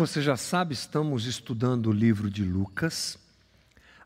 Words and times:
você 0.00 0.22
já 0.22 0.34
sabe, 0.34 0.72
estamos 0.72 1.26
estudando 1.26 1.88
o 1.88 1.92
livro 1.92 2.30
de 2.30 2.42
Lucas 2.42 3.18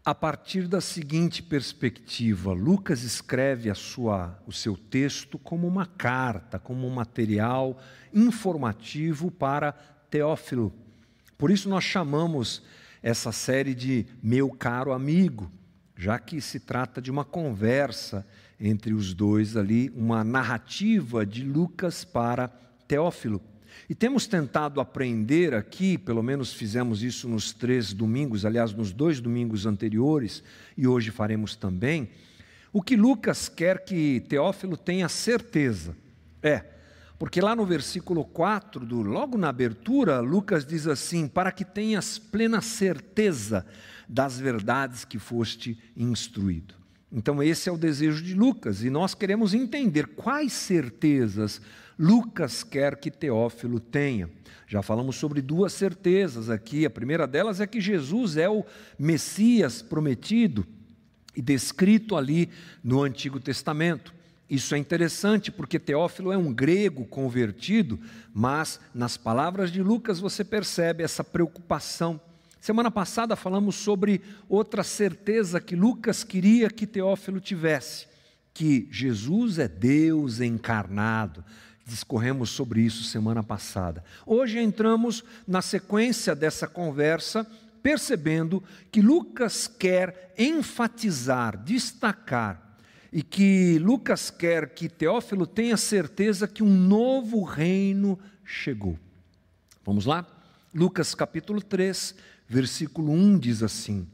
a 0.04 0.12
partir 0.12 0.66
da 0.66 0.80
seguinte 0.80 1.40
perspectiva. 1.40 2.52
Lucas 2.52 3.04
escreve 3.04 3.70
a 3.70 3.76
sua, 3.76 4.36
o 4.44 4.50
seu 4.50 4.76
texto 4.76 5.38
como 5.38 5.68
uma 5.68 5.86
carta, 5.86 6.58
como 6.58 6.84
um 6.84 6.90
material 6.92 7.80
informativo 8.12 9.30
para 9.30 9.70
Teófilo. 10.10 10.72
Por 11.38 11.52
isso 11.52 11.68
nós 11.68 11.84
chamamos 11.84 12.60
essa 13.00 13.30
série 13.30 13.72
de 13.72 14.04
Meu 14.20 14.50
Caro 14.50 14.92
Amigo, 14.92 15.48
já 15.96 16.18
que 16.18 16.40
se 16.40 16.58
trata 16.58 17.00
de 17.00 17.08
uma 17.08 17.24
conversa 17.24 18.26
entre 18.58 18.92
os 18.92 19.14
dois 19.14 19.56
ali, 19.56 19.92
uma 19.94 20.24
narrativa 20.24 21.24
de 21.24 21.44
Lucas 21.44 22.02
para 22.02 22.48
Teófilo. 22.88 23.40
E 23.88 23.94
temos 23.94 24.26
tentado 24.26 24.80
aprender 24.80 25.54
aqui, 25.54 25.98
pelo 25.98 26.22
menos 26.22 26.52
fizemos 26.52 27.02
isso 27.02 27.28
nos 27.28 27.52
três 27.52 27.92
domingos, 27.92 28.44
aliás, 28.44 28.72
nos 28.72 28.92
dois 28.92 29.20
domingos 29.20 29.66
anteriores, 29.66 30.42
e 30.76 30.86
hoje 30.86 31.10
faremos 31.10 31.54
também, 31.54 32.08
o 32.72 32.82
que 32.82 32.96
Lucas 32.96 33.48
quer 33.48 33.84
que 33.84 34.20
Teófilo 34.28 34.76
tenha 34.76 35.08
certeza. 35.08 35.96
É, 36.42 36.64
porque 37.18 37.40
lá 37.40 37.54
no 37.54 37.64
versículo 37.64 38.24
4, 38.24 38.84
do, 38.84 39.02
logo 39.02 39.38
na 39.38 39.48
abertura, 39.48 40.20
Lucas 40.20 40.66
diz 40.66 40.86
assim: 40.86 41.28
Para 41.28 41.52
que 41.52 41.64
tenhas 41.64 42.18
plena 42.18 42.60
certeza 42.60 43.64
das 44.08 44.38
verdades 44.38 45.04
que 45.04 45.18
foste 45.18 45.78
instruído. 45.96 46.74
Então, 47.12 47.40
esse 47.40 47.68
é 47.68 47.72
o 47.72 47.78
desejo 47.78 48.22
de 48.24 48.34
Lucas, 48.34 48.82
e 48.82 48.90
nós 48.90 49.14
queremos 49.14 49.54
entender 49.54 50.08
quais 50.08 50.52
certezas 50.52 51.60
Lucas 51.98 52.62
quer 52.62 52.96
que 52.96 53.10
Teófilo 53.10 53.78
tenha. 53.78 54.30
Já 54.66 54.82
falamos 54.82 55.16
sobre 55.16 55.40
duas 55.40 55.72
certezas 55.72 56.50
aqui. 56.50 56.84
A 56.84 56.90
primeira 56.90 57.26
delas 57.26 57.60
é 57.60 57.66
que 57.66 57.80
Jesus 57.80 58.36
é 58.36 58.48
o 58.48 58.64
Messias 58.98 59.82
prometido 59.82 60.66
e 61.36 61.42
descrito 61.42 62.16
ali 62.16 62.48
no 62.82 63.02
Antigo 63.02 63.38
Testamento. 63.38 64.14
Isso 64.48 64.74
é 64.74 64.78
interessante 64.78 65.50
porque 65.50 65.78
Teófilo 65.78 66.30
é 66.30 66.36
um 66.36 66.52
grego 66.52 67.04
convertido, 67.06 67.98
mas 68.32 68.78
nas 68.94 69.16
palavras 69.16 69.72
de 69.72 69.82
Lucas 69.82 70.20
você 70.20 70.44
percebe 70.44 71.02
essa 71.02 71.24
preocupação. 71.24 72.20
Semana 72.60 72.90
passada 72.90 73.36
falamos 73.36 73.74
sobre 73.74 74.22
outra 74.48 74.82
certeza 74.82 75.60
que 75.60 75.76
Lucas 75.76 76.24
queria 76.24 76.70
que 76.70 76.86
Teófilo 76.86 77.40
tivesse, 77.40 78.06
que 78.52 78.88
Jesus 78.90 79.58
é 79.58 79.68
Deus 79.68 80.40
encarnado. 80.40 81.44
Discorremos 81.86 82.50
sobre 82.50 82.80
isso 82.80 83.04
semana 83.04 83.42
passada. 83.42 84.02
Hoje 84.24 84.58
entramos 84.58 85.22
na 85.46 85.60
sequência 85.60 86.34
dessa 86.34 86.66
conversa, 86.66 87.46
percebendo 87.82 88.62
que 88.90 89.02
Lucas 89.02 89.66
quer 89.66 90.32
enfatizar, 90.38 91.62
destacar, 91.62 92.64
e 93.12 93.22
que 93.22 93.78
Lucas 93.78 94.28
quer 94.28 94.70
que 94.70 94.88
Teófilo 94.88 95.46
tenha 95.46 95.76
certeza 95.76 96.48
que 96.48 96.64
um 96.64 96.74
novo 96.74 97.44
reino 97.44 98.18
chegou. 98.44 98.98
Vamos 99.84 100.04
lá? 100.04 100.26
Lucas 100.74 101.14
capítulo 101.14 101.62
3, 101.62 102.12
versículo 102.48 103.12
1 103.12 103.38
diz 103.38 103.62
assim: 103.62 104.08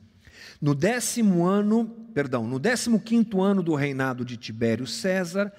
No 0.61 0.75
décimo 0.75 1.47
ano, 1.47 1.87
perdão, 2.13 2.47
no 2.47 2.59
décimo 2.59 3.01
quinto 3.01 3.41
ano 3.41 3.63
do 3.63 3.75
reinado 3.75 4.23
de 4.23 4.37
Tibério 4.37 4.87
César, 4.87 5.51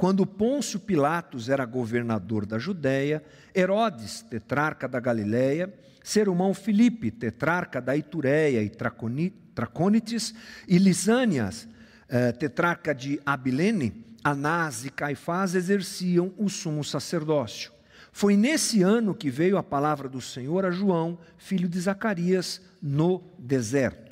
quando 0.00 0.24
Pôncio 0.24 0.80
Pilatos 0.80 1.50
era 1.50 1.66
governador 1.66 2.46
da 2.46 2.58
Judéia, 2.58 3.22
Herodes, 3.54 4.22
tetrarca 4.22 4.88
da 4.88 4.98
Galiléia, 4.98 5.70
seu 6.02 6.22
irmão 6.22 6.54
Filipe, 6.54 7.10
tetrarca 7.10 7.82
da 7.82 7.94
Itureia 7.94 8.62
e 8.62 8.70
Tracônites, 8.70 10.34
e 10.66 10.78
Lisânias, 10.78 11.68
eh, 12.08 12.32
tetrarca 12.32 12.94
de 12.94 13.20
Abilene, 13.26 14.16
Anás 14.24 14.86
e 14.86 14.90
Caifás 14.90 15.54
exerciam 15.54 16.32
o 16.38 16.48
sumo 16.48 16.82
sacerdócio. 16.82 17.70
Foi 18.10 18.38
nesse 18.38 18.82
ano 18.82 19.14
que 19.14 19.28
veio 19.28 19.58
a 19.58 19.62
palavra 19.62 20.08
do 20.08 20.22
Senhor 20.22 20.64
a 20.64 20.70
João, 20.70 21.18
filho 21.36 21.68
de 21.68 21.78
Zacarias, 21.78 22.62
no 22.80 23.22
deserto 23.38 24.09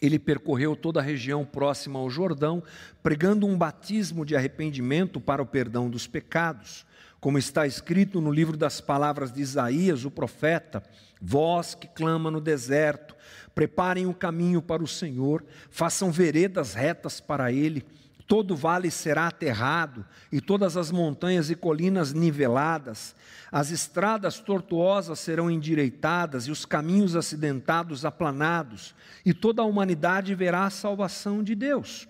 ele 0.00 0.18
percorreu 0.18 0.74
toda 0.74 1.00
a 1.00 1.02
região 1.02 1.44
próxima 1.44 1.98
ao 1.98 2.08
Jordão, 2.08 2.62
pregando 3.02 3.46
um 3.46 3.56
batismo 3.56 4.24
de 4.24 4.34
arrependimento 4.34 5.20
para 5.20 5.42
o 5.42 5.46
perdão 5.46 5.90
dos 5.90 6.06
pecados, 6.06 6.86
como 7.20 7.36
está 7.38 7.66
escrito 7.66 8.20
no 8.20 8.32
livro 8.32 8.56
das 8.56 8.80
palavras 8.80 9.30
de 9.30 9.42
Isaías, 9.42 10.04
o 10.04 10.10
profeta: 10.10 10.82
Vós 11.20 11.74
que 11.74 11.86
clama 11.86 12.30
no 12.30 12.40
deserto, 12.40 13.14
preparem 13.54 14.06
o 14.06 14.14
caminho 14.14 14.62
para 14.62 14.82
o 14.82 14.88
Senhor, 14.88 15.44
façam 15.70 16.10
veredas 16.10 16.72
retas 16.72 17.20
para 17.20 17.52
ele. 17.52 17.84
Todo 18.30 18.54
vale 18.54 18.92
será 18.92 19.26
aterrado, 19.26 20.06
e 20.30 20.40
todas 20.40 20.76
as 20.76 20.92
montanhas 20.92 21.50
e 21.50 21.56
colinas 21.56 22.12
niveladas. 22.12 23.12
As 23.50 23.72
estradas 23.72 24.38
tortuosas 24.38 25.18
serão 25.18 25.50
endireitadas, 25.50 26.44
e 26.46 26.52
os 26.52 26.64
caminhos 26.64 27.16
acidentados 27.16 28.04
aplanados, 28.04 28.94
e 29.26 29.34
toda 29.34 29.62
a 29.62 29.64
humanidade 29.64 30.32
verá 30.32 30.64
a 30.64 30.70
salvação 30.70 31.42
de 31.42 31.56
Deus. 31.56 32.06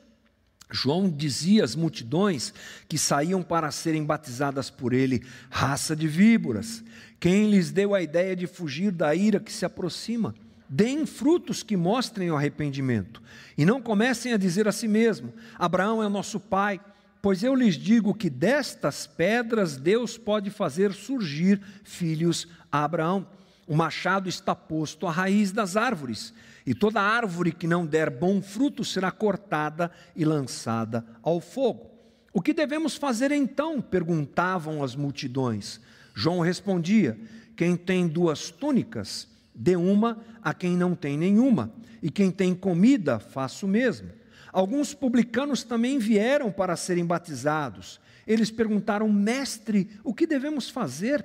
João 0.70 1.08
dizia 1.08 1.64
às 1.64 1.74
multidões 1.74 2.52
que 2.86 2.98
saíam 2.98 3.42
para 3.42 3.70
serem 3.70 4.04
batizadas 4.04 4.68
por 4.68 4.92
ele, 4.92 5.24
raça 5.48 5.96
de 5.96 6.06
víboras. 6.06 6.84
Quem 7.18 7.50
lhes 7.50 7.70
deu 7.70 7.94
a 7.94 8.02
ideia 8.02 8.36
de 8.36 8.46
fugir 8.46 8.92
da 8.92 9.14
ira 9.14 9.40
que 9.40 9.50
se 9.50 9.64
aproxima? 9.64 10.34
Deem 10.70 11.04
frutos 11.04 11.64
que 11.64 11.76
mostrem 11.76 12.30
o 12.30 12.36
arrependimento. 12.36 13.20
E 13.58 13.66
não 13.66 13.82
comecem 13.82 14.32
a 14.32 14.36
dizer 14.36 14.68
a 14.68 14.72
si 14.72 14.86
mesmo: 14.86 15.34
Abraão 15.58 16.00
é 16.00 16.08
nosso 16.08 16.38
pai, 16.38 16.80
pois 17.20 17.42
eu 17.42 17.56
lhes 17.56 17.74
digo 17.74 18.14
que 18.14 18.30
destas 18.30 19.04
pedras 19.04 19.76
Deus 19.76 20.16
pode 20.16 20.48
fazer 20.48 20.92
surgir 20.92 21.60
filhos 21.82 22.46
a 22.70 22.84
Abraão. 22.84 23.26
O 23.66 23.76
machado 23.76 24.28
está 24.28 24.54
posto 24.54 25.06
à 25.06 25.10
raiz 25.10 25.50
das 25.50 25.76
árvores, 25.76 26.32
e 26.64 26.74
toda 26.74 27.00
árvore 27.00 27.52
que 27.52 27.66
não 27.66 27.84
der 27.84 28.08
bom 28.08 28.40
fruto 28.40 28.84
será 28.84 29.10
cortada 29.10 29.90
e 30.14 30.24
lançada 30.24 31.04
ao 31.22 31.40
fogo. 31.40 31.90
O 32.32 32.40
que 32.40 32.52
devemos 32.52 32.94
fazer 32.94 33.32
então? 33.32 33.80
perguntavam 33.80 34.84
as 34.84 34.94
multidões. 34.94 35.80
João 36.14 36.40
respondia: 36.40 37.18
Quem 37.56 37.76
tem 37.76 38.06
duas 38.06 38.50
túnicas, 38.50 39.29
Dê 39.54 39.76
uma 39.76 40.18
a 40.42 40.54
quem 40.54 40.76
não 40.76 40.94
tem 40.94 41.18
nenhuma, 41.18 41.72
e 42.02 42.10
quem 42.10 42.30
tem 42.30 42.54
comida, 42.54 43.18
faça 43.18 43.66
o 43.66 43.68
mesmo. 43.68 44.10
Alguns 44.52 44.94
publicanos 44.94 45.62
também 45.62 45.98
vieram 45.98 46.50
para 46.50 46.76
serem 46.76 47.04
batizados. 47.04 48.00
Eles 48.26 48.50
perguntaram, 48.50 49.08
mestre, 49.08 49.90
o 50.02 50.14
que 50.14 50.26
devemos 50.26 50.68
fazer? 50.68 51.24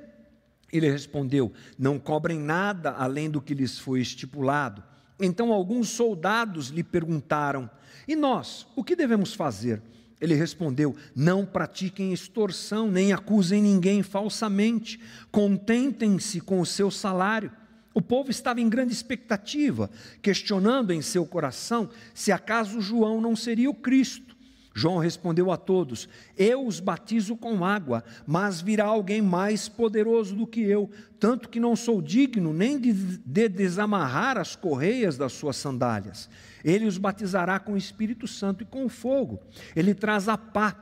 Ele 0.71 0.89
respondeu: 0.89 1.51
Não 1.77 1.97
cobrem 1.97 2.39
nada 2.39 2.91
além 2.91 3.29
do 3.29 3.41
que 3.41 3.53
lhes 3.53 3.79
foi 3.79 4.01
estipulado. 4.01 4.83
Então 5.19 5.53
alguns 5.53 5.89
soldados 5.89 6.67
lhe 6.69 6.83
perguntaram: 6.83 7.69
E 8.07 8.15
nós, 8.15 8.67
o 8.75 8.83
que 8.83 8.95
devemos 8.95 9.33
fazer? 9.33 9.81
Ele 10.19 10.33
respondeu: 10.33 10.95
Não 11.15 11.45
pratiquem 11.45 12.13
extorsão, 12.13 12.89
nem 12.89 13.13
acusem 13.13 13.61
ninguém 13.61 14.03
falsamente, 14.03 14.99
contentem-se 15.31 16.41
com 16.41 16.59
o 16.59 16.65
seu 16.65 16.91
salário. 16.91 17.51
O 17.95 18.01
povo 18.01 18.29
estava 18.29 18.59
em 18.59 18.67
grande 18.67 18.91
expectativa, 18.91 19.89
questionando 20.21 20.91
em 20.91 21.01
seu 21.01 21.25
coração 21.25 21.89
se 22.13 22.29
acaso 22.29 22.81
João 22.81 23.21
não 23.21 23.37
seria 23.37 23.69
o 23.69 23.73
Cristo. 23.73 24.35
João 24.73 24.97
respondeu 24.97 25.49
a 25.49 25.55
todos: 25.55 26.09
Eu 26.37 26.67
os 26.67 26.81
batizo 26.81 27.37
com 27.37 27.63
água, 27.63 28.03
mas 28.27 28.59
virá 28.59 28.83
alguém 28.83 29.21
mais 29.21 29.69
poderoso 29.69 30.35
do 30.35 30.45
que 30.45 30.59
eu, 30.59 30.91
tanto 31.17 31.47
que 31.47 31.57
não 31.57 31.73
sou 31.73 32.01
digno 32.01 32.53
nem 32.53 32.77
de, 32.77 32.91
de 32.91 33.47
desamarrar 33.47 34.37
as 34.37 34.57
correias 34.57 35.15
das 35.15 35.31
suas 35.31 35.55
sandálias. 35.55 36.29
Ele 36.65 36.85
os 36.85 36.97
batizará 36.97 37.57
com 37.57 37.71
o 37.71 37.77
Espírito 37.77 38.27
Santo 38.27 38.63
e 38.63 38.65
com 38.65 38.89
fogo. 38.89 39.39
Ele 39.73 39.93
traz 39.93 40.27
a 40.27 40.37
pá 40.37 40.75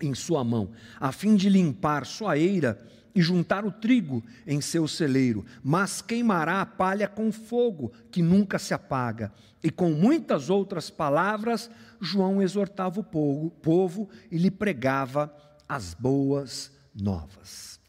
em 0.00 0.14
sua 0.14 0.42
mão, 0.42 0.70
a 0.98 1.12
fim 1.12 1.36
de 1.36 1.50
limpar 1.50 2.06
sua 2.06 2.38
eira 2.38 2.78
e 3.18 3.20
juntar 3.20 3.64
o 3.64 3.72
trigo 3.72 4.22
em 4.46 4.60
seu 4.60 4.86
celeiro, 4.86 5.44
mas 5.60 6.00
queimará 6.00 6.60
a 6.60 6.66
palha 6.66 7.08
com 7.08 7.32
fogo 7.32 7.90
que 8.12 8.22
nunca 8.22 8.60
se 8.60 8.72
apaga. 8.72 9.32
E 9.60 9.72
com 9.72 9.90
muitas 9.90 10.48
outras 10.48 10.88
palavras, 10.88 11.68
João 12.00 12.40
exortava 12.40 13.00
o 13.00 13.02
povo, 13.02 13.50
povo 13.60 14.08
e 14.30 14.38
lhe 14.38 14.52
pregava 14.52 15.34
as 15.68 15.94
boas 15.94 16.70
novas. 16.94 17.80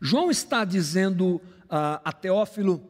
João 0.00 0.30
está 0.30 0.64
dizendo 0.64 1.36
uh, 1.64 2.00
a 2.02 2.10
Teófilo, 2.10 2.82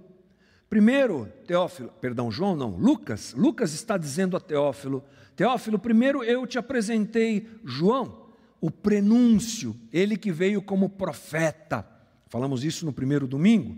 primeiro, 0.71 1.27
Teófilo, 1.49 1.93
perdão, 2.01 2.31
João 2.31 2.55
não, 2.55 2.77
Lucas, 2.77 3.35
Lucas 3.37 3.75
está 3.75 3.99
dizendo 3.99 4.37
a 4.37 4.41
Teófilo, 4.41 5.03
Teófilo, 5.35 5.81
primeiro 5.81 6.23
eu 6.23 6.47
te 6.47 6.59
apresentei 6.59 7.51
João, 7.65 8.24
o 8.65 8.71
prenúncio, 8.71 9.77
ele 9.93 10.17
que 10.17 10.33
veio 10.33 10.63
como 10.63 10.89
profeta. 10.89 11.87
Falamos 12.31 12.65
isso 12.65 12.87
no 12.87 12.95
primeiro 12.95 13.27
domingo. 13.27 13.77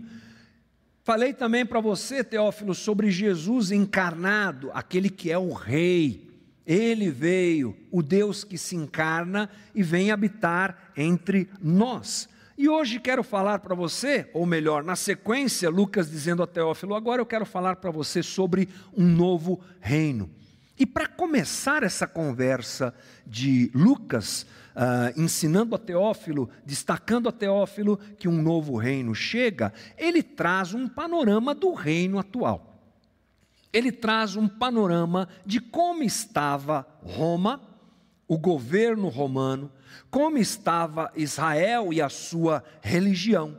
Falei 1.03 1.33
também 1.33 1.65
para 1.65 1.81
você, 1.81 2.23
Teófilo, 2.23 2.73
sobre 2.73 3.11
Jesus 3.11 3.69
encarnado, 3.69 4.71
aquele 4.73 5.09
que 5.09 5.29
é 5.29 5.37
o 5.37 5.51
Rei. 5.51 6.29
Ele 6.65 7.11
veio, 7.11 7.75
o 7.91 8.01
Deus 8.01 8.45
que 8.45 8.57
se 8.57 8.77
encarna 8.77 9.49
e 9.75 9.83
vem 9.83 10.09
habitar 10.09 10.93
entre 10.95 11.49
nós. 11.61 12.29
E 12.57 12.69
hoje 12.69 12.97
quero 12.97 13.23
falar 13.23 13.59
para 13.59 13.75
você, 13.75 14.29
ou 14.33 14.45
melhor, 14.45 14.85
na 14.85 14.95
sequência, 14.95 15.69
Lucas 15.69 16.09
dizendo 16.09 16.41
a 16.41 16.47
Teófilo, 16.47 16.95
agora 16.95 17.21
eu 17.21 17.25
quero 17.25 17.45
falar 17.45 17.75
para 17.75 17.91
você 17.91 18.23
sobre 18.23 18.69
um 18.95 19.05
novo 19.05 19.59
reino. 19.81 20.29
E 20.79 20.85
para 20.85 21.07
começar 21.07 21.81
essa 21.81 22.05
conversa 22.05 22.93
de 23.25 23.71
Lucas, 23.73 24.45
uh, 24.77 25.19
ensinando 25.19 25.75
a 25.75 25.79
Teófilo, 25.79 26.49
destacando 26.63 27.27
a 27.27 27.31
Teófilo 27.31 27.97
que 28.19 28.27
um 28.27 28.41
novo 28.41 28.77
reino 28.77 29.15
chega, 29.15 29.73
ele 29.97 30.21
traz 30.21 30.73
um 30.73 30.87
panorama 30.87 31.55
do 31.55 31.73
reino 31.73 32.19
atual. 32.19 32.79
Ele 33.73 33.91
traz 33.91 34.35
um 34.35 34.47
panorama 34.47 35.27
de 35.45 35.59
como 35.59 36.03
estava 36.03 36.87
Roma, 37.03 37.61
o 38.27 38.37
governo 38.37 39.07
romano, 39.07 39.71
como 40.11 40.37
estava 40.37 41.11
Israel 41.15 41.91
e 41.91 42.01
a 42.01 42.09
sua 42.09 42.63
religião. 42.81 43.57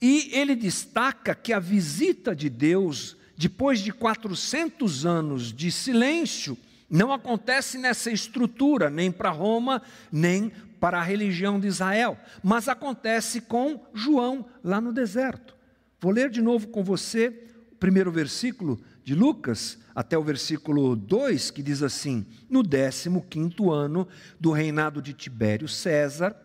E 0.00 0.30
ele 0.32 0.54
destaca 0.54 1.34
que 1.34 1.52
a 1.52 1.58
visita 1.58 2.34
de 2.34 2.48
Deus 2.48 3.16
depois 3.36 3.80
de 3.80 3.92
400 3.92 5.04
anos 5.04 5.52
de 5.52 5.70
silêncio, 5.70 6.56
não 6.88 7.12
acontece 7.12 7.78
nessa 7.78 8.10
estrutura, 8.10 8.90
nem 8.90 9.10
para 9.10 9.30
Roma, 9.30 9.82
nem 10.12 10.52
para 10.78 10.98
a 10.98 11.02
religião 11.02 11.58
de 11.58 11.66
Israel, 11.66 12.18
mas 12.42 12.68
acontece 12.68 13.40
com 13.40 13.86
João 13.94 14.44
lá 14.62 14.80
no 14.80 14.92
deserto. 14.92 15.56
Vou 16.00 16.12
ler 16.12 16.28
de 16.28 16.42
novo 16.42 16.68
com 16.68 16.84
você 16.84 17.48
o 17.72 17.76
primeiro 17.76 18.12
versículo 18.12 18.78
de 19.02 19.14
Lucas, 19.14 19.78
até 19.94 20.18
o 20.18 20.22
versículo 20.22 20.94
2, 20.94 21.50
que 21.50 21.62
diz 21.62 21.82
assim: 21.82 22.26
No 22.48 22.62
15 22.62 23.54
ano 23.70 24.06
do 24.38 24.50
reinado 24.52 25.00
de 25.00 25.12
Tibério 25.12 25.68
César, 25.68 26.36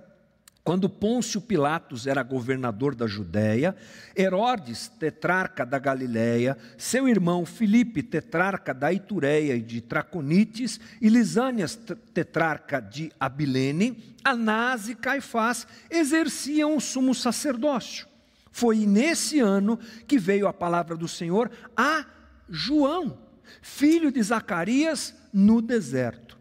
quando 0.64 0.90
Pôncio 0.90 1.42
Pilatos 1.42 2.06
era 2.06 2.22
governador 2.22 2.94
da 2.94 3.08
Judéia, 3.08 3.76
Herodes, 4.16 4.88
tetrarca 4.88 5.66
da 5.66 5.80
Galiléia, 5.80 6.58
seu 6.78 7.08
irmão 7.08 7.46
Filipe, 7.46 8.04
tetrarca 8.04 8.74
da 8.74 8.92
Itureia 8.94 9.56
e 9.56 9.62
de 9.62 9.82
Traconites, 9.82 10.80
e 11.02 11.10
Lisânias, 11.10 11.80
tetrarca 12.14 12.80
de 12.80 13.12
Abilene, 13.20 14.16
Anás 14.24 14.90
e 14.90 14.96
Caifás 14.96 15.66
exerciam 15.90 16.76
o 16.76 16.82
sumo 16.82 17.16
sacerdócio. 17.16 18.08
Foi 18.52 18.86
nesse 18.86 19.40
ano 19.40 19.80
que 20.08 20.20
veio 20.20 20.48
a 20.48 20.54
palavra 20.54 20.96
do 20.96 21.08
Senhor 21.08 21.50
a 21.76 22.06
João, 22.50 23.18
filho 23.62 24.12
de 24.12 24.22
Zacarias, 24.22 25.16
no 25.34 25.62
deserto. 25.62 26.39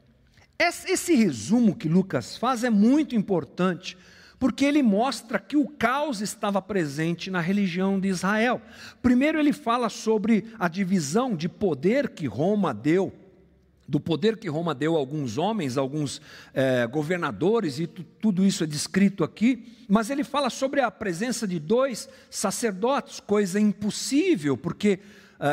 Esse 0.60 1.14
resumo 1.14 1.76
que 1.76 1.88
Lucas 1.88 2.36
faz 2.36 2.64
é 2.64 2.70
muito 2.70 3.14
importante, 3.14 3.96
porque 4.40 4.64
ele 4.64 4.82
mostra 4.82 5.38
que 5.38 5.56
o 5.56 5.68
caos 5.68 6.20
estava 6.20 6.60
presente 6.60 7.30
na 7.30 7.40
religião 7.40 8.00
de 8.00 8.08
Israel. 8.08 8.60
Primeiro, 9.00 9.38
ele 9.38 9.52
fala 9.52 9.88
sobre 9.88 10.46
a 10.58 10.66
divisão 10.66 11.36
de 11.36 11.48
poder 11.48 12.08
que 12.08 12.26
Roma 12.26 12.74
deu, 12.74 13.12
do 13.86 14.00
poder 14.00 14.36
que 14.36 14.48
Roma 14.48 14.74
deu 14.74 14.96
a 14.96 14.98
alguns 14.98 15.38
homens, 15.38 15.78
a 15.78 15.80
alguns 15.80 16.20
é, 16.52 16.84
governadores, 16.88 17.78
e 17.78 17.86
tudo 17.86 18.44
isso 18.44 18.64
é 18.64 18.66
descrito 18.66 19.22
aqui, 19.22 19.64
mas 19.88 20.10
ele 20.10 20.24
fala 20.24 20.50
sobre 20.50 20.80
a 20.80 20.90
presença 20.90 21.46
de 21.46 21.60
dois 21.60 22.08
sacerdotes, 22.28 23.20
coisa 23.20 23.60
impossível, 23.60 24.56
porque 24.56 24.98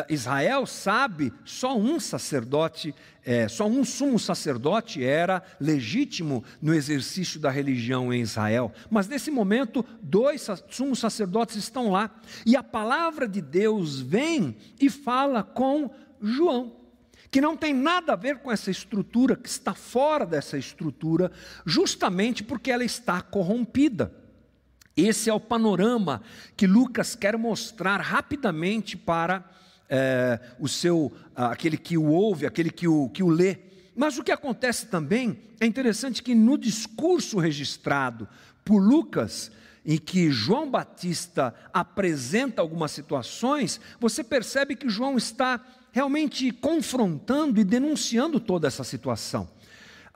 Israel 0.09 0.65
sabe, 0.65 1.31
só 1.43 1.77
um 1.77 1.99
sacerdote, 1.99 2.93
é, 3.23 3.47
só 3.47 3.67
um 3.67 3.85
sumo 3.85 4.17
sacerdote 4.17 5.03
era 5.03 5.43
legítimo 5.59 6.43
no 6.59 6.73
exercício 6.73 7.39
da 7.39 7.51
religião 7.51 8.11
em 8.11 8.21
Israel. 8.21 8.71
Mas 8.89 9.07
nesse 9.07 9.29
momento, 9.29 9.85
dois 10.01 10.47
sumos 10.69 10.99
sacerdotes 10.99 11.55
estão 11.55 11.91
lá. 11.91 12.09
E 12.45 12.55
a 12.55 12.63
palavra 12.63 13.27
de 13.27 13.41
Deus 13.41 13.99
vem 13.99 14.55
e 14.79 14.89
fala 14.89 15.43
com 15.43 15.91
João 16.21 16.85
que 17.31 17.41
não 17.41 17.57
tem 17.57 17.73
nada 17.73 18.13
a 18.13 18.15
ver 18.15 18.37
com 18.37 18.49
essa 18.49 18.71
estrutura, 18.71 19.35
que 19.35 19.49
está 19.49 19.73
fora 19.73 20.25
dessa 20.25 20.57
estrutura, 20.57 21.29
justamente 21.65 22.41
porque 22.41 22.71
ela 22.71 22.85
está 22.85 23.21
corrompida. 23.21 24.09
Esse 24.95 25.29
é 25.29 25.33
o 25.33 25.39
panorama 25.39 26.21
que 26.55 26.65
Lucas 26.65 27.13
quer 27.13 27.37
mostrar 27.37 27.99
rapidamente 27.99 28.95
para 28.95 29.43
é, 29.89 30.39
o 30.59 30.67
seu, 30.67 31.11
aquele 31.35 31.77
que 31.77 31.97
o 31.97 32.05
ouve, 32.05 32.45
aquele 32.45 32.69
que 32.69 32.87
o, 32.87 33.09
que 33.09 33.23
o 33.23 33.29
lê. 33.29 33.57
Mas 33.95 34.17
o 34.17 34.23
que 34.23 34.31
acontece 34.31 34.87
também 34.87 35.39
é 35.59 35.65
interessante 35.65 36.21
que 36.21 36.35
no 36.35 36.57
discurso 36.57 37.39
registrado 37.39 38.27
por 38.63 38.79
Lucas, 38.79 39.51
em 39.85 39.97
que 39.97 40.31
João 40.31 40.69
Batista 40.69 41.53
apresenta 41.71 42.61
algumas 42.61 42.91
situações, 42.91 43.79
você 43.99 44.23
percebe 44.23 44.75
que 44.75 44.89
João 44.89 45.15
está 45.15 45.63
realmente 45.91 46.51
confrontando 46.51 47.59
e 47.59 47.63
denunciando 47.63 48.39
toda 48.39 48.67
essa 48.67 48.83
situação. 48.83 49.47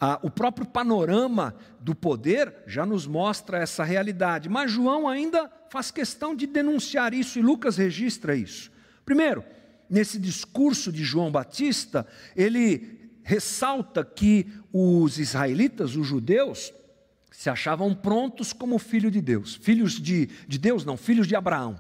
Ah, 0.02 0.20
o 0.24 0.30
próprio 0.30 0.66
panorama 0.66 1.56
do 1.80 1.94
poder 1.94 2.54
já 2.66 2.86
nos 2.86 3.06
mostra 3.06 3.60
essa 3.60 3.84
realidade, 3.84 4.50
mas 4.50 4.72
João 4.72 5.08
ainda 5.08 5.52
faz 5.70 5.92
questão 5.92 6.36
de 6.36 6.48
denunciar 6.48 7.14
isso 7.14 7.38
e 7.38 7.42
Lucas 7.42 7.78
registra 7.78 8.36
isso. 8.36 8.72
Primeiro, 9.06 9.44
nesse 9.90 10.20
discurso 10.20 10.92
de 10.92 11.04
João 11.04 11.32
Batista, 11.32 12.06
ele 12.36 13.00
ressalta 13.24 14.04
que 14.04 14.48
os 14.72 15.18
israelitas, 15.18 15.96
os 15.96 16.06
judeus, 16.06 16.74
se 17.32 17.50
achavam 17.50 17.94
prontos 17.94 18.52
como 18.52 18.78
filho 18.78 19.10
de 19.10 19.22
Deus, 19.22 19.56
filhos 19.56 19.94
de, 19.94 20.28
de 20.48 20.58
Deus, 20.58 20.84
não, 20.84 20.98
filhos 20.98 21.28
de 21.28 21.36
Abraão. 21.36 21.80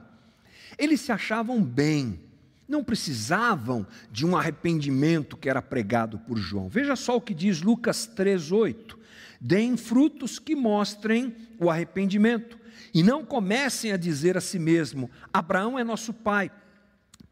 Eles 0.77 1.01
se 1.01 1.11
achavam 1.11 1.61
bem, 1.61 2.19
não 2.67 2.83
precisavam 2.83 3.85
de 4.11 4.25
um 4.25 4.37
arrependimento 4.37 5.35
que 5.35 5.49
era 5.49 5.61
pregado 5.61 6.19
por 6.19 6.37
João. 6.37 6.69
Veja 6.69 6.95
só 6.95 7.17
o 7.17 7.21
que 7.21 7.33
diz 7.33 7.61
Lucas 7.61 8.09
3,8: 8.15 8.95
deem 9.41 9.75
frutos 9.75 10.39
que 10.39 10.55
mostrem 10.55 11.35
o 11.59 11.69
arrependimento, 11.69 12.57
e 12.93 13.03
não 13.03 13.25
comecem 13.25 13.91
a 13.91 13.97
dizer 13.97 14.37
a 14.37 14.41
si 14.41 14.59
mesmo: 14.59 15.09
Abraão 15.33 15.77
é 15.77 15.83
nosso 15.83 16.13
pai 16.13 16.51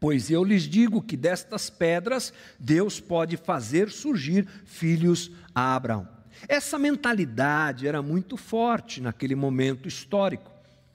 Pois 0.00 0.30
eu 0.30 0.44
lhes 0.44 0.62
digo 0.62 1.02
que 1.02 1.16
destas 1.16 1.68
pedras 1.68 2.32
Deus 2.58 3.00
pode 3.00 3.36
fazer 3.36 3.90
surgir 3.90 4.46
filhos 4.64 5.30
a 5.54 5.74
Abraão. 5.74 6.08
Essa 6.46 6.78
mentalidade 6.78 7.88
era 7.88 8.00
muito 8.00 8.36
forte 8.36 9.00
naquele 9.00 9.34
momento 9.34 9.88
histórico. 9.88 10.52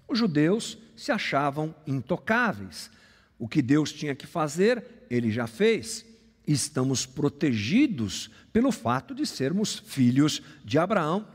Os 0.07 0.17
judeus 0.17 0.77
se 0.95 1.11
achavam 1.11 1.75
intocáveis. 1.85 2.89
O 3.37 3.47
que 3.47 3.61
Deus 3.61 3.91
tinha 3.91 4.15
que 4.15 4.27
fazer, 4.27 5.05
ele 5.09 5.31
já 5.31 5.47
fez. 5.47 6.05
Estamos 6.47 7.05
protegidos 7.05 8.29
pelo 8.53 8.71
fato 8.71 9.13
de 9.13 9.25
sermos 9.25 9.79
filhos 9.79 10.41
de 10.63 10.77
Abraão. 10.77 11.27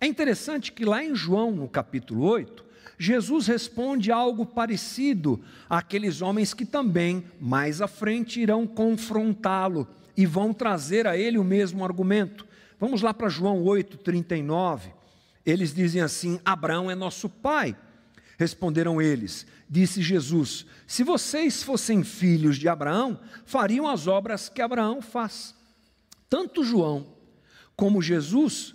É 0.00 0.06
interessante 0.06 0.70
que 0.70 0.84
lá 0.84 1.02
em 1.02 1.14
João, 1.14 1.50
no 1.50 1.68
capítulo 1.68 2.24
8, 2.24 2.65
Jesus 2.98 3.46
responde 3.46 4.10
algo 4.10 4.46
parecido 4.46 5.42
àqueles 5.68 6.22
homens 6.22 6.54
que 6.54 6.64
também, 6.64 7.24
mais 7.40 7.82
à 7.82 7.88
frente, 7.88 8.40
irão 8.40 8.66
confrontá-lo 8.66 9.86
e 10.16 10.24
vão 10.24 10.52
trazer 10.52 11.06
a 11.06 11.16
ele 11.16 11.36
o 11.36 11.44
mesmo 11.44 11.84
argumento. 11.84 12.46
Vamos 12.80 13.02
lá 13.02 13.12
para 13.12 13.28
João 13.28 13.62
8,39. 13.64 14.92
Eles 15.44 15.74
dizem 15.74 16.00
assim: 16.00 16.40
Abraão 16.44 16.90
é 16.90 16.94
nosso 16.94 17.28
pai. 17.28 17.76
Responderam 18.38 19.00
eles, 19.00 19.46
disse 19.68 20.02
Jesus: 20.02 20.66
Se 20.86 21.02
vocês 21.02 21.62
fossem 21.62 22.02
filhos 22.02 22.56
de 22.56 22.68
Abraão, 22.68 23.20
fariam 23.44 23.86
as 23.86 24.06
obras 24.06 24.48
que 24.48 24.62
Abraão 24.62 25.02
faz. 25.02 25.54
Tanto 26.28 26.64
João 26.64 27.14
como 27.76 28.02
Jesus 28.02 28.74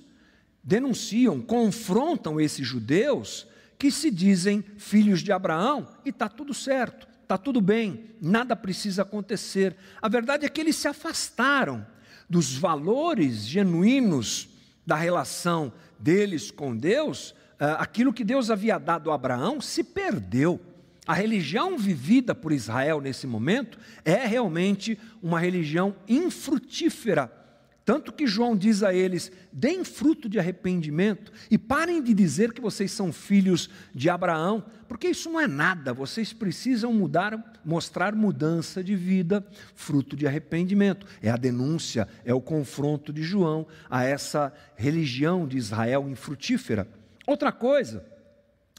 denunciam, 0.64 1.42
confrontam 1.42 2.40
esses 2.40 2.66
judeus 2.66 3.48
que 3.82 3.90
se 3.90 4.12
dizem 4.12 4.64
filhos 4.78 5.22
de 5.22 5.32
Abraão 5.32 5.88
e 6.06 6.10
está 6.10 6.30
tudo 6.30 6.54
certo, 6.54 7.08
está 7.24 7.36
tudo 7.36 7.60
bem, 7.60 8.12
nada 8.22 8.56
precisa 8.56 9.02
acontecer. 9.02 9.76
A 10.00 10.08
verdade 10.08 10.46
é 10.46 10.50
que 10.50 10.62
eles 10.62 10.76
se 10.76 10.88
afastaram 10.88 11.84
dos 12.30 12.56
valores 12.56 13.44
genuínos 13.44 14.50
da 14.86 14.96
relação 14.96 15.74
deles 15.98 16.52
com 16.52 16.78
Deus, 16.78 17.34
ah, 17.60 17.78
aquilo 17.80 18.14
que 18.14 18.24
Deus 18.24 18.52
havia 18.52 18.78
dado 18.78 19.10
a 19.10 19.16
Abraão 19.16 19.60
se 19.60 19.84
perdeu. 19.84 20.62
A 21.08 21.16
religião 21.16 21.76
vivida 21.76 22.36
por 22.36 22.52
Israel 22.52 23.02
nesse 23.02 23.26
momento 23.26 23.80
é 24.06 24.28
realmente 24.28 24.96
uma 25.24 25.40
religião 25.40 25.96
infrutífera 26.08 27.41
Tanto 27.84 28.14
que 28.14 28.28
João 28.28 28.56
diz 28.56 28.84
a 28.84 28.94
eles: 28.94 29.32
deem 29.52 29.84
fruto 29.84 30.30
de 30.30 30.40
arrependimento 30.40 31.32
e 31.50 31.58
parem 31.58 32.02
de 32.02 32.14
dizer 32.14 32.54
que 32.54 32.62
vocês 32.62 32.92
são 32.92 33.12
filhos 33.12 33.70
de 33.94 34.10
Abraão, 34.10 34.64
porque 34.88 35.08
isso 35.08 35.30
não 35.32 35.40
é 35.40 35.48
nada, 35.48 35.94
vocês 35.94 36.32
precisam 36.32 36.94
mudar, 36.94 37.60
mostrar 37.66 38.16
mudança 38.16 38.84
de 38.84 38.96
vida, 38.96 39.46
fruto 39.74 40.16
de 40.16 40.28
arrependimento. 40.28 41.08
É 41.22 41.30
a 41.30 41.38
denúncia, 41.38 42.08
é 42.24 42.34
o 42.34 42.42
confronto 42.42 43.12
de 43.12 43.24
João 43.24 43.66
a 43.90 44.04
essa 44.04 44.54
religião 44.76 45.48
de 45.48 45.58
Israel 45.58 46.08
infrutífera. 46.08 46.88
Outra 47.26 47.52
coisa 47.52 48.06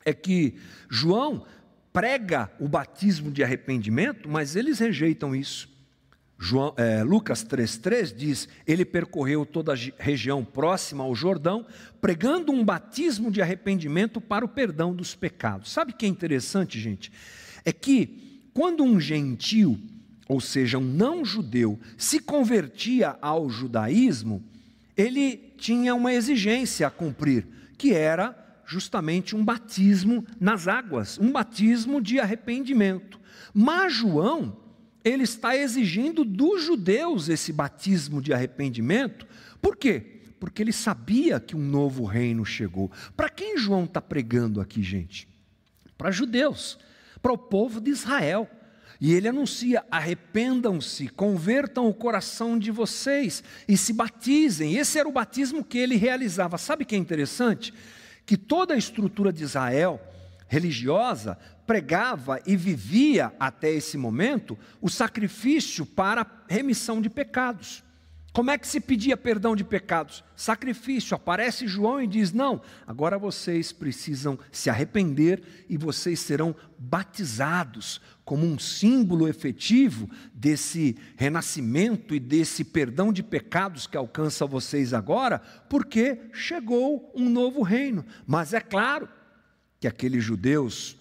é 0.04 0.12
que 0.12 0.56
João 0.88 1.44
prega 1.92 2.50
o 2.58 2.68
batismo 2.68 3.30
de 3.30 3.42
arrependimento, 3.42 4.28
mas 4.28 4.56
eles 4.56 4.78
rejeitam 4.78 5.34
isso. 5.34 5.71
João, 6.44 6.74
é, 6.76 7.04
Lucas 7.04 7.44
3,3 7.44 8.12
diz: 8.12 8.48
Ele 8.66 8.84
percorreu 8.84 9.46
toda 9.46 9.72
a 9.72 9.76
região 9.96 10.44
próxima 10.44 11.04
ao 11.04 11.14
Jordão, 11.14 11.64
pregando 12.00 12.50
um 12.50 12.64
batismo 12.64 13.30
de 13.30 13.40
arrependimento 13.40 14.20
para 14.20 14.44
o 14.44 14.48
perdão 14.48 14.92
dos 14.92 15.14
pecados. 15.14 15.70
Sabe 15.70 15.92
o 15.92 15.94
que 15.94 16.04
é 16.04 16.08
interessante, 16.08 16.80
gente? 16.80 17.12
É 17.64 17.72
que 17.72 18.48
quando 18.52 18.82
um 18.82 18.98
gentio, 18.98 19.80
ou 20.26 20.40
seja, 20.40 20.78
um 20.78 20.82
não-judeu, 20.82 21.78
se 21.96 22.18
convertia 22.18 23.16
ao 23.22 23.48
judaísmo, 23.48 24.42
ele 24.96 25.36
tinha 25.56 25.94
uma 25.94 26.12
exigência 26.12 26.88
a 26.88 26.90
cumprir, 26.90 27.46
que 27.78 27.94
era 27.94 28.36
justamente 28.66 29.36
um 29.36 29.44
batismo 29.44 30.26
nas 30.40 30.66
águas, 30.66 31.20
um 31.20 31.30
batismo 31.30 32.02
de 32.02 32.18
arrependimento. 32.18 33.20
Mas 33.54 33.92
João, 33.92 34.56
ele 35.04 35.24
está 35.24 35.56
exigindo 35.56 36.24
dos 36.24 36.62
judeus 36.62 37.28
esse 37.28 37.52
batismo 37.52 38.22
de 38.22 38.32
arrependimento, 38.32 39.26
por 39.60 39.76
quê? 39.76 40.20
Porque 40.40 40.60
ele 40.60 40.72
sabia 40.72 41.38
que 41.38 41.54
um 41.54 41.60
novo 41.60 42.04
reino 42.04 42.44
chegou. 42.44 42.90
Para 43.16 43.28
quem 43.28 43.56
João 43.56 43.84
está 43.84 44.00
pregando 44.00 44.60
aqui, 44.60 44.82
gente? 44.82 45.28
Para 45.96 46.10
judeus, 46.10 46.78
para 47.22 47.32
o 47.32 47.38
povo 47.38 47.80
de 47.80 47.90
Israel. 47.90 48.50
E 49.00 49.12
ele 49.12 49.28
anuncia: 49.28 49.84
arrependam-se, 49.88 51.08
convertam 51.08 51.88
o 51.88 51.94
coração 51.94 52.58
de 52.58 52.72
vocês 52.72 53.44
e 53.68 53.76
se 53.76 53.92
batizem. 53.92 54.74
Esse 54.74 54.98
era 54.98 55.08
o 55.08 55.12
batismo 55.12 55.64
que 55.64 55.78
ele 55.78 55.94
realizava. 55.94 56.58
Sabe 56.58 56.82
o 56.82 56.86
que 56.86 56.96
é 56.96 56.98
interessante? 56.98 57.72
Que 58.26 58.36
toda 58.36 58.74
a 58.74 58.78
estrutura 58.78 59.32
de 59.32 59.44
Israel 59.44 60.00
religiosa 60.52 61.38
pregava 61.66 62.38
e 62.46 62.54
vivia 62.54 63.32
até 63.40 63.70
esse 63.70 63.96
momento 63.96 64.58
o 64.82 64.90
sacrifício 64.90 65.86
para 65.86 66.26
remissão 66.46 67.00
de 67.00 67.08
pecados. 67.08 67.82
Como 68.34 68.50
é 68.50 68.58
que 68.58 68.68
se 68.68 68.78
pedia 68.78 69.16
perdão 69.16 69.56
de 69.56 69.64
pecados? 69.64 70.22
Sacrifício. 70.36 71.14
Aparece 71.14 71.66
João 71.66 72.02
e 72.02 72.06
diz: 72.06 72.32
Não, 72.32 72.60
agora 72.86 73.18
vocês 73.18 73.72
precisam 73.72 74.38
se 74.50 74.68
arrepender 74.68 75.64
e 75.70 75.78
vocês 75.78 76.20
serão 76.20 76.54
batizados 76.78 78.00
como 78.22 78.46
um 78.46 78.58
símbolo 78.58 79.28
efetivo 79.28 80.08
desse 80.34 80.98
renascimento 81.16 82.14
e 82.14 82.20
desse 82.20 82.62
perdão 82.62 83.10
de 83.10 83.22
pecados 83.22 83.86
que 83.86 83.96
alcança 83.96 84.46
vocês 84.46 84.92
agora, 84.92 85.38
porque 85.68 86.20
chegou 86.32 87.10
um 87.14 87.28
novo 87.28 87.62
reino. 87.62 88.04
Mas 88.26 88.52
é 88.52 88.60
claro 88.60 89.08
que 89.82 89.88
aqueles 89.88 90.22
judeus 90.22 90.96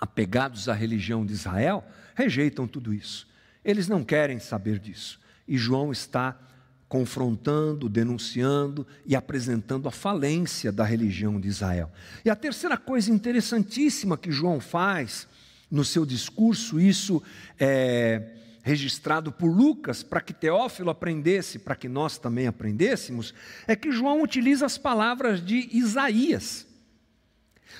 apegados 0.00 0.66
à 0.66 0.72
religião 0.72 1.26
de 1.26 1.34
Israel 1.34 1.84
rejeitam 2.14 2.66
tudo 2.66 2.94
isso. 2.94 3.28
Eles 3.62 3.86
não 3.86 4.02
querem 4.02 4.38
saber 4.38 4.78
disso. 4.78 5.20
E 5.46 5.58
João 5.58 5.92
está 5.92 6.34
confrontando, 6.88 7.86
denunciando 7.86 8.86
e 9.04 9.14
apresentando 9.14 9.86
a 9.88 9.90
falência 9.90 10.72
da 10.72 10.84
religião 10.84 11.38
de 11.38 11.48
Israel. 11.48 11.92
E 12.24 12.30
a 12.30 12.34
terceira 12.34 12.78
coisa 12.78 13.10
interessantíssima 13.10 14.16
que 14.16 14.32
João 14.32 14.58
faz 14.58 15.28
no 15.70 15.84
seu 15.84 16.06
discurso, 16.06 16.80
isso 16.80 17.22
é 17.60 18.22
registrado 18.62 19.30
por 19.30 19.54
Lucas, 19.54 20.02
para 20.02 20.22
que 20.22 20.32
Teófilo 20.32 20.88
aprendesse, 20.88 21.58
para 21.58 21.76
que 21.76 21.90
nós 21.90 22.16
também 22.16 22.46
aprendêssemos, 22.46 23.34
é 23.66 23.76
que 23.76 23.92
João 23.92 24.22
utiliza 24.22 24.64
as 24.64 24.78
palavras 24.78 25.44
de 25.44 25.68
Isaías. 25.76 26.67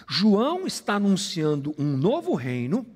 João 0.07 0.67
está 0.67 0.95
anunciando 0.95 1.75
um 1.79 1.97
novo 1.97 2.35
reino 2.35 2.87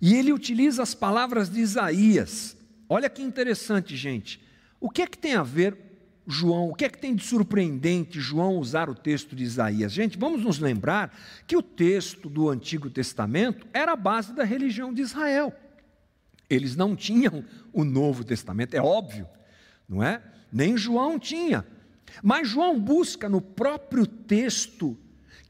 e 0.00 0.14
ele 0.14 0.32
utiliza 0.32 0.82
as 0.82 0.94
palavras 0.94 1.50
de 1.50 1.60
Isaías. 1.60 2.56
Olha 2.88 3.08
que 3.08 3.22
interessante, 3.22 3.96
gente. 3.96 4.40
O 4.80 4.88
que 4.88 5.02
é 5.02 5.06
que 5.06 5.18
tem 5.18 5.34
a 5.34 5.42
ver 5.42 5.90
João, 6.26 6.70
o 6.70 6.74
que 6.74 6.84
é 6.84 6.88
que 6.88 6.98
tem 6.98 7.14
de 7.14 7.24
surpreendente 7.24 8.20
João 8.20 8.56
usar 8.56 8.88
o 8.88 8.94
texto 8.94 9.34
de 9.34 9.42
Isaías? 9.42 9.92
Gente, 9.92 10.18
vamos 10.18 10.42
nos 10.42 10.58
lembrar 10.58 11.16
que 11.46 11.56
o 11.56 11.62
texto 11.62 12.28
do 12.28 12.48
Antigo 12.48 12.88
Testamento 12.88 13.66
era 13.72 13.92
a 13.92 13.96
base 13.96 14.32
da 14.32 14.44
religião 14.44 14.94
de 14.94 15.02
Israel. 15.02 15.52
Eles 16.48 16.76
não 16.76 16.96
tinham 16.96 17.44
o 17.72 17.84
Novo 17.84 18.24
Testamento, 18.24 18.74
é 18.74 18.80
óbvio, 18.80 19.26
não 19.88 20.02
é? 20.02 20.22
Nem 20.52 20.76
João 20.76 21.18
tinha. 21.18 21.64
Mas 22.22 22.48
João 22.48 22.80
busca 22.80 23.28
no 23.28 23.40
próprio 23.40 24.06
texto, 24.06 24.98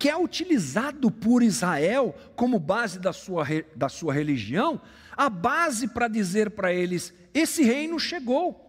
que 0.00 0.09
é 0.09 0.16
utilizado 0.16 1.11
por 1.11 1.42
Israel 1.42 2.16
como 2.35 2.59
base 2.59 2.99
da 2.99 3.12
sua, 3.12 3.45
da 3.76 3.90
sua 3.90 4.14
religião, 4.14 4.80
a 5.14 5.28
base 5.28 5.87
para 5.87 6.09
dizer 6.09 6.52
para 6.52 6.73
eles: 6.73 7.12
esse 7.35 7.62
reino 7.62 8.00
chegou. 8.00 8.66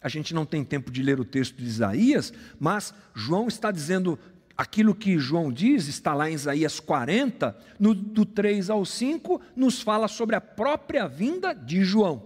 A 0.00 0.08
gente 0.08 0.32
não 0.32 0.46
tem 0.46 0.64
tempo 0.64 0.92
de 0.92 1.02
ler 1.02 1.18
o 1.18 1.24
texto 1.24 1.56
de 1.56 1.64
Isaías, 1.64 2.32
mas 2.60 2.94
João 3.12 3.48
está 3.48 3.72
dizendo 3.72 4.16
aquilo 4.56 4.94
que 4.94 5.18
João 5.18 5.52
diz, 5.52 5.88
está 5.88 6.14
lá 6.14 6.30
em 6.30 6.34
Isaías 6.34 6.78
40, 6.78 7.56
no, 7.80 7.92
do 7.92 8.24
3 8.24 8.70
ao 8.70 8.84
5, 8.84 9.40
nos 9.56 9.82
fala 9.82 10.06
sobre 10.06 10.36
a 10.36 10.40
própria 10.40 11.08
vinda 11.08 11.52
de 11.52 11.82
João. 11.82 12.22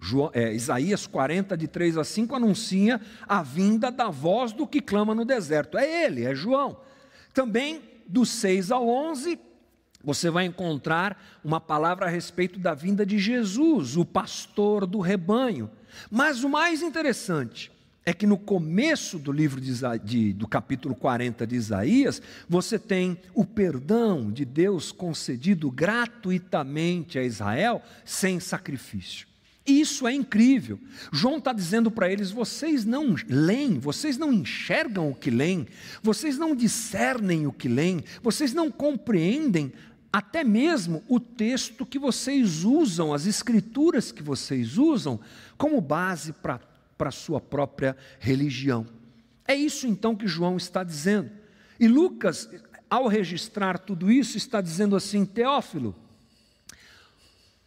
João 0.00 0.30
é, 0.32 0.54
Isaías 0.54 1.06
40, 1.06 1.54
de 1.54 1.68
3 1.68 1.98
a 1.98 2.04
5, 2.04 2.34
anuncia 2.34 2.98
a 3.28 3.42
vinda 3.42 3.90
da 3.90 4.08
voz 4.08 4.52
do 4.54 4.66
que 4.66 4.80
clama 4.80 5.14
no 5.14 5.26
deserto. 5.26 5.76
É 5.76 6.06
ele, 6.06 6.24
é 6.24 6.34
João. 6.34 6.80
Também, 7.32 7.82
do 8.06 8.26
6 8.26 8.70
ao 8.70 8.88
11, 8.88 9.38
você 10.04 10.30
vai 10.30 10.44
encontrar 10.44 11.40
uma 11.44 11.60
palavra 11.60 12.06
a 12.06 12.08
respeito 12.08 12.58
da 12.58 12.74
vinda 12.74 13.06
de 13.06 13.18
Jesus, 13.18 13.96
o 13.96 14.04
pastor 14.04 14.86
do 14.86 15.00
rebanho. 15.00 15.70
Mas 16.10 16.42
o 16.42 16.48
mais 16.48 16.82
interessante 16.82 17.70
é 18.04 18.12
que 18.12 18.26
no 18.26 18.36
começo 18.36 19.18
do 19.18 19.30
livro 19.30 19.60
de, 19.60 19.72
de, 20.02 20.32
do 20.32 20.48
capítulo 20.48 20.94
40 20.94 21.46
de 21.46 21.54
Isaías, 21.54 22.20
você 22.48 22.78
tem 22.78 23.16
o 23.32 23.44
perdão 23.44 24.30
de 24.30 24.44
Deus 24.44 24.90
concedido 24.90 25.70
gratuitamente 25.70 27.18
a 27.18 27.22
Israel 27.22 27.80
sem 28.04 28.40
sacrifício. 28.40 29.31
Isso 29.64 30.08
é 30.08 30.12
incrível. 30.12 30.78
João 31.12 31.38
está 31.38 31.52
dizendo 31.52 31.90
para 31.90 32.10
eles: 32.10 32.30
vocês 32.30 32.84
não 32.84 33.14
leem, 33.28 33.78
vocês 33.78 34.18
não 34.18 34.32
enxergam 34.32 35.10
o 35.10 35.14
que 35.14 35.30
leem, 35.30 35.68
vocês 36.02 36.36
não 36.36 36.54
discernem 36.54 37.46
o 37.46 37.52
que 37.52 37.68
leem, 37.68 38.02
vocês 38.22 38.52
não 38.52 38.70
compreendem 38.70 39.72
até 40.12 40.42
mesmo 40.44 41.02
o 41.08 41.18
texto 41.18 41.86
que 41.86 41.98
vocês 41.98 42.64
usam, 42.64 43.14
as 43.14 43.24
escrituras 43.24 44.12
que 44.12 44.22
vocês 44.22 44.76
usam, 44.76 45.18
como 45.56 45.80
base 45.80 46.32
para 46.32 46.60
a 46.98 47.10
sua 47.10 47.40
própria 47.40 47.96
religião. 48.18 48.86
É 49.46 49.54
isso 49.54 49.86
então 49.86 50.14
que 50.14 50.26
João 50.26 50.56
está 50.56 50.82
dizendo. 50.82 51.30
E 51.78 51.86
Lucas, 51.86 52.50
ao 52.90 53.06
registrar 53.06 53.78
tudo 53.78 54.10
isso, 54.10 54.36
está 54.36 54.60
dizendo 54.60 54.96
assim: 54.96 55.24
Teófilo, 55.24 55.94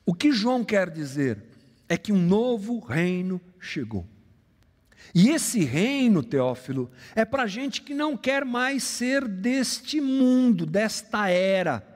o 0.05 0.13
que 0.13 0.31
João 0.33 0.61
quer 0.61 0.89
dizer 0.89 1.54
é 1.87 1.97
que 1.97 2.11
um 2.11 2.21
novo 2.21 2.79
reino 2.79 3.39
chegou. 3.59 4.05
E 5.13 5.29
esse 5.29 5.63
reino, 5.63 6.23
Teófilo, 6.23 6.91
é 7.15 7.23
para 7.23 7.47
gente 7.47 7.81
que 7.81 7.93
não 7.93 8.17
quer 8.17 8.43
mais 8.43 8.83
ser 8.83 9.27
deste 9.27 10.01
mundo, 10.01 10.65
desta 10.65 11.29
era 11.29 11.95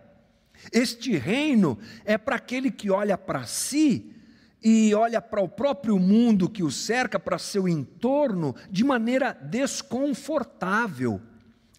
este 0.71 1.17
reino 1.17 1.77
é 2.03 2.17
para 2.17 2.35
aquele 2.35 2.69
que 2.69 2.89
olha 2.89 3.17
para 3.17 3.45
si 3.45 4.13
e 4.61 4.93
olha 4.93 5.21
para 5.21 5.41
o 5.41 5.47
próprio 5.47 5.97
mundo 5.97 6.49
que 6.49 6.63
o 6.63 6.69
cerca, 6.69 7.17
para 7.17 7.37
seu 7.37 7.67
entorno, 7.67 8.53
de 8.69 8.83
maneira 8.83 9.31
desconfortável. 9.31 11.21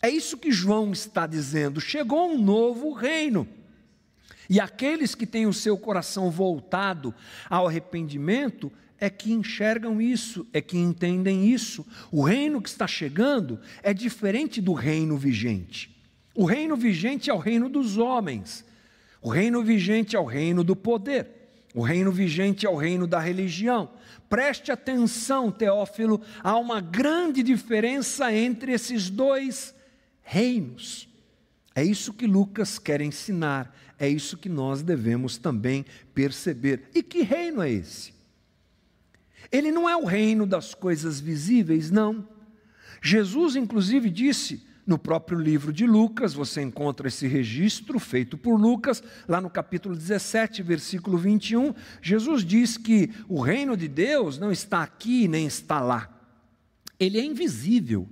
É 0.01 0.09
isso 0.09 0.39
que 0.39 0.51
João 0.51 0.93
está 0.93 1.27
dizendo. 1.27 1.81
Chegou 1.81 2.33
um 2.33 2.43
novo 2.43 2.93
reino. 2.93 3.47
E 4.51 4.59
aqueles 4.59 5.15
que 5.15 5.25
têm 5.25 5.47
o 5.47 5.53
seu 5.53 5.79
coração 5.79 6.29
voltado 6.29 7.15
ao 7.49 7.69
arrependimento 7.69 8.73
é 8.99 9.09
que 9.09 9.33
enxergam 9.33 10.03
isso, 10.03 10.45
é 10.53 10.61
que 10.61 10.77
entendem 10.77 11.47
isso. 11.49 11.87
O 12.11 12.21
reino 12.21 12.61
que 12.61 12.69
está 12.69 12.85
chegando 12.85 13.61
é 13.81 13.95
diferente 13.95 14.61
do 14.61 14.73
reino 14.73 15.17
vigente. 15.17 15.97
O 16.35 16.45
reino 16.45 16.77
vigente 16.77 17.31
é 17.31 17.33
o 17.33 17.39
reino 17.39 17.69
dos 17.69 17.97
homens. 17.97 18.65
O 19.23 19.29
reino 19.29 19.63
vigente 19.63 20.17
é 20.17 20.19
o 20.19 20.25
reino 20.25 20.65
do 20.65 20.75
poder. 20.75 21.29
O 21.73 21.83
reino 21.83 22.11
vigente 22.11 22.67
é 22.67 22.71
o 22.71 22.77
reino 22.77 23.07
da 23.07 23.21
religião. 23.21 23.89
Preste 24.29 24.73
atenção, 24.73 25.53
Teófilo, 25.53 26.21
há 26.43 26.57
uma 26.59 26.81
grande 26.81 27.45
diferença 27.45 28.35
entre 28.35 28.73
esses 28.73 29.09
dois 29.09 29.73
reinos. 30.23 31.09
É 31.73 31.85
isso 31.85 32.13
que 32.13 32.27
Lucas 32.27 32.81
quer 32.81 33.01
ensinar, 33.01 33.73
é 34.01 34.09
isso 34.09 34.39
que 34.39 34.49
nós 34.49 34.83
devemos 34.83 35.37
também 35.37 35.85
perceber. 36.15 36.85
E 36.95 37.03
que 37.03 37.21
reino 37.21 37.61
é 37.61 37.71
esse? 37.71 38.15
Ele 39.53 39.71
não 39.71 39.87
é 39.87 39.95
o 39.95 40.07
reino 40.07 40.47
das 40.47 40.75
coisas 40.75 41.21
visíveis, 41.21 41.91
não. 41.91 42.27
Jesus, 43.03 43.57
inclusive, 43.57 44.09
disse 44.09 44.67
no 44.87 44.99
próprio 44.99 45.39
livro 45.39 45.71
de 45.71 45.87
Lucas, 45.87 46.33
você 46.33 46.63
encontra 46.63 47.09
esse 47.09 47.27
registro 47.27 47.99
feito 47.99 48.39
por 48.39 48.59
Lucas, 48.59 49.03
lá 49.29 49.39
no 49.39 49.51
capítulo 49.51 49.95
17, 49.95 50.63
versículo 50.63 51.19
21. 51.19 51.75
Jesus 52.01 52.43
diz 52.43 52.79
que 52.79 53.11
o 53.29 53.43
reino 53.43 53.77
de 53.77 53.87
Deus 53.87 54.39
não 54.39 54.51
está 54.51 54.83
aqui 54.83 55.29
nem 55.29 55.47
está 55.47 55.79
lá. 55.79 56.11
Ele 56.99 57.19
é 57.19 57.25
invisível. 57.25 58.09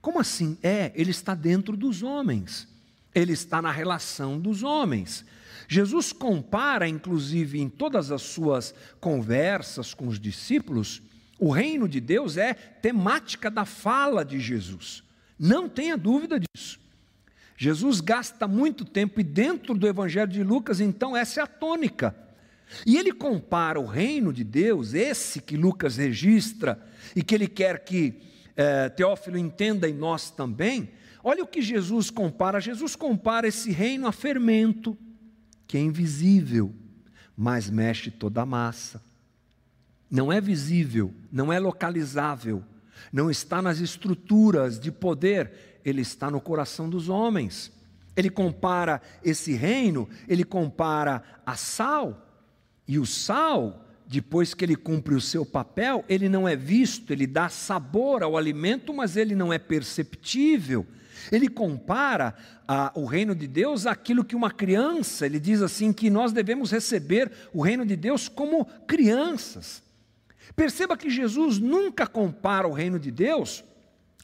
Como 0.00 0.18
assim? 0.18 0.56
É, 0.62 0.90
ele 0.94 1.10
está 1.10 1.34
dentro 1.34 1.76
dos 1.76 2.02
homens. 2.02 2.69
Ele 3.14 3.32
está 3.32 3.60
na 3.60 3.70
relação 3.70 4.38
dos 4.38 4.62
homens. 4.62 5.24
Jesus 5.68 6.12
compara, 6.12 6.88
inclusive, 6.88 7.60
em 7.60 7.68
todas 7.68 8.10
as 8.10 8.22
suas 8.22 8.74
conversas 9.00 9.94
com 9.94 10.08
os 10.08 10.18
discípulos, 10.18 11.02
o 11.38 11.50
reino 11.50 11.88
de 11.88 12.00
Deus 12.00 12.36
é 12.36 12.54
temática 12.54 13.50
da 13.50 13.64
fala 13.64 14.24
de 14.24 14.38
Jesus. 14.40 15.02
Não 15.38 15.68
tenha 15.68 15.96
dúvida 15.96 16.38
disso. 16.38 16.78
Jesus 17.56 18.00
gasta 18.00 18.48
muito 18.48 18.84
tempo, 18.84 19.20
e 19.20 19.24
dentro 19.24 19.74
do 19.74 19.86
Evangelho 19.86 20.30
de 20.30 20.42
Lucas, 20.42 20.80
então, 20.80 21.16
essa 21.16 21.40
é 21.40 21.42
a 21.42 21.46
tônica. 21.46 22.14
E 22.86 22.96
ele 22.96 23.12
compara 23.12 23.78
o 23.78 23.86
reino 23.86 24.32
de 24.32 24.44
Deus, 24.44 24.94
esse 24.94 25.40
que 25.40 25.56
Lucas 25.56 25.96
registra, 25.96 26.80
e 27.14 27.22
que 27.22 27.34
ele 27.34 27.46
quer 27.46 27.84
que 27.84 28.14
é, 28.56 28.88
Teófilo 28.88 29.38
entenda 29.38 29.88
em 29.88 29.94
nós 29.94 30.30
também. 30.30 30.90
Olha 31.22 31.42
o 31.44 31.46
que 31.46 31.62
Jesus 31.62 32.10
compara: 32.10 32.60
Jesus 32.60 32.96
compara 32.96 33.46
esse 33.46 33.70
reino 33.70 34.06
a 34.06 34.12
fermento, 34.12 34.96
que 35.66 35.76
é 35.76 35.80
invisível, 35.80 36.74
mas 37.36 37.70
mexe 37.70 38.10
toda 38.10 38.42
a 38.42 38.46
massa. 38.46 39.02
Não 40.10 40.32
é 40.32 40.40
visível, 40.40 41.14
não 41.30 41.52
é 41.52 41.58
localizável, 41.58 42.64
não 43.12 43.30
está 43.30 43.62
nas 43.62 43.78
estruturas 43.78 44.80
de 44.80 44.90
poder, 44.90 45.80
ele 45.84 46.00
está 46.00 46.30
no 46.30 46.40
coração 46.40 46.90
dos 46.90 47.08
homens. 47.08 47.72
Ele 48.16 48.28
compara 48.28 49.00
esse 49.22 49.52
reino, 49.52 50.08
ele 50.28 50.44
compara 50.44 51.22
a 51.46 51.54
sal, 51.54 52.26
e 52.86 52.98
o 52.98 53.06
sal, 53.06 53.86
depois 54.04 54.52
que 54.52 54.64
ele 54.64 54.74
cumpre 54.74 55.14
o 55.14 55.20
seu 55.20 55.46
papel, 55.46 56.04
ele 56.08 56.28
não 56.28 56.48
é 56.48 56.56
visto, 56.56 57.12
ele 57.12 57.26
dá 57.26 57.48
sabor 57.48 58.24
ao 58.24 58.36
alimento, 58.36 58.92
mas 58.92 59.16
ele 59.16 59.36
não 59.36 59.52
é 59.52 59.58
perceptível. 59.58 60.84
Ele 61.30 61.48
compara 61.48 62.34
a, 62.66 62.92
o 62.94 63.04
reino 63.04 63.34
de 63.34 63.46
Deus 63.46 63.86
àquilo 63.86 64.24
que 64.24 64.36
uma 64.36 64.50
criança, 64.50 65.26
ele 65.26 65.40
diz 65.40 65.62
assim 65.62 65.92
que 65.92 66.08
nós 66.10 66.32
devemos 66.32 66.70
receber 66.70 67.30
o 67.52 67.62
reino 67.62 67.84
de 67.84 67.96
Deus 67.96 68.28
como 68.28 68.64
crianças. 68.86 69.82
Perceba 70.54 70.96
que 70.96 71.10
Jesus 71.10 71.58
nunca 71.58 72.06
compara 72.06 72.66
o 72.66 72.72
reino 72.72 72.98
de 72.98 73.10
Deus 73.10 73.64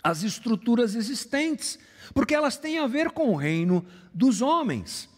às 0.03 0.23
estruturas 0.23 0.95
existentes, 0.95 1.79
porque 2.15 2.35
elas 2.35 2.57
têm 2.57 2.79
a 2.79 2.87
ver 2.87 3.11
com 3.11 3.31
o 3.31 3.37
reino 3.37 3.85
dos 4.13 4.41
homens. 4.41 5.09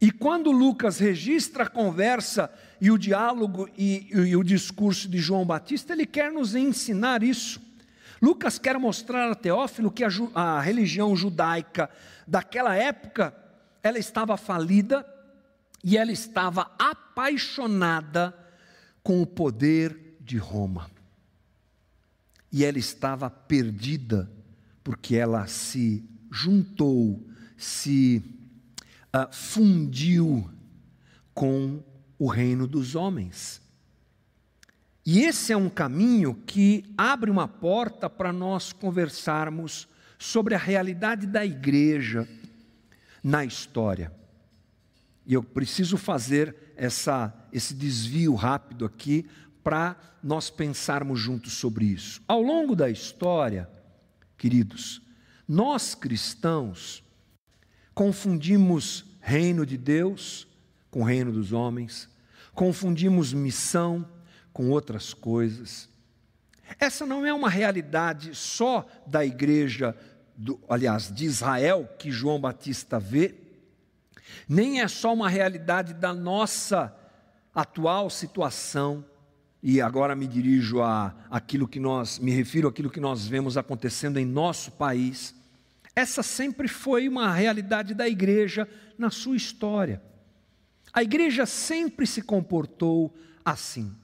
E 0.00 0.10
quando 0.10 0.50
Lucas 0.50 0.98
registra 0.98 1.64
a 1.64 1.68
conversa 1.68 2.50
e 2.80 2.90
o 2.90 2.98
diálogo 2.98 3.68
e, 3.76 4.08
e, 4.10 4.36
o 4.36 4.44
discurso 4.44 5.08
de 5.08 5.18
João 5.18 5.44
Batista, 5.44 5.92
ele 5.92 6.04
quer 6.04 6.30
nos 6.30 6.54
ensinar 6.54 7.22
isso. 7.22 7.60
Lucas 8.20 8.58
quer 8.58 8.78
mostrar 8.78 9.30
a 9.30 9.34
Teófilo 9.34 9.90
que 9.90 10.04
a, 10.04 10.08
a 10.34 10.60
religião 10.60 11.14
judaica 11.14 11.90
daquela 12.26 12.74
época 12.74 13.34
ela 13.82 13.98
estava 13.98 14.36
falida 14.36 15.06
e 15.84 15.96
ela 15.96 16.10
estava 16.10 16.70
apaixonada 16.78 18.36
com 19.02 19.22
o 19.22 19.26
poder 19.26 20.16
de 20.20 20.36
Roma. 20.36 20.90
E 22.50 22.64
ela 22.64 22.78
estava 22.78 23.30
perdida, 23.30 24.30
porque 24.82 25.14
ela 25.14 25.46
se 25.46 26.04
juntou, 26.30 27.24
se 27.56 28.22
uh, 29.14 29.32
fundiu 29.32 30.50
com 31.32 31.84
o 32.18 32.26
reino 32.26 32.66
dos 32.66 32.94
homens. 32.94 33.62
E 35.06 35.20
esse 35.20 35.52
é 35.52 35.56
um 35.56 35.68
caminho 35.68 36.34
que 36.34 36.84
abre 36.98 37.30
uma 37.30 37.46
porta 37.46 38.10
para 38.10 38.32
nós 38.32 38.72
conversarmos 38.72 39.86
sobre 40.18 40.52
a 40.52 40.58
realidade 40.58 41.28
da 41.28 41.46
igreja 41.46 42.28
na 43.22 43.44
história. 43.44 44.12
E 45.24 45.32
eu 45.32 45.44
preciso 45.44 45.96
fazer 45.96 46.72
essa, 46.74 47.32
esse 47.52 47.72
desvio 47.72 48.34
rápido 48.34 48.84
aqui 48.84 49.28
para 49.62 49.96
nós 50.20 50.50
pensarmos 50.50 51.20
juntos 51.20 51.52
sobre 51.52 51.84
isso. 51.84 52.20
Ao 52.26 52.42
longo 52.42 52.74
da 52.74 52.90
história, 52.90 53.70
queridos, 54.36 55.00
nós 55.46 55.94
cristãos 55.94 57.04
confundimos 57.94 59.04
reino 59.20 59.64
de 59.64 59.76
Deus 59.76 60.48
com 60.90 61.04
reino 61.04 61.30
dos 61.30 61.52
homens, 61.52 62.08
confundimos 62.52 63.32
missão 63.32 64.15
com 64.56 64.70
outras 64.70 65.12
coisas. 65.12 65.86
Essa 66.80 67.04
não 67.04 67.26
é 67.26 67.34
uma 67.34 67.50
realidade 67.50 68.34
só 68.34 68.88
da 69.06 69.22
igreja, 69.22 69.94
do, 70.34 70.58
aliás, 70.66 71.14
de 71.14 71.26
Israel, 71.26 71.86
que 71.98 72.10
João 72.10 72.40
Batista 72.40 72.98
vê, 72.98 73.34
nem 74.48 74.80
é 74.80 74.88
só 74.88 75.12
uma 75.12 75.28
realidade 75.28 75.92
da 75.92 76.14
nossa 76.14 76.96
atual 77.54 78.08
situação 78.08 79.04
e 79.62 79.78
agora 79.78 80.16
me 80.16 80.26
dirijo 80.26 80.80
a 80.80 81.14
aquilo 81.30 81.68
que 81.68 81.78
nós, 81.78 82.18
me 82.18 82.30
refiro 82.30 82.66
àquilo 82.66 82.88
que 82.88 82.98
nós 82.98 83.26
vemos 83.26 83.58
acontecendo 83.58 84.18
em 84.18 84.24
nosso 84.24 84.72
país. 84.72 85.34
Essa 85.94 86.22
sempre 86.22 86.66
foi 86.66 87.10
uma 87.10 87.30
realidade 87.30 87.92
da 87.92 88.08
igreja 88.08 88.66
na 88.96 89.10
sua 89.10 89.36
história. 89.36 90.00
A 90.94 91.02
igreja 91.02 91.44
sempre 91.44 92.06
se 92.06 92.22
comportou 92.22 93.14
assim. 93.44 93.94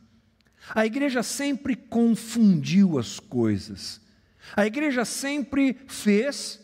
A 0.70 0.87
igreja 0.87 1.22
sempre 1.22 1.75
confundiu 1.75 2.98
as 2.98 3.18
coisas. 3.18 4.01
A 4.57 4.66
igreja 4.66 5.05
sempre 5.05 5.77
fez 5.87 6.61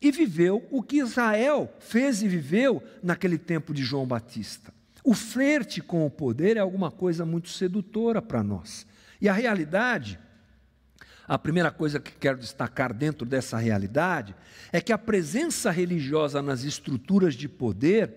e 0.00 0.10
viveu 0.10 0.66
o 0.70 0.82
que 0.82 0.98
Israel 0.98 1.72
fez 1.78 2.22
e 2.22 2.28
viveu 2.28 2.82
naquele 3.02 3.38
tempo 3.38 3.72
de 3.72 3.82
João 3.82 4.06
Batista. 4.06 4.72
O 5.02 5.14
flerte 5.14 5.80
com 5.80 6.04
o 6.04 6.10
poder 6.10 6.56
é 6.56 6.60
alguma 6.60 6.90
coisa 6.90 7.24
muito 7.24 7.48
sedutora 7.48 8.20
para 8.20 8.42
nós. 8.42 8.86
E 9.20 9.28
a 9.28 9.32
realidade, 9.32 10.18
a 11.26 11.38
primeira 11.38 11.70
coisa 11.70 12.00
que 12.00 12.12
quero 12.12 12.38
destacar 12.38 12.92
dentro 12.92 13.26
dessa 13.26 13.56
realidade, 13.56 14.34
é 14.72 14.80
que 14.80 14.92
a 14.92 14.98
presença 14.98 15.70
religiosa 15.70 16.42
nas 16.42 16.64
estruturas 16.64 17.34
de 17.34 17.48
poder 17.48 18.12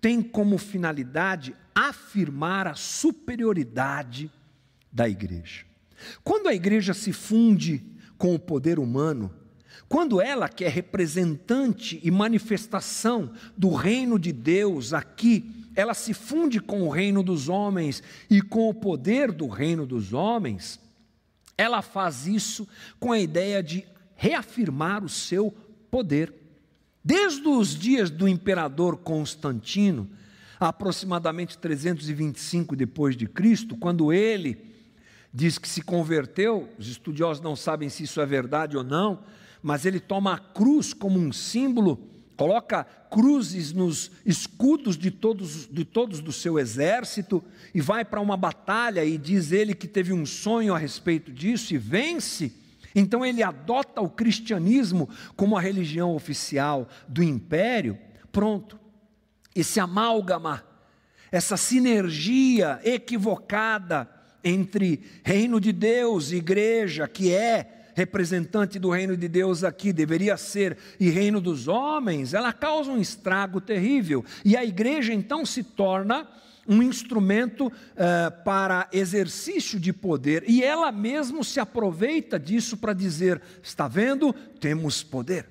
tem 0.00 0.22
como 0.22 0.58
finalidade 0.58 1.54
afirmar 1.74 2.66
a 2.66 2.74
superioridade 2.74 4.30
da 4.92 5.08
igreja. 5.08 5.64
Quando 6.22 6.48
a 6.48 6.54
igreja 6.54 6.94
se 6.94 7.12
funde 7.12 7.84
com 8.18 8.34
o 8.34 8.38
poder 8.38 8.78
humano, 8.78 9.32
quando 9.88 10.20
ela, 10.20 10.48
que 10.48 10.64
é 10.64 10.68
representante 10.68 12.00
e 12.02 12.10
manifestação 12.10 13.32
do 13.56 13.74
reino 13.74 14.18
de 14.18 14.32
Deus 14.32 14.92
aqui 14.92 15.66
ela 15.76 15.92
se 15.92 16.14
funde 16.14 16.58
com 16.58 16.82
o 16.82 16.88
reino 16.88 17.22
dos 17.22 17.50
homens 17.50 18.02
e 18.30 18.40
com 18.40 18.70
o 18.70 18.74
poder 18.74 19.30
do 19.30 19.46
reino 19.46 19.86
dos 19.86 20.14
homens, 20.14 20.80
ela 21.56 21.82
faz 21.82 22.26
isso 22.26 22.66
com 22.98 23.12
a 23.12 23.20
ideia 23.20 23.62
de 23.62 23.86
reafirmar 24.14 25.04
o 25.04 25.08
seu 25.08 25.54
poder. 25.90 26.32
Desde 27.04 27.46
os 27.46 27.76
dias 27.76 28.10
do 28.10 28.26
imperador 28.26 28.96
Constantino, 28.96 30.08
aproximadamente 30.58 31.58
325 31.58 32.74
depois 32.74 33.14
de 33.14 33.26
Cristo, 33.26 33.76
quando 33.76 34.10
ele 34.10 34.58
diz 35.36 35.58
que 35.58 35.68
se 35.68 35.82
converteu, 35.82 36.66
os 36.78 36.88
estudiosos 36.88 37.42
não 37.42 37.54
sabem 37.54 37.90
se 37.90 38.04
isso 38.04 38.22
é 38.22 38.24
verdade 38.24 38.74
ou 38.74 38.82
não, 38.82 39.20
mas 39.62 39.84
ele 39.84 40.00
toma 40.00 40.32
a 40.32 40.38
cruz 40.38 40.94
como 40.94 41.18
um 41.18 41.30
símbolo 41.30 42.16
coloca 42.36 42.84
cruzes 43.10 43.72
nos 43.72 44.10
escudos 44.24 44.96
de 44.96 45.10
todos, 45.10 45.66
de 45.66 45.84
todos 45.84 46.20
do 46.20 46.32
seu 46.32 46.58
exército 46.58 47.42
e 47.74 47.80
vai 47.80 48.04
para 48.04 48.20
uma 48.20 48.36
batalha 48.36 49.04
e 49.04 49.16
diz 49.16 49.52
ele 49.52 49.74
que 49.74 49.88
teve 49.88 50.12
um 50.12 50.26
sonho 50.26 50.74
a 50.74 50.78
respeito 50.78 51.32
disso 51.32 51.74
e 51.74 51.78
vence. 51.78 52.52
Então 52.94 53.24
ele 53.24 53.42
adota 53.42 54.00
o 54.00 54.10
cristianismo 54.10 55.08
como 55.34 55.56
a 55.56 55.60
religião 55.60 56.14
oficial 56.14 56.88
do 57.08 57.22
império. 57.22 57.98
Pronto. 58.30 58.78
Esse 59.54 59.80
amálgama, 59.80 60.62
essa 61.32 61.56
sinergia 61.56 62.78
equivocada 62.84 64.15
entre 64.46 65.00
reino 65.24 65.60
de 65.60 65.72
Deus 65.72 66.30
e 66.30 66.36
igreja, 66.36 67.08
que 67.08 67.32
é 67.32 67.90
representante 67.96 68.78
do 68.78 68.90
reino 68.90 69.16
de 69.16 69.26
Deus 69.26 69.64
aqui, 69.64 69.92
deveria 69.92 70.36
ser, 70.36 70.76
e 71.00 71.08
reino 71.10 71.40
dos 71.40 71.66
homens, 71.66 72.32
ela 72.32 72.52
causa 72.52 72.92
um 72.92 73.00
estrago 73.00 73.60
terrível. 73.60 74.24
E 74.44 74.56
a 74.56 74.64
igreja 74.64 75.12
então 75.12 75.44
se 75.44 75.64
torna 75.64 76.28
um 76.68 76.82
instrumento 76.82 77.66
uh, 77.66 78.44
para 78.44 78.88
exercício 78.92 79.80
de 79.80 79.92
poder, 79.92 80.44
e 80.46 80.62
ela 80.62 80.92
mesmo 80.92 81.42
se 81.42 81.58
aproveita 81.58 82.38
disso 82.38 82.76
para 82.76 82.92
dizer: 82.92 83.40
está 83.62 83.88
vendo? 83.88 84.32
Temos 84.60 85.02
poder. 85.02 85.48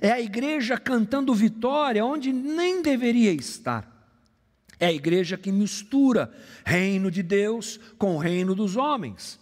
É 0.00 0.10
a 0.10 0.20
igreja 0.20 0.78
cantando 0.78 1.34
vitória 1.34 2.04
onde 2.04 2.32
nem 2.32 2.82
deveria 2.82 3.32
estar. 3.32 3.97
É 4.80 4.86
a 4.86 4.92
igreja 4.92 5.36
que 5.36 5.50
mistura 5.50 6.32
reino 6.64 7.10
de 7.10 7.22
Deus 7.22 7.80
com 7.98 8.14
o 8.14 8.18
reino 8.18 8.54
dos 8.54 8.76
homens. 8.76 9.38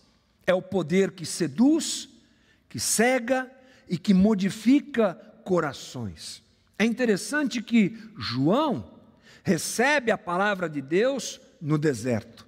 É 0.47 0.55
o 0.55 0.63
poder 0.63 1.13
que 1.13 1.27
seduz, 1.27 2.09
que 2.69 2.81
cega 2.81 3.51
e 3.89 3.99
que 3.99 4.15
modifica 4.15 5.15
corações. 5.45 6.43
É 6.79 6.85
interessante 6.85 7.63
que 7.63 7.97
João 8.19 8.93
recebe 9.43 10.11
a 10.11 10.19
palavra 10.19 10.69
de 10.69 10.81
Deus 10.81 11.41
no 11.61 11.77
deserto. 11.77 12.47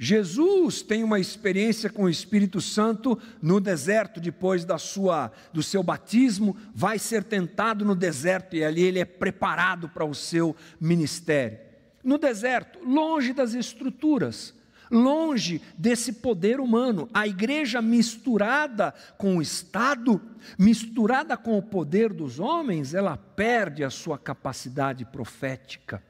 Jesus 0.00 0.80
tem 0.80 1.02
uma 1.02 1.18
experiência 1.18 1.90
com 1.90 2.04
o 2.04 2.08
Espírito 2.08 2.60
Santo 2.60 3.18
no 3.42 3.60
deserto 3.60 4.20
depois 4.20 4.64
da 4.64 4.78
sua 4.78 5.32
do 5.52 5.60
seu 5.60 5.82
batismo, 5.82 6.56
vai 6.72 7.00
ser 7.00 7.24
tentado 7.24 7.84
no 7.84 7.96
deserto 7.96 8.54
e 8.54 8.62
ali 8.62 8.82
ele 8.82 9.00
é 9.00 9.04
preparado 9.04 9.88
para 9.88 10.04
o 10.04 10.14
seu 10.14 10.54
ministério 10.80 11.67
no 12.08 12.16
deserto, 12.16 12.78
longe 12.82 13.34
das 13.34 13.52
estruturas, 13.52 14.54
longe 14.90 15.60
desse 15.76 16.14
poder 16.14 16.58
humano. 16.58 17.06
A 17.12 17.28
igreja 17.28 17.82
misturada 17.82 18.94
com 19.18 19.36
o 19.36 19.42
Estado, 19.42 20.18
misturada 20.58 21.36
com 21.36 21.58
o 21.58 21.62
poder 21.62 22.10
dos 22.14 22.40
homens, 22.40 22.94
ela 22.94 23.18
perde 23.18 23.84
a 23.84 23.90
sua 23.90 24.16
capacidade 24.16 25.04
profética. 25.04 26.02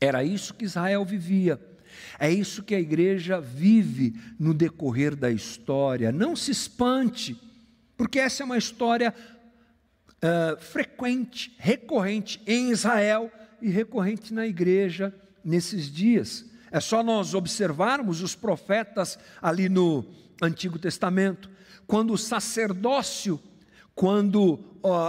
Era 0.00 0.24
isso 0.24 0.54
que 0.54 0.64
Israel 0.64 1.04
vivia. 1.04 1.60
É 2.18 2.30
isso 2.30 2.62
que 2.62 2.74
a 2.74 2.80
igreja 2.80 3.38
vive 3.38 4.18
no 4.40 4.54
decorrer 4.54 5.14
da 5.14 5.30
história. 5.30 6.10
Não 6.10 6.34
se 6.34 6.50
espante, 6.52 7.38
porque 7.98 8.18
essa 8.18 8.42
é 8.42 8.46
uma 8.46 8.56
história 8.56 9.14
uh, 10.22 10.58
frequente, 10.58 11.54
recorrente 11.58 12.40
em 12.46 12.70
Israel 12.70 13.30
e 13.60 13.70
recorrente 13.70 14.32
na 14.32 14.46
igreja 14.46 15.14
nesses 15.44 15.90
dias. 15.90 16.44
É 16.70 16.80
só 16.80 17.02
nós 17.02 17.34
observarmos 17.34 18.20
os 18.22 18.34
profetas 18.34 19.18
ali 19.40 19.68
no 19.68 20.04
Antigo 20.42 20.78
Testamento, 20.78 21.50
quando 21.86 22.12
o 22.12 22.18
sacerdócio, 22.18 23.40
quando 23.94 24.58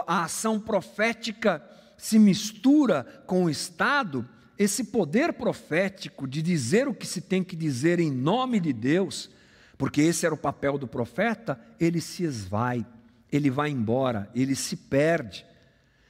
a 0.08 0.24
ação 0.24 0.60
profética 0.60 1.64
se 1.98 2.20
mistura 2.20 3.04
com 3.26 3.46
o 3.46 3.50
Estado, 3.50 4.28
esse 4.58 4.86
poder 4.86 5.34
profético 5.34 6.28
de 6.28 6.42
dizer 6.42 6.88
o 6.88 6.94
que 6.94 7.06
se 7.06 7.22
tem 7.22 7.44
que 7.44 7.56
dizer 7.56 8.00
em 8.00 8.12
nome 8.12 8.60
de 8.60 8.72
Deus, 8.72 9.30
porque 9.78 10.02
esse 10.02 10.26
era 10.26 10.34
o 10.34 10.38
papel 10.38 10.78
do 10.78 10.88
profeta, 10.88 11.60
ele 11.80 12.02
se 12.02 12.24
esvai, 12.24 12.86
ele 13.32 13.50
vai 13.50 13.70
embora, 13.70 14.30
ele 14.34 14.56
se 14.56 14.76
perde. 14.76 15.46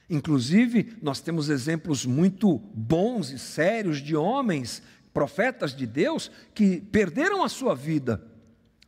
Inclusive, 0.08 0.96
nós 1.02 1.20
temos 1.20 1.48
exemplos 1.50 2.06
muito 2.06 2.58
bons 2.74 3.30
e 3.30 3.38
sérios 3.38 3.98
de 3.98 4.16
homens, 4.16 4.82
profetas 5.12 5.74
de 5.74 5.86
Deus, 5.86 6.30
que 6.54 6.80
perderam 6.80 7.44
a 7.44 7.48
sua 7.48 7.74
vida, 7.74 8.22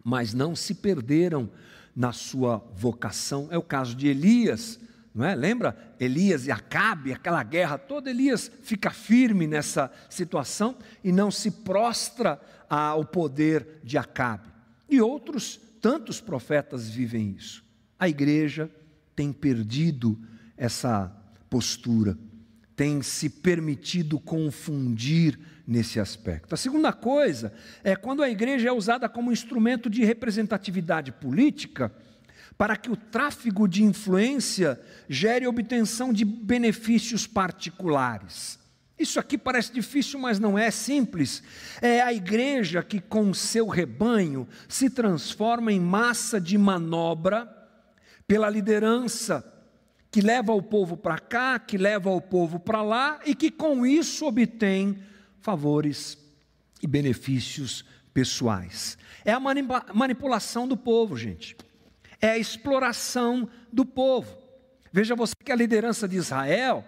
mas 0.02 0.32
não 0.32 0.56
se 0.56 0.74
perderam 0.74 1.50
na 1.94 2.12
sua 2.12 2.64
vocação. 2.74 3.48
É 3.50 3.58
o 3.58 3.62
caso 3.62 3.94
de 3.94 4.08
Elias, 4.08 4.80
não 5.14 5.24
é? 5.24 5.34
Lembra 5.34 5.76
Elias 5.98 6.46
e 6.46 6.50
Acabe, 6.50 7.12
aquela 7.12 7.42
guerra 7.42 7.76
toda? 7.76 8.08
Elias 8.08 8.50
fica 8.62 8.90
firme 8.90 9.46
nessa 9.46 9.92
situação 10.08 10.76
e 11.04 11.12
não 11.12 11.30
se 11.30 11.50
prostra 11.50 12.40
ao 12.68 13.04
poder 13.04 13.80
de 13.84 13.98
Acabe. 13.98 14.48
E 14.88 15.00
outros 15.02 15.60
tantos 15.82 16.20
profetas 16.20 16.88
vivem 16.88 17.34
isso. 17.36 17.62
A 17.98 18.08
igreja 18.08 18.70
tem 19.14 19.32
perdido 19.32 20.18
essa 20.60 21.10
postura, 21.48 22.18
tem 22.76 23.00
se 23.00 23.30
permitido 23.30 24.20
confundir 24.20 25.40
nesse 25.66 25.98
aspecto. 25.98 26.54
A 26.54 26.56
segunda 26.56 26.92
coisa 26.92 27.50
é 27.82 27.96
quando 27.96 28.22
a 28.22 28.28
igreja 28.28 28.68
é 28.68 28.72
usada 28.72 29.08
como 29.08 29.32
instrumento 29.32 29.88
de 29.88 30.04
representatividade 30.04 31.12
política 31.12 31.90
para 32.58 32.76
que 32.76 32.90
o 32.90 32.96
tráfego 32.96 33.66
de 33.66 33.82
influência 33.82 34.78
gere 35.08 35.46
obtenção 35.46 36.12
de 36.12 36.26
benefícios 36.26 37.26
particulares. 37.26 38.58
Isso 38.98 39.18
aqui 39.18 39.38
parece 39.38 39.72
difícil, 39.72 40.20
mas 40.20 40.38
não 40.38 40.58
é 40.58 40.70
simples. 40.70 41.42
É 41.80 42.02
a 42.02 42.12
igreja 42.12 42.82
que, 42.82 43.00
com 43.00 43.32
seu 43.32 43.66
rebanho, 43.66 44.46
se 44.68 44.90
transforma 44.90 45.72
em 45.72 45.80
massa 45.80 46.38
de 46.38 46.58
manobra 46.58 47.48
pela 48.28 48.50
liderança 48.50 49.42
que 50.10 50.20
leva 50.20 50.52
o 50.52 50.62
povo 50.62 50.96
para 50.96 51.18
cá, 51.18 51.58
que 51.58 51.78
leva 51.78 52.10
o 52.10 52.20
povo 52.20 52.58
para 52.58 52.82
lá 52.82 53.20
e 53.24 53.34
que 53.34 53.50
com 53.50 53.86
isso 53.86 54.26
obtém 54.26 54.98
favores 55.40 56.18
e 56.82 56.86
benefícios 56.86 57.84
pessoais. 58.12 58.98
É 59.24 59.32
a 59.32 59.40
manipulação 59.40 60.66
do 60.66 60.76
povo, 60.76 61.16
gente. 61.16 61.56
É 62.20 62.30
a 62.30 62.38
exploração 62.38 63.48
do 63.72 63.84
povo. 63.84 64.36
Veja 64.92 65.14
você 65.14 65.34
que 65.44 65.52
a 65.52 65.56
liderança 65.56 66.08
de 66.08 66.16
Israel, 66.16 66.84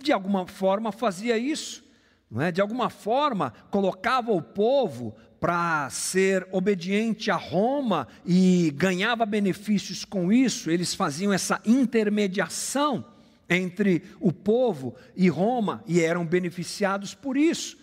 de 0.00 0.10
alguma 0.10 0.46
forma, 0.46 0.90
fazia 0.90 1.36
isso. 1.36 1.84
Não 2.30 2.40
é? 2.40 2.50
De 2.50 2.60
alguma 2.60 2.88
forma, 2.88 3.52
colocava 3.70 4.32
o 4.32 4.42
povo 4.42 5.14
para 5.40 5.88
ser 5.90 6.46
obediente 6.50 7.30
a 7.30 7.36
Roma 7.36 8.08
e 8.24 8.72
ganhava 8.74 9.26
benefícios 9.26 10.04
com 10.04 10.32
isso, 10.32 10.70
eles 10.70 10.94
faziam 10.94 11.32
essa 11.32 11.60
intermediação 11.64 13.04
entre 13.48 14.02
o 14.18 14.32
povo 14.32 14.94
e 15.14 15.28
Roma 15.28 15.82
e 15.86 16.00
eram 16.00 16.24
beneficiados 16.26 17.14
por 17.14 17.36
isso. 17.36 17.78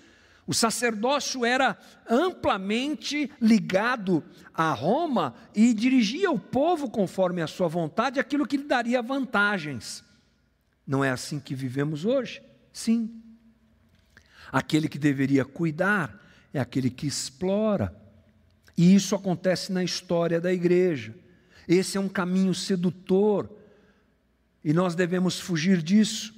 O 0.45 0.53
sacerdócio 0.53 1.45
era 1.45 1.77
amplamente 2.09 3.31
ligado 3.39 4.21
a 4.53 4.73
Roma 4.73 5.33
e 5.55 5.73
dirigia 5.73 6.29
o 6.31 6.39
povo 6.39 6.89
conforme 6.89 7.41
a 7.41 7.47
sua 7.47 7.69
vontade, 7.69 8.19
aquilo 8.19 8.45
que 8.45 8.57
lhe 8.57 8.65
daria 8.65 9.01
vantagens. 9.01 10.03
Não 10.85 11.01
é 11.03 11.11
assim 11.11 11.39
que 11.39 11.55
vivemos 11.55 12.03
hoje? 12.03 12.41
Sim. 12.73 13.21
Aquele 14.51 14.89
que 14.89 14.99
deveria 14.99 15.45
cuidar 15.45 16.22
é 16.53 16.59
aquele 16.59 16.89
que 16.89 17.07
explora. 17.07 17.93
E 18.77 18.93
isso 18.93 19.15
acontece 19.15 19.71
na 19.71 19.83
história 19.83 20.39
da 20.39 20.53
igreja. 20.53 21.15
Esse 21.67 21.97
é 21.97 21.99
um 21.99 22.09
caminho 22.09 22.53
sedutor 22.53 23.49
e 24.63 24.73
nós 24.73 24.95
devemos 24.95 25.39
fugir 25.39 25.81
disso. 25.81 26.33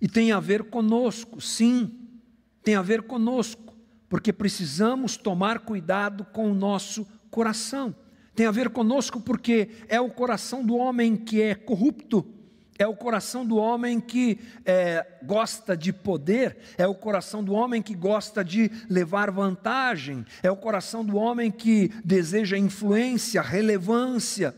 E 0.00 0.08
tem 0.08 0.32
a 0.32 0.40
ver 0.40 0.64
conosco, 0.64 1.40
sim, 1.40 1.90
tem 2.62 2.74
a 2.74 2.82
ver 2.82 3.02
conosco, 3.02 3.74
porque 4.08 4.32
precisamos 4.32 5.16
tomar 5.16 5.60
cuidado 5.60 6.24
com 6.24 6.50
o 6.50 6.54
nosso 6.54 7.06
coração. 7.30 7.94
Tem 8.34 8.46
a 8.46 8.50
ver 8.50 8.68
conosco 8.68 9.20
porque 9.20 9.70
é 9.88 10.00
o 10.00 10.10
coração 10.10 10.64
do 10.64 10.76
homem 10.76 11.16
que 11.16 11.40
é 11.40 11.54
corrupto 11.54 12.22
é 12.78 12.86
o 12.86 12.94
coração 12.94 13.46
do 13.46 13.56
homem 13.56 14.00
que 14.00 14.38
é, 14.64 15.06
gosta 15.22 15.76
de 15.76 15.92
poder, 15.92 16.56
é 16.76 16.86
o 16.86 16.94
coração 16.94 17.42
do 17.42 17.52
homem 17.52 17.82
que 17.82 17.94
gosta 17.94 18.44
de 18.44 18.70
levar 18.88 19.30
vantagem, 19.30 20.24
é 20.42 20.50
o 20.50 20.56
coração 20.56 21.04
do 21.04 21.16
homem 21.16 21.50
que 21.50 21.90
deseja 22.04 22.58
influência, 22.58 23.40
relevância. 23.40 24.54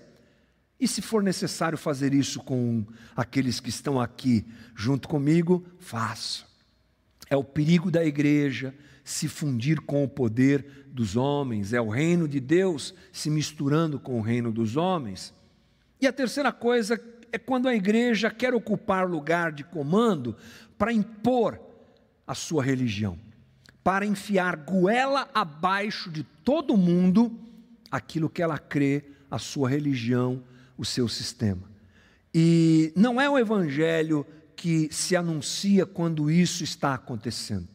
E 0.81 0.87
se 0.87 1.03
for 1.03 1.23
necessário 1.23 1.77
fazer 1.77 2.15
isso 2.15 2.41
com 2.41 2.85
aqueles 3.17 3.61
que 3.61 3.69
estão 3.69 4.01
aqui 4.01 4.47
junto 4.77 5.09
comigo, 5.09 5.65
faço. 5.79 6.47
É 7.31 7.37
o 7.37 7.45
perigo 7.45 7.91
da 7.91 8.05
igreja 8.05 8.75
se 9.05 9.27
fundir 9.27 9.81
com 9.81 10.05
o 10.05 10.09
poder 10.09 10.87
dos 10.89 11.17
homens, 11.17 11.73
é 11.73 11.81
o 11.81 11.89
reino 11.89 12.29
de 12.29 12.41
Deus 12.41 12.95
se 13.13 13.31
misturando 13.31 13.99
com 13.99 14.19
o 14.19 14.23
reino 14.23 14.53
dos 14.53 14.77
homens. 14.77 15.33
E 16.01 16.07
a 16.07 16.13
terceira 16.13 16.53
coisa 16.53 17.01
é 17.33 17.39
quando 17.39 17.69
a 17.69 17.75
igreja 17.75 18.31
quer 18.31 18.55
ocupar 18.55 19.09
lugar 19.09 19.53
de 19.53 19.65
comando 19.65 20.37
para 20.77 20.93
impor 20.93 21.61
a 22.27 22.35
sua 22.35 22.63
religião, 22.63 23.19
para 23.83 24.07
enfiar 24.07 24.57
goela 24.57 25.29
abaixo 25.35 26.11
de 26.11 26.23
todo 26.23 26.77
mundo 26.77 27.39
aquilo 27.91 28.29
que 28.29 28.43
ela 28.43 28.59
crê, 28.59 29.05
a 29.31 29.39
sua 29.39 29.69
religião, 29.69 30.43
o 30.77 30.85
seu 30.85 31.09
sistema. 31.09 31.71
E 32.35 32.93
não 32.95 33.21
é 33.21 33.29
o 33.29 33.39
evangelho 33.39 34.27
que 34.55 34.89
se 34.93 35.17
anuncia 35.17 35.87
quando 35.87 36.31
isso 36.31 36.65
está 36.65 36.95
acontecendo. 36.95 37.69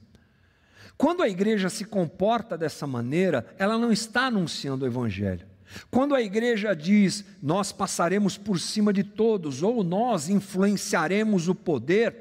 Quando 0.97 1.23
a 1.23 1.29
igreja 1.29 1.69
se 1.69 1.85
comporta 1.85 2.57
dessa 2.57 2.85
maneira, 2.85 3.45
ela 3.57 3.77
não 3.77 3.91
está 3.91 4.27
anunciando 4.27 4.85
o 4.85 4.87
Evangelho. 4.87 5.45
Quando 5.89 6.15
a 6.15 6.21
igreja 6.21 6.75
diz, 6.75 7.23
nós 7.41 7.71
passaremos 7.71 8.37
por 8.37 8.59
cima 8.59 8.93
de 8.93 9.03
todos, 9.03 9.63
ou 9.63 9.83
nós 9.83 10.29
influenciaremos 10.29 11.47
o 11.47 11.55
poder 11.55 12.15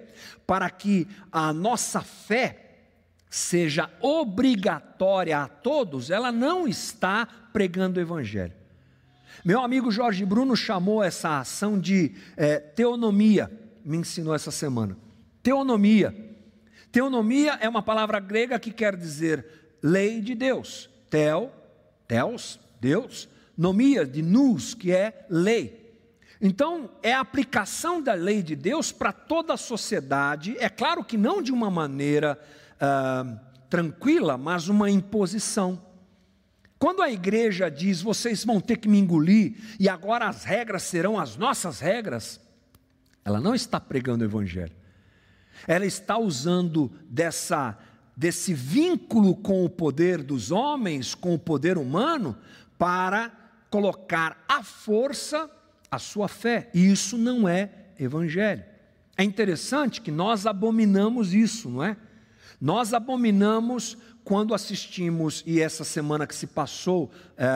para 0.46 0.68
que 0.70 1.06
a 1.30 1.52
nossa 1.52 2.00
fé 2.00 2.58
seja 3.28 3.90
obrigatória 4.00 5.38
a 5.38 5.48
todos, 5.48 6.10
ela 6.10 6.30
não 6.30 6.68
está 6.68 7.26
pregando 7.52 7.98
o 7.98 8.02
Evangelho. 8.02 8.52
Meu 9.44 9.60
amigo 9.60 9.90
Jorge 9.90 10.24
Bruno 10.24 10.54
chamou 10.54 11.02
essa 11.02 11.40
ação 11.40 11.80
de 11.80 12.14
é, 12.36 12.58
teonomia, 12.58 13.50
me 13.84 13.96
ensinou 13.96 14.34
essa 14.34 14.50
semana. 14.50 14.96
Teonomia. 15.42 16.14
Teonomia 16.92 17.58
é 17.60 17.68
uma 17.68 17.82
palavra 17.82 18.20
grega 18.20 18.58
que 18.58 18.70
quer 18.70 18.94
dizer 18.94 19.46
lei 19.82 20.20
de 20.20 20.34
Deus. 20.34 20.90
Tel, 21.08 21.50
teos, 22.06 22.60
Deus, 22.80 23.28
nomia 23.56 24.04
de 24.04 24.22
nous, 24.22 24.74
que 24.74 24.92
é 24.92 25.26
lei. 25.28 25.82
Então, 26.40 26.90
é 27.02 27.12
a 27.12 27.20
aplicação 27.20 28.02
da 28.02 28.14
lei 28.14 28.42
de 28.42 28.56
Deus 28.56 28.90
para 28.90 29.12
toda 29.12 29.54
a 29.54 29.56
sociedade, 29.56 30.56
é 30.58 30.68
claro 30.68 31.04
que 31.04 31.16
não 31.16 31.40
de 31.40 31.52
uma 31.52 31.70
maneira 31.70 32.38
ah, 32.80 33.38
tranquila, 33.70 34.36
mas 34.36 34.68
uma 34.68 34.90
imposição. 34.90 35.80
Quando 36.80 37.00
a 37.00 37.08
igreja 37.08 37.70
diz, 37.70 38.02
vocês 38.02 38.44
vão 38.44 38.60
ter 38.60 38.78
que 38.78 38.88
me 38.88 38.98
engolir 38.98 39.54
e 39.78 39.88
agora 39.88 40.28
as 40.28 40.42
regras 40.42 40.82
serão 40.82 41.16
as 41.16 41.36
nossas 41.36 41.78
regras, 41.78 42.40
ela 43.24 43.40
não 43.40 43.54
está 43.54 43.78
pregando 43.78 44.24
o 44.24 44.26
evangelho. 44.26 44.74
Ela 45.68 45.86
está 45.86 46.18
usando 46.18 46.90
dessa 47.08 47.78
desse 48.16 48.52
vínculo 48.52 49.34
com 49.34 49.64
o 49.64 49.70
poder 49.70 50.22
dos 50.22 50.50
homens, 50.50 51.14
com 51.14 51.34
o 51.34 51.38
poder 51.38 51.78
humano, 51.78 52.36
para 52.76 53.30
colocar 53.72 54.44
à 54.46 54.62
força 54.62 55.50
a 55.90 55.98
sua 55.98 56.28
fé. 56.28 56.68
E 56.74 56.92
isso 56.92 57.16
não 57.16 57.48
é 57.48 57.70
evangelho. 57.98 58.62
É 59.16 59.24
interessante 59.24 60.02
que 60.02 60.10
nós 60.10 60.46
abominamos 60.46 61.32
isso, 61.32 61.70
não 61.70 61.82
é? 61.82 61.96
Nós 62.60 62.92
abominamos 62.92 63.96
quando 64.24 64.54
assistimos, 64.54 65.42
e 65.46 65.60
essa 65.60 65.84
semana 65.84 66.26
que 66.26 66.34
se 66.34 66.46
passou, 66.46 67.10
é, 67.36 67.46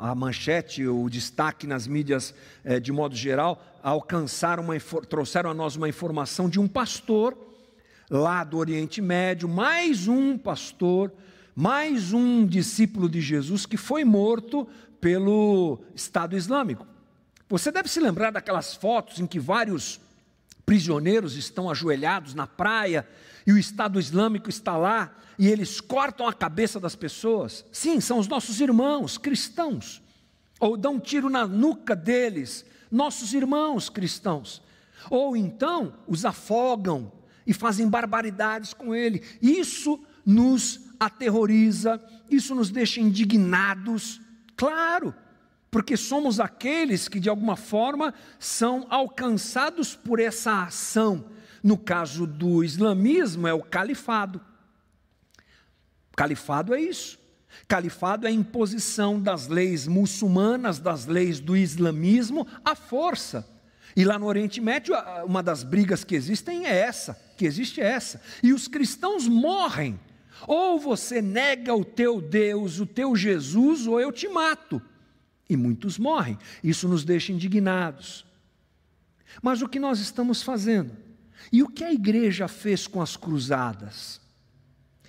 a 0.00 0.14
manchete, 0.14 0.86
o 0.86 1.08
destaque 1.08 1.66
nas 1.66 1.86
mídias 1.86 2.34
é, 2.64 2.80
de 2.80 2.90
modo 2.90 3.14
geral, 3.14 3.62
alcançaram 3.82 4.64
uma, 4.64 4.74
trouxeram 5.08 5.50
a 5.50 5.54
nós 5.54 5.76
uma 5.76 5.88
informação 5.88 6.48
de 6.48 6.58
um 6.58 6.66
pastor 6.66 7.36
lá 8.10 8.42
do 8.42 8.56
Oriente 8.56 9.00
Médio, 9.00 9.48
mais 9.48 10.08
um 10.08 10.36
pastor, 10.36 11.12
mais 11.58 12.12
um 12.12 12.46
discípulo 12.46 13.08
de 13.08 13.18
Jesus 13.18 13.64
que 13.64 13.78
foi 13.78 14.04
morto 14.04 14.68
pelo 15.00 15.78
Estado 15.94 16.36
Islâmico. 16.36 16.86
Você 17.48 17.72
deve 17.72 17.88
se 17.88 17.98
lembrar 17.98 18.30
daquelas 18.30 18.74
fotos 18.74 19.20
em 19.20 19.26
que 19.26 19.40
vários 19.40 19.98
prisioneiros 20.66 21.34
estão 21.34 21.70
ajoelhados 21.70 22.34
na 22.34 22.46
praia 22.46 23.08
e 23.46 23.52
o 23.54 23.58
Estado 23.58 23.98
Islâmico 23.98 24.50
está 24.50 24.76
lá 24.76 25.16
e 25.38 25.48
eles 25.48 25.80
cortam 25.80 26.28
a 26.28 26.32
cabeça 26.34 26.78
das 26.78 26.94
pessoas. 26.94 27.64
Sim, 27.72 28.02
são 28.02 28.18
os 28.18 28.28
nossos 28.28 28.60
irmãos 28.60 29.16
cristãos. 29.16 30.02
Ou 30.60 30.76
dão 30.76 30.96
um 30.96 31.00
tiro 31.00 31.30
na 31.30 31.46
nuca 31.46 31.96
deles, 31.96 32.66
nossos 32.90 33.32
irmãos 33.32 33.88
cristãos. 33.88 34.60
Ou 35.08 35.34
então 35.34 35.94
os 36.06 36.26
afogam 36.26 37.10
e 37.46 37.54
fazem 37.54 37.88
barbaridades 37.88 38.74
com 38.74 38.94
ele. 38.94 39.22
Isso 39.40 39.98
nos 40.24 40.85
aterroriza, 40.98 42.02
isso 42.30 42.54
nos 42.54 42.70
deixa 42.70 43.00
indignados. 43.00 44.20
Claro, 44.56 45.14
porque 45.70 45.96
somos 45.96 46.40
aqueles 46.40 47.08
que 47.08 47.20
de 47.20 47.28
alguma 47.28 47.56
forma 47.56 48.14
são 48.38 48.86
alcançados 48.88 49.94
por 49.94 50.18
essa 50.20 50.62
ação 50.62 51.36
no 51.66 51.76
caso 51.76 52.28
do 52.28 52.62
islamismo, 52.62 53.48
é 53.48 53.52
o 53.52 53.60
califado. 53.60 54.40
Califado 56.14 56.72
é 56.72 56.80
isso. 56.80 57.18
Califado 57.66 58.24
é 58.24 58.30
a 58.30 58.32
imposição 58.32 59.20
das 59.20 59.48
leis 59.48 59.88
muçulmanas, 59.88 60.78
das 60.78 61.06
leis 61.06 61.40
do 61.40 61.56
islamismo, 61.56 62.46
à 62.64 62.76
força. 62.76 63.44
E 63.96 64.04
lá 64.04 64.16
no 64.16 64.26
Oriente 64.26 64.60
Médio, 64.60 64.94
uma 65.24 65.42
das 65.42 65.64
brigas 65.64 66.04
que 66.04 66.14
existem 66.14 66.66
é 66.66 66.78
essa, 66.78 67.20
que 67.36 67.44
existe 67.44 67.80
é 67.80 67.86
essa. 67.86 68.22
E 68.44 68.52
os 68.52 68.68
cristãos 68.68 69.26
morrem. 69.26 69.98
Ou 70.46 70.78
você 70.78 71.22
nega 71.22 71.74
o 71.74 71.84
teu 71.84 72.20
Deus, 72.20 72.80
o 72.80 72.86
teu 72.86 73.14
Jesus, 73.16 73.86
ou 73.86 74.00
eu 74.00 74.12
te 74.12 74.28
mato. 74.28 74.82
E 75.48 75.56
muitos 75.56 75.98
morrem. 75.98 76.38
Isso 76.62 76.88
nos 76.88 77.04
deixa 77.04 77.32
indignados. 77.32 78.26
Mas 79.42 79.62
o 79.62 79.68
que 79.68 79.78
nós 79.78 80.00
estamos 80.00 80.42
fazendo? 80.42 80.96
E 81.52 81.62
o 81.62 81.68
que 81.68 81.84
a 81.84 81.92
igreja 81.92 82.48
fez 82.48 82.86
com 82.86 83.00
as 83.00 83.16
cruzadas? 83.16 84.20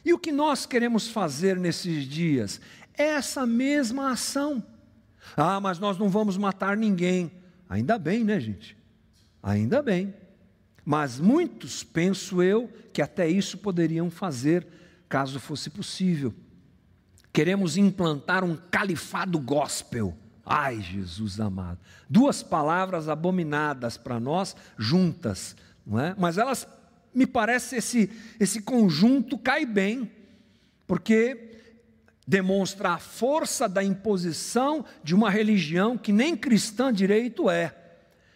E 0.06 0.14
o 0.14 0.20
que 0.20 0.32
nós 0.32 0.66
queremos 0.66 1.08
fazer 1.08 1.58
nesses 1.58 2.06
dias? 2.06 2.62
É 2.98 3.04
essa 3.04 3.46
mesma 3.46 4.12
ação. 4.12 4.64
Ah, 5.36 5.60
mas 5.60 5.80
nós 5.80 5.98
não 5.98 6.10
vamos 6.10 6.38
matar 6.38 6.78
ninguém. 6.78 7.32
Ainda 7.70 7.98
bem, 7.98 8.24
né, 8.24 8.40
gente? 8.40 8.78
Ainda 9.42 9.82
bem. 9.82 10.14
Mas 10.86 11.20
muitos, 11.20 11.84
penso 11.84 12.42
eu, 12.42 12.72
que 12.94 13.02
até 13.02 13.28
isso 13.28 13.58
poderiam 13.58 14.10
fazer, 14.10 14.66
caso 15.10 15.40
fosse 15.40 15.70
possível. 15.70 16.34
Queremos 17.32 17.78
implantar 17.78 18.44
um 18.44 18.56
califado 18.56 19.40
gospel. 19.40 20.18
Ai, 20.46 20.82
Jesus 20.82 21.40
amado. 21.40 21.80
Duas 22.10 22.42
palavras 22.42 23.10
abominadas 23.10 23.98
para 23.98 24.20
nós 24.20 24.56
juntas 24.78 25.56
não 25.88 26.00
é? 26.02 26.14
Mas 26.18 26.38
elas, 26.38 26.68
me 27.14 27.26
parece, 27.26 27.78
esse, 27.78 28.12
esse 28.38 28.62
conjunto 28.62 29.38
cai 29.38 29.66
bem, 29.66 30.12
porque 30.86 31.62
demonstra 32.28 32.90
a 32.90 33.00
força 33.00 33.70
da 33.70 33.82
imposição 33.82 34.84
de 35.02 35.16
uma 35.16 35.30
religião 35.30 35.98
que 35.98 36.12
nem 36.12 36.36
cristã 36.36 36.92
direito 36.92 37.50
é, 37.50 37.74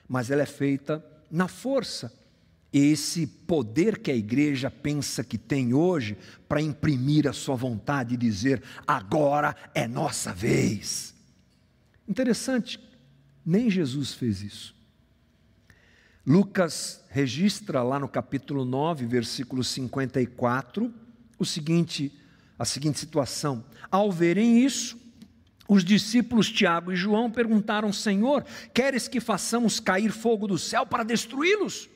mas 0.07 0.31
ela 0.31 0.43
é 0.43 0.45
feita 0.45 1.05
na 1.29 1.49
força. 1.49 2.20
Esse 2.73 3.27
poder 3.27 3.99
que 3.99 4.09
a 4.09 4.15
igreja 4.15 4.71
pensa 4.71 5.25
que 5.25 5.37
tem 5.37 5.73
hoje 5.73 6.17
para 6.47 6.61
imprimir 6.61 7.27
a 7.27 7.33
sua 7.33 7.55
vontade 7.55 8.13
e 8.13 8.17
dizer: 8.17 8.63
agora 8.87 9.55
é 9.75 9.87
nossa 9.87 10.33
vez. 10.33 11.13
Interessante, 12.07 12.79
nem 13.45 13.69
Jesus 13.69 14.13
fez 14.13 14.41
isso. 14.41 14.75
Lucas 16.25 17.03
registra 17.09 17.83
lá 17.83 17.99
no 17.99 18.07
capítulo 18.07 18.63
9, 18.63 19.05
versículo 19.05 19.63
54, 19.63 20.93
o 21.37 21.45
seguinte, 21.45 22.09
a 22.57 22.63
seguinte 22.63 22.99
situação: 22.99 23.65
Ao 23.89 24.09
verem 24.11 24.63
isso, 24.63 24.97
os 25.67 25.83
discípulos 25.83 26.49
Tiago 26.49 26.93
e 26.93 26.95
João 26.95 27.29
perguntaram: 27.29 27.91
Senhor, 27.91 28.45
queres 28.73 29.09
que 29.09 29.19
façamos 29.19 29.79
cair 29.79 30.11
fogo 30.11 30.47
do 30.47 30.57
céu 30.57 30.85
para 30.85 31.03
destruí-los? 31.03 31.89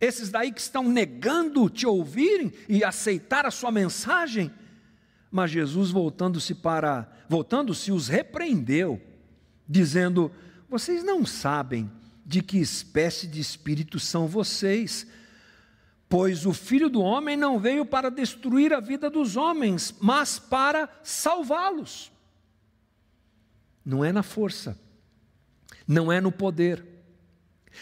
Esses 0.00 0.30
daí 0.30 0.50
que 0.50 0.60
estão 0.60 0.88
negando 0.88 1.68
te 1.68 1.86
ouvirem 1.86 2.52
e 2.68 2.82
aceitar 2.82 3.44
a 3.44 3.50
sua 3.50 3.70
mensagem? 3.70 4.50
Mas 5.30 5.50
Jesus, 5.50 5.90
voltando-se 5.90 6.54
para, 6.54 7.10
voltando-se, 7.28 7.92
os 7.92 8.08
repreendeu, 8.08 9.00
dizendo: 9.68 10.32
Vocês 10.68 11.04
não 11.04 11.26
sabem 11.26 11.90
de 12.24 12.42
que 12.42 12.58
espécie 12.58 13.26
de 13.26 13.40
espírito 13.40 13.98
são 13.98 14.26
vocês. 14.26 15.06
Pois 16.08 16.46
o 16.46 16.52
filho 16.52 16.88
do 16.88 17.00
homem 17.00 17.36
não 17.36 17.58
veio 17.58 17.84
para 17.84 18.10
destruir 18.10 18.72
a 18.72 18.80
vida 18.80 19.08
dos 19.08 19.36
homens, 19.36 19.94
mas 20.00 20.38
para 20.38 20.88
salvá-los. 21.04 22.10
Não 23.84 24.04
é 24.04 24.12
na 24.12 24.22
força, 24.22 24.78
não 25.86 26.10
é 26.10 26.20
no 26.20 26.32
poder, 26.32 26.84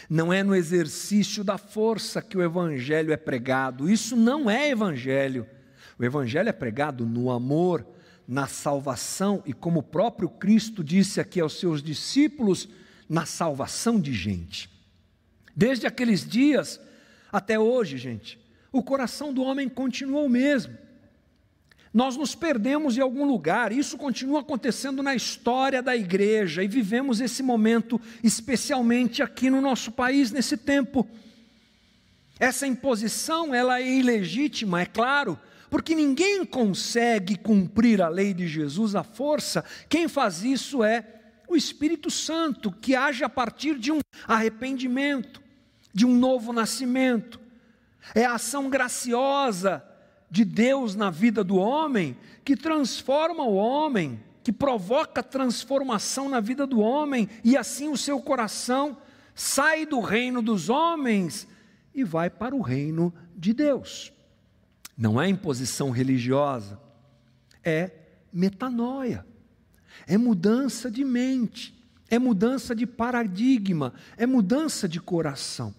não 0.09 0.31
é 0.31 0.43
no 0.43 0.55
exercício 0.55 1.43
da 1.43 1.57
força 1.57 2.21
que 2.21 2.37
o 2.37 2.43
evangelho 2.43 3.11
é 3.11 3.17
pregado. 3.17 3.89
Isso 3.89 4.15
não 4.15 4.49
é 4.49 4.69
evangelho. 4.69 5.47
O 5.97 6.03
evangelho 6.03 6.49
é 6.49 6.53
pregado 6.53 7.05
no 7.05 7.29
amor, 7.29 7.85
na 8.27 8.47
salvação 8.47 9.41
e 9.45 9.53
como 9.53 9.79
o 9.79 9.83
próprio 9.83 10.29
Cristo 10.29 10.83
disse 10.83 11.19
aqui 11.19 11.39
aos 11.39 11.59
seus 11.59 11.81
discípulos, 11.81 12.69
na 13.09 13.25
salvação 13.25 13.99
de 13.99 14.13
gente. 14.13 14.69
Desde 15.55 15.87
aqueles 15.87 16.25
dias 16.27 16.79
até 17.31 17.59
hoje, 17.59 17.97
gente, 17.97 18.39
o 18.71 18.83
coração 18.83 19.33
do 19.33 19.41
homem 19.41 19.67
continua 19.67 20.21
o 20.21 20.29
mesmo. 20.29 20.77
Nós 21.93 22.15
nos 22.15 22.35
perdemos 22.35 22.97
em 22.97 23.01
algum 23.01 23.25
lugar, 23.25 23.71
isso 23.71 23.97
continua 23.97 24.41
acontecendo 24.41 25.01
na 25.01 25.15
história 25.15 25.81
da 25.81 25.95
igreja 25.95 26.63
e 26.63 26.67
vivemos 26.67 27.19
esse 27.19 27.41
momento, 27.41 27.99
especialmente 28.23 29.23
aqui 29.23 29.49
no 29.49 29.59
nosso 29.59 29.91
país, 29.91 30.31
nesse 30.31 30.55
tempo. 30.55 31.07
Essa 32.39 32.67
imposição, 32.67 33.55
ela 33.55 33.81
é 33.81 33.89
ilegítima, 33.89 34.81
é 34.81 34.85
claro, 34.85 35.37
porque 35.69 35.95
ninguém 35.95 36.45
consegue 36.45 37.35
cumprir 37.35 38.01
a 38.01 38.07
lei 38.07 38.35
de 38.35 38.47
Jesus 38.47 38.95
à 38.95 39.03
força, 39.03 39.65
quem 39.89 40.07
faz 40.07 40.43
isso 40.43 40.83
é 40.83 41.03
o 41.47 41.55
Espírito 41.55 42.11
Santo, 42.11 42.71
que 42.71 42.95
age 42.95 43.23
a 43.23 43.29
partir 43.29 43.79
de 43.79 43.91
um 43.91 43.99
arrependimento, 44.27 45.41
de 45.91 46.05
um 46.05 46.13
novo 46.15 46.53
nascimento. 46.53 47.39
É 48.13 48.23
a 48.25 48.35
ação 48.35 48.69
graciosa 48.69 49.83
de 50.29 50.45
Deus 50.45 50.95
na 50.95 51.09
vida 51.09 51.43
do 51.43 51.57
homem 51.57 52.15
que 52.43 52.55
transforma 52.55 53.43
o 53.43 53.55
homem, 53.55 54.19
que 54.43 54.51
provoca 54.51 55.21
transformação 55.21 56.29
na 56.29 56.39
vida 56.39 56.65
do 56.65 56.79
homem, 56.79 57.29
e 57.43 57.55
assim 57.55 57.89
o 57.89 57.97
seu 57.97 58.19
coração 58.21 58.97
sai 59.35 59.85
do 59.85 59.99
reino 59.99 60.41
dos 60.41 60.69
homens 60.69 61.47
e 61.93 62.03
vai 62.03 62.29
para 62.29 62.55
o 62.55 62.61
reino 62.61 63.13
de 63.35 63.53
Deus. 63.53 64.11
Não 64.97 65.21
é 65.21 65.29
imposição 65.29 65.91
religiosa, 65.91 66.79
é 67.63 67.91
metanoia, 68.33 69.25
é 70.07 70.17
mudança 70.17 70.89
de 70.89 71.05
mente, 71.05 71.73
é 72.09 72.17
mudança 72.17 72.75
de 72.75 72.85
paradigma, 72.85 73.93
é 74.17 74.25
mudança 74.25 74.89
de 74.89 74.99
coração. 74.99 75.73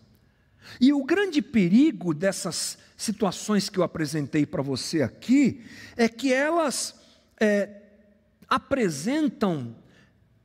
E 0.80 0.92
o 0.92 1.04
grande 1.04 1.40
perigo 1.42 2.14
dessas 2.14 2.78
situações 2.96 3.68
que 3.68 3.78
eu 3.78 3.82
apresentei 3.82 4.44
para 4.44 4.62
você 4.62 5.02
aqui 5.02 5.64
é 5.96 6.08
que 6.08 6.32
elas 6.32 6.94
é, 7.40 7.80
apresentam 8.48 9.74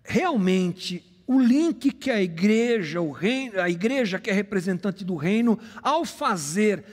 realmente 0.04 1.04
o 1.28 1.40
link 1.40 1.92
que 1.92 2.12
a 2.12 2.22
igreja, 2.22 3.02
o 3.02 3.12
reino, 3.12 3.60
a 3.60 3.70
igreja 3.70 4.20
que 4.20 4.30
é 4.30 4.34
representante 4.34 5.04
do 5.04 5.16
reino, 5.16 5.60
ao 5.82 6.06
fazer 6.06 6.86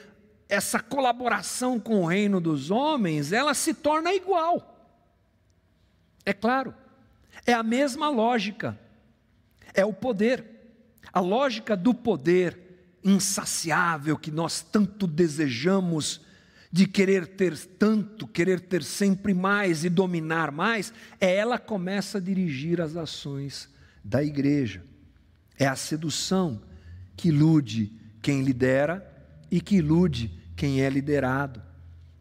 essa 0.49 0.81
colaboração 0.81 1.79
com 1.79 2.03
o 2.03 2.07
reino 2.07 2.41
dos 2.41 2.71
homens, 2.71 3.33
ela 3.33 3.55
se 3.55 3.75
torna 3.75 4.13
igual. 4.15 4.69
É 6.25 6.33
claro, 6.33 6.75
é 7.47 7.53
a 7.53 7.63
mesma 7.63 8.09
lógica, 8.09 8.79
é 9.75 9.85
o 9.85 9.93
poder, 9.93 10.45
a 11.13 11.21
lógica 11.21 11.77
do 11.77 11.93
poder 11.93 12.62
insaciável 13.05 14.17
que 14.17 14.31
nós 14.31 14.61
tanto 14.61 15.07
desejamos, 15.07 16.21
de 16.71 16.87
querer 16.87 17.27
ter 17.27 17.57
tanto, 17.59 18.27
querer 18.27 18.59
ter 18.61 18.83
sempre 18.83 19.35
mais 19.35 19.85
e 19.85 19.91
dominar 19.91 20.51
mais, 20.51 20.93
é 21.21 21.37
ela 21.37 21.59
começa 21.59 22.17
a 22.17 22.21
dirigir 22.21 22.81
as 22.81 22.97
ações 22.97 23.69
da 24.03 24.23
igreja. 24.23 24.83
É 25.59 25.67
a 25.67 25.77
sedução 25.77 26.63
que 27.15 27.29
ilude 27.29 27.93
quem 28.23 28.43
lidera 28.43 29.07
e 29.51 29.61
que 29.61 29.77
ilude 29.77 30.33
quem 30.57 30.81
é 30.81 30.89
liderado. 30.89 31.63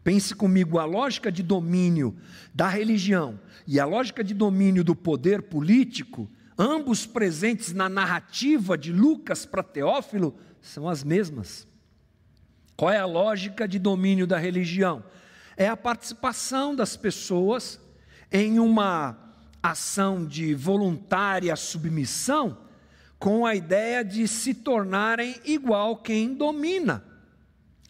Pense 0.04 0.34
comigo, 0.34 0.78
a 0.78 0.84
lógica 0.84 1.32
de 1.32 1.42
domínio 1.42 2.14
da 2.52 2.68
religião 2.68 3.40
e 3.66 3.80
a 3.80 3.86
lógica 3.86 4.22
de 4.22 4.34
domínio 4.34 4.84
do 4.84 4.94
poder 4.94 5.42
político, 5.42 6.28
ambos 6.58 7.06
presentes 7.06 7.72
na 7.72 7.88
narrativa 7.88 8.76
de 8.76 8.92
Lucas 8.92 9.46
para 9.46 9.62
Teófilo, 9.62 10.36
são 10.62 10.88
as 10.88 11.04
mesmas. 11.04 11.66
Qual 12.76 12.90
é 12.90 12.98
a 12.98 13.04
lógica 13.04 13.68
de 13.68 13.78
domínio 13.78 14.26
da 14.26 14.38
religião? 14.38 15.04
É 15.56 15.68
a 15.68 15.76
participação 15.76 16.74
das 16.74 16.96
pessoas 16.96 17.78
em 18.30 18.58
uma 18.58 19.18
ação 19.62 20.24
de 20.24 20.54
voluntária 20.54 21.54
submissão 21.54 22.58
com 23.18 23.46
a 23.46 23.54
ideia 23.54 24.04
de 24.04 24.26
se 24.26 24.54
tornarem 24.54 25.36
igual 25.44 25.96
quem 25.96 26.34
domina. 26.34 27.04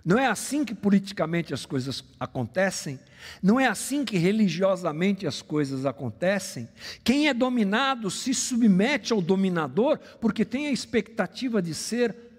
Não 0.04 0.18
é 0.18 0.26
assim 0.26 0.64
que 0.64 0.74
politicamente 0.74 1.54
as 1.54 1.64
coisas 1.64 2.04
acontecem, 2.18 2.98
não 3.40 3.58
é 3.58 3.66
assim 3.66 4.04
que 4.04 4.18
religiosamente 4.18 5.26
as 5.26 5.40
coisas 5.40 5.86
acontecem. 5.86 6.68
Quem 7.04 7.28
é 7.28 7.34
dominado 7.34 8.10
se 8.10 8.34
submete 8.34 9.12
ao 9.12 9.22
dominador 9.22 9.98
porque 10.20 10.44
tem 10.44 10.66
a 10.66 10.72
expectativa 10.72 11.62
de 11.62 11.72
ser 11.72 12.31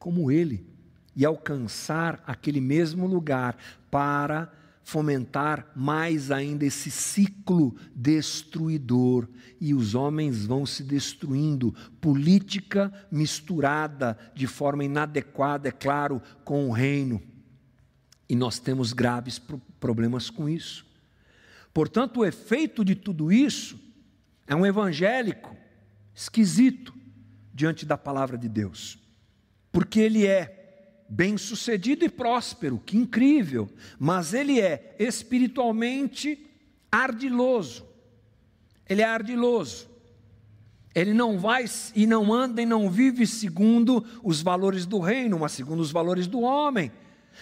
como 0.00 0.32
ele 0.32 0.66
e 1.14 1.24
alcançar 1.24 2.20
aquele 2.26 2.60
mesmo 2.60 3.06
lugar 3.06 3.56
para 3.88 4.50
fomentar 4.82 5.70
mais 5.76 6.32
ainda 6.32 6.64
esse 6.64 6.90
ciclo 6.90 7.76
destruidor 7.94 9.28
e 9.60 9.72
os 9.72 9.94
homens 9.94 10.46
vão 10.46 10.66
se 10.66 10.82
destruindo. 10.82 11.72
Política 12.00 12.92
misturada 13.12 14.18
de 14.34 14.48
forma 14.48 14.84
inadequada, 14.84 15.68
é 15.68 15.72
claro, 15.72 16.20
com 16.44 16.68
o 16.68 16.72
reino. 16.72 17.22
E 18.28 18.34
nós 18.34 18.58
temos 18.58 18.92
graves 18.92 19.40
problemas 19.78 20.30
com 20.30 20.48
isso. 20.48 20.86
Portanto, 21.72 22.20
o 22.20 22.24
efeito 22.24 22.84
de 22.84 22.94
tudo 22.94 23.30
isso 23.30 23.78
é 24.46 24.56
um 24.56 24.66
evangélico 24.66 25.54
esquisito 26.14 26.92
diante 27.54 27.86
da 27.86 27.96
palavra 27.96 28.36
de 28.36 28.48
Deus, 28.48 28.98
porque 29.72 30.00
ele 30.00 30.26
é 30.26 30.56
bem-sucedido 31.08 32.04
e 32.04 32.08
próspero, 32.08 32.80
que 32.84 32.96
incrível, 32.96 33.68
mas 33.98 34.32
ele 34.32 34.60
é 34.60 34.94
espiritualmente 34.98 36.46
ardiloso. 36.90 37.84
Ele 38.88 39.02
é 39.02 39.04
ardiloso. 39.04 39.88
Ele 40.94 41.12
não 41.12 41.38
vai 41.38 41.64
e 41.94 42.06
não 42.06 42.32
anda 42.32 42.60
e 42.60 42.66
não 42.66 42.90
vive 42.90 43.26
segundo 43.26 44.04
os 44.22 44.42
valores 44.42 44.86
do 44.86 44.98
reino, 44.98 45.38
mas 45.38 45.52
segundo 45.52 45.80
os 45.80 45.92
valores 45.92 46.26
do 46.26 46.40
homem. 46.40 46.90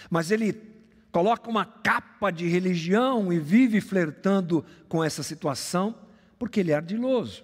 Mas 0.09 0.29
ele 0.29 0.53
coloca 1.11 1.49
uma 1.49 1.65
capa 1.65 2.29
de 2.31 2.47
religião 2.47 3.33
e 3.33 3.39
vive 3.39 3.81
flertando 3.81 4.63
com 4.87 5.03
essa 5.03 5.23
situação, 5.23 5.95
porque 6.37 6.59
ele 6.59 6.71
é 6.71 6.75
ardiloso. 6.75 7.43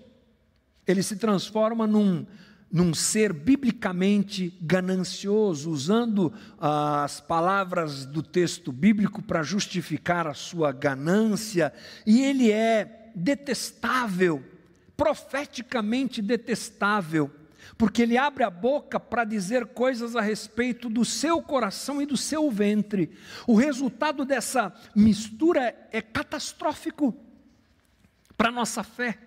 Ele 0.87 1.01
se 1.01 1.15
transforma 1.15 1.87
num, 1.87 2.25
num 2.71 2.93
ser 2.93 3.31
biblicamente 3.31 4.57
ganancioso, 4.61 5.69
usando 5.69 6.33
as 6.59 7.21
palavras 7.21 8.05
do 8.05 8.21
texto 8.21 8.71
bíblico 8.71 9.21
para 9.21 9.43
justificar 9.43 10.27
a 10.27 10.33
sua 10.33 10.71
ganância, 10.71 11.71
e 12.05 12.21
ele 12.21 12.51
é 12.51 13.11
detestável, 13.15 14.43
profeticamente 14.97 16.21
detestável, 16.21 17.31
porque 17.77 18.01
ele 18.01 18.17
abre 18.17 18.43
a 18.43 18.49
boca 18.49 18.99
para 18.99 19.23
dizer 19.23 19.67
coisas 19.67 20.15
a 20.15 20.21
respeito 20.21 20.89
do 20.89 21.03
seu 21.03 21.41
coração 21.41 22.01
e 22.01 22.05
do 22.05 22.17
seu 22.17 22.49
ventre. 22.51 23.11
O 23.47 23.55
resultado 23.55 24.23
dessa 24.25 24.73
mistura 24.95 25.75
é 25.91 26.01
catastrófico 26.01 27.15
para 28.37 28.49
a 28.49 28.51
nossa 28.51 28.83
fé. 28.83 29.17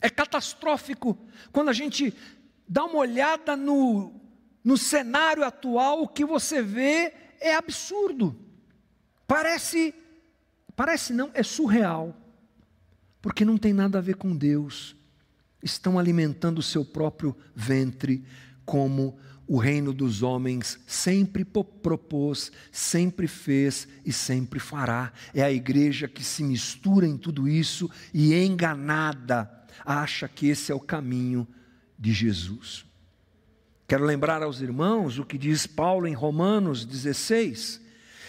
É 0.00 0.08
catastrófico 0.08 1.18
quando 1.50 1.70
a 1.70 1.72
gente 1.72 2.14
dá 2.68 2.84
uma 2.84 2.98
olhada 2.98 3.56
no, 3.56 4.12
no 4.62 4.76
cenário 4.76 5.42
atual, 5.44 6.02
o 6.02 6.08
que 6.08 6.24
você 6.24 6.60
vê 6.60 7.14
é 7.40 7.54
absurdo. 7.54 8.36
Parece, 9.26 9.94
parece 10.76 11.12
não, 11.12 11.30
é 11.32 11.42
surreal. 11.42 12.14
Porque 13.22 13.44
não 13.44 13.56
tem 13.56 13.72
nada 13.72 13.98
a 13.98 14.02
ver 14.02 14.16
com 14.16 14.36
Deus. 14.36 14.94
Estão 15.62 15.98
alimentando 15.98 16.58
o 16.58 16.62
seu 16.62 16.84
próprio 16.84 17.36
ventre, 17.54 18.24
como 18.64 19.18
o 19.46 19.56
reino 19.56 19.94
dos 19.94 20.22
homens 20.22 20.78
sempre 20.86 21.44
propôs, 21.44 22.52
sempre 22.70 23.26
fez 23.26 23.88
e 24.04 24.12
sempre 24.12 24.60
fará. 24.60 25.12
É 25.34 25.42
a 25.42 25.50
igreja 25.50 26.06
que 26.06 26.22
se 26.22 26.44
mistura 26.44 27.06
em 27.06 27.16
tudo 27.16 27.48
isso 27.48 27.90
e, 28.12 28.34
enganada, 28.34 29.50
acha 29.84 30.28
que 30.28 30.48
esse 30.48 30.70
é 30.70 30.74
o 30.74 30.80
caminho 30.80 31.48
de 31.98 32.12
Jesus. 32.12 32.84
Quero 33.86 34.04
lembrar 34.04 34.42
aos 34.42 34.60
irmãos 34.60 35.18
o 35.18 35.24
que 35.24 35.38
diz 35.38 35.66
Paulo 35.66 36.06
em 36.06 36.12
Romanos 36.12 36.84
16. 36.84 37.80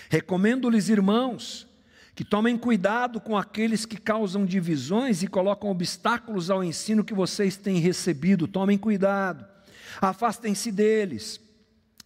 Recomendo-lhes, 0.09 0.87
irmãos, 0.89 1.67
que 2.15 2.23
tomem 2.23 2.57
cuidado 2.57 3.19
com 3.19 3.37
aqueles 3.37 3.85
que 3.85 3.97
causam 3.97 4.45
divisões 4.45 5.21
e 5.21 5.27
colocam 5.27 5.69
obstáculos 5.69 6.49
ao 6.49 6.63
ensino 6.63 7.03
que 7.03 7.13
vocês 7.13 7.57
têm 7.57 7.77
recebido. 7.79 8.47
Tomem 8.47 8.77
cuidado, 8.77 9.45
afastem-se 10.01 10.71
deles, 10.71 11.39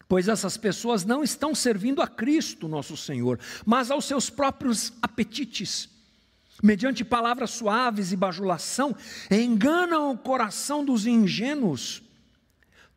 pois 0.08 0.28
essas 0.28 0.58
pessoas 0.58 1.06
não 1.06 1.24
estão 1.24 1.56
servindo 1.56 2.02
a 2.02 2.08
Cristo, 2.08 2.68
nosso 2.68 2.98
Senhor, 2.98 3.40
mas 3.66 3.90
aos 3.90 4.06
seus 4.06 4.30
próprios 4.30 4.94
apetites 5.02 5.93
mediante 6.64 7.03
palavras 7.03 7.51
suaves 7.51 8.14
e 8.14 8.16
bajulação, 8.16 8.95
enganam 9.30 10.11
o 10.11 10.18
coração 10.18 10.86
dos 10.86 11.05
ingênuos. 11.05 12.01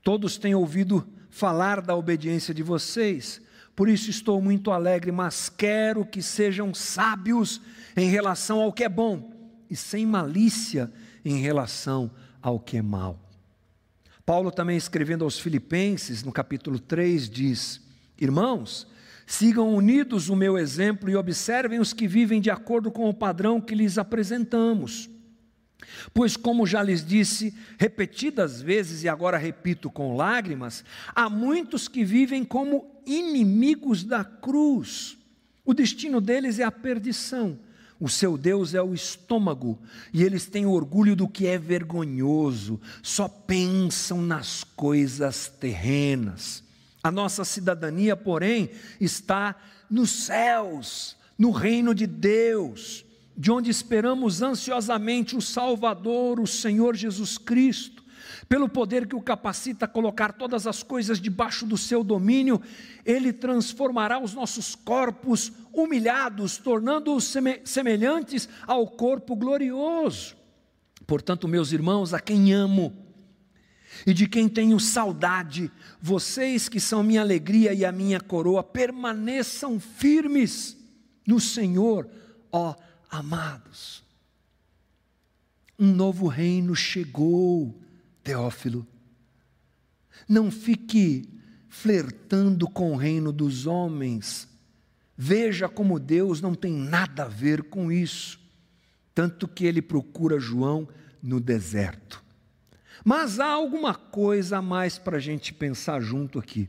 Todos 0.05 0.39
têm 0.39 0.55
ouvido 0.55 1.05
falar 1.29 1.81
da 1.81 1.97
obediência 1.97 2.55
de 2.55 2.63
vocês, 2.63 3.43
por 3.75 3.89
isso 3.89 4.09
estou 4.09 4.41
muito 4.41 4.71
alegre, 4.71 5.11
mas 5.11 5.49
quero 5.49 6.07
que 6.07 6.23
sejam 6.23 6.73
sábios 6.73 7.61
em 7.97 8.09
relação 8.09 8.61
ao 8.61 8.73
que 8.73 8.85
é 8.85 8.89
bom 8.89 9.35
e 9.69 9.75
sem 9.75 10.07
malícia 10.07 10.91
em 11.25 11.41
relação 11.41 12.11
ao 12.41 12.61
que 12.61 12.77
é 12.77 12.83
mal. 12.83 13.21
Paulo 14.25 14.51
também 14.51 14.77
escrevendo 14.77 15.25
aos 15.25 15.39
Filipenses, 15.39 16.23
no 16.23 16.33
capítulo 16.33 16.79
3, 16.79 17.29
diz: 17.29 17.81
Irmãos, 18.19 18.87
Sigam 19.27 19.75
unidos 19.75 20.29
o 20.29 20.37
meu 20.37 20.57
exemplo 20.57 21.11
e 21.11 21.17
observem 21.17 21.81
os 21.81 21.93
que 21.93 22.07
vivem 22.07 22.41
de 22.41 22.49
acordo 22.49 22.93
com 22.93 23.09
o 23.09 23.15
padrão 23.15 23.61
que 23.61 23.75
lhes 23.75 23.99
apresentamos. 23.99 25.11
Pois, 26.15 26.37
como 26.37 26.67
já 26.67 26.83
lhes 26.83 27.05
disse 27.05 27.53
repetidas 27.77 28.63
vezes 28.63 29.03
e 29.03 29.09
agora 29.09 29.37
repito 29.37 29.91
com 29.91 30.17
lágrimas, 30.17 30.85
há 31.15 31.29
muitos 31.29 31.89
que 31.89 32.05
vivem 32.05 32.45
como 32.45 32.89
inimigos 33.05 34.05
da 34.05 34.25
cruz. 34.25 35.19
O 35.65 35.75
destino 35.75 36.21
deles 36.21 36.59
é 36.61 36.65
a 36.65 36.71
perdição. 36.71 37.59
O 37.99 38.09
seu 38.09 38.37
Deus 38.37 38.75
é 38.75 38.83
o 38.83 38.93
estômago, 38.93 39.79
e 40.13 40.23
eles 40.23 40.45
têm 40.47 40.67
orgulho 40.67 41.17
do 41.17 41.27
que 41.27 41.47
é 41.47 41.57
vergonhoso, 41.57 42.79
só 43.03 43.27
pensam 43.27 44.21
nas 44.21 44.63
coisas 44.63 45.49
terrenas. 45.49 46.63
A 47.07 47.11
nossa 47.13 47.45
cidadania, 47.45 48.17
porém, 48.17 48.69
está 49.01 49.55
nos 49.89 50.11
céus, 50.11 51.17
no 51.39 51.53
reino 51.53 51.95
de 51.95 52.05
Deus 52.05 53.05
de 53.37 53.53
onde 53.53 53.71
esperamos 53.71 54.43
ansiosamente 54.43 55.37
o 55.37 55.41
Salvador, 55.41 56.41
o 56.41 56.49
Senhor 56.49 56.97
Jesus 56.97 57.39
Cristo, 57.39 58.03
pelo 58.49 58.69
poder 58.69 59.07
que 59.07 59.15
o 59.15 59.23
capacita 59.23 59.85
a 59.85 59.89
colocar 59.89 60.33
todas 60.33 60.67
as 60.67 60.83
coisas 60.83 61.21
debaixo 61.21 61.65
do 61.65 61.77
seu 61.77 62.03
domínio, 62.03 62.61
ele 63.05 63.33
transformará 63.33 64.19
os 64.19 64.35
nossos 64.35 64.75
corpos 64.75 65.53
humilhados, 65.73 66.57
tornando-os 66.57 67.33
semelhantes 67.65 68.49
ao 68.67 68.85
corpo 68.89 69.37
glorioso. 69.37 70.35
Portanto, 71.07 71.47
meus 71.47 71.71
irmãos, 71.71 72.13
a 72.13 72.19
quem 72.19 72.53
amo 72.53 73.06
e 74.05 74.13
de 74.13 74.27
quem 74.27 74.49
tenho 74.49 74.81
saudade, 74.81 75.71
vocês 76.03 76.69
que 76.69 76.81
são 76.81 77.03
minha 77.03 77.21
alegria 77.21 77.73
e 77.73 77.85
a 77.85 77.93
minha 77.93 78.21
coroa, 78.21 78.65
permaneçam 78.65 79.79
firmes 79.79 80.77
no 81.27 81.39
Senhor, 81.39 82.09
ó 82.51 82.75
Amados, 83.11 84.03
um 85.79 85.93
novo 85.93 86.27
reino 86.27 86.75
chegou, 86.75 87.75
Teófilo. 88.23 88.87
Não 90.29 90.51
fique 90.51 91.29
flertando 91.69 92.69
com 92.69 92.93
o 92.93 92.97
reino 92.97 93.33
dos 93.33 93.67
homens. 93.67 94.49
Veja 95.17 95.69
como 95.69 96.01
Deus 96.01 96.41
não 96.41 96.55
tem 96.55 96.73
nada 96.73 97.25
a 97.25 97.29
ver 97.29 97.65
com 97.65 97.93
isso. 97.93 98.41
Tanto 99.15 99.47
que 99.47 99.65
ele 99.65 99.81
procura 99.81 100.39
João 100.39 100.89
no 101.23 101.41
deserto. 101.41 102.23
Mas 103.05 103.39
há 103.39 103.47
alguma 103.47 103.95
coisa 103.95 104.59
a 104.59 104.63
mais 104.63 104.99
para 104.99 105.17
a 105.17 105.21
gente 105.21 105.53
pensar 105.53 106.01
junto 106.01 106.39
aqui. 106.39 106.69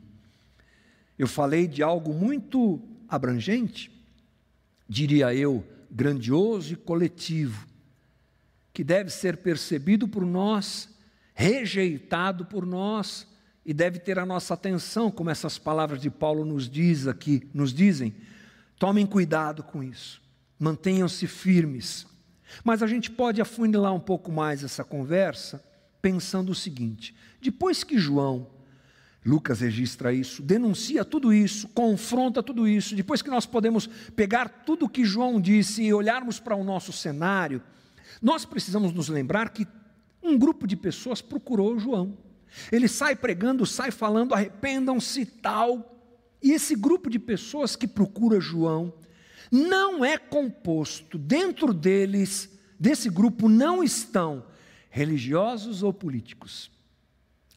Eu 1.17 1.27
falei 1.27 1.67
de 1.67 1.81
algo 1.81 2.13
muito 2.13 2.81
abrangente, 3.07 3.91
diria 4.87 5.33
eu, 5.33 5.65
grandioso 5.89 6.73
e 6.73 6.75
coletivo, 6.75 7.65
que 8.71 8.83
deve 8.83 9.09
ser 9.09 9.37
percebido 9.37 10.07
por 10.07 10.25
nós, 10.25 10.89
rejeitado 11.33 12.45
por 12.45 12.65
nós 12.65 13.27
e 13.65 13.73
deve 13.73 13.99
ter 13.99 14.19
a 14.19 14.25
nossa 14.25 14.53
atenção, 14.53 15.09
como 15.09 15.29
essas 15.29 15.57
palavras 15.57 15.99
de 15.99 16.09
Paulo 16.09 16.45
nos 16.45 16.69
diz 16.69 17.07
aqui, 17.07 17.49
nos 17.53 17.73
dizem. 17.73 18.15
Tomem 18.77 19.05
cuidado 19.05 19.63
com 19.63 19.83
isso. 19.83 20.21
Mantenham-se 20.59 21.25
firmes. 21.25 22.05
Mas 22.63 22.81
a 22.81 22.87
gente 22.87 23.11
pode 23.11 23.41
afunilar 23.41 23.93
um 23.93 23.99
pouco 23.99 24.31
mais 24.31 24.63
essa 24.63 24.83
conversa 24.83 25.63
pensando 26.01 26.51
o 26.51 26.55
seguinte: 26.55 27.15
depois 27.41 27.83
que 27.83 27.97
João 27.97 28.47
Lucas 29.25 29.59
registra 29.59 30.13
isso, 30.13 30.41
denuncia 30.41 31.03
tudo 31.03 31.33
isso, 31.33 31.67
confronta 31.69 32.41
tudo 32.41 32.67
isso. 32.67 32.95
Depois 32.95 33.21
que 33.21 33.29
nós 33.29 33.45
podemos 33.45 33.87
pegar 34.15 34.47
tudo 34.65 34.85
o 34.85 34.89
que 34.89 35.03
João 35.03 35.41
disse 35.41 35.83
e 35.83 35.93
olharmos 35.93 36.39
para 36.39 36.55
o 36.55 36.63
nosso 36.63 36.93
cenário, 36.93 37.61
nós 38.21 38.45
precisamos 38.45 38.93
nos 38.93 39.09
lembrar 39.09 39.49
que 39.49 39.67
um 40.23 40.37
grupo 40.37 40.65
de 40.65 40.77
pessoas 40.77 41.21
procurou 41.21 41.77
João. 41.77 42.17
Ele 42.71 42.87
sai 42.87 43.15
pregando, 43.15 43.65
sai 43.65 43.91
falando, 43.91 44.33
arrependam-se 44.33 45.25
tal. 45.25 45.95
E 46.41 46.51
esse 46.51 46.75
grupo 46.75 47.09
de 47.09 47.19
pessoas 47.19 47.75
que 47.75 47.87
procura 47.87 48.39
João 48.39 48.93
não 49.51 50.03
é 50.03 50.17
composto, 50.17 51.17
dentro 51.17 51.73
deles, 51.73 52.49
desse 52.79 53.09
grupo, 53.09 53.49
não 53.49 53.83
estão 53.83 54.45
religiosos 54.97 55.83
ou 55.83 55.93
políticos 55.93 56.71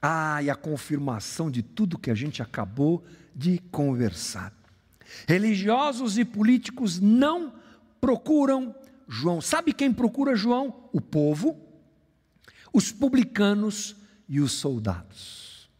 ah, 0.02 0.42
e 0.42 0.50
a 0.50 0.54
confirmação 0.54 1.50
de 1.50 1.62
tudo 1.62 1.98
que 1.98 2.10
a 2.10 2.14
gente 2.14 2.42
acabou 2.42 3.02
de 3.34 3.58
conversar. 3.70 4.52
Religiosos 5.26 6.18
e 6.18 6.24
políticos 6.24 7.00
não 7.00 7.54
procuram 7.98 8.74
João. 9.08 9.40
Sabe 9.40 9.72
quem 9.72 9.90
procura 9.90 10.36
João? 10.36 10.88
O 10.92 11.00
povo, 11.00 11.58
os 12.72 12.92
publicanos 12.92 13.96
e 14.28 14.38
os 14.38 14.52
soldados. 14.52 15.70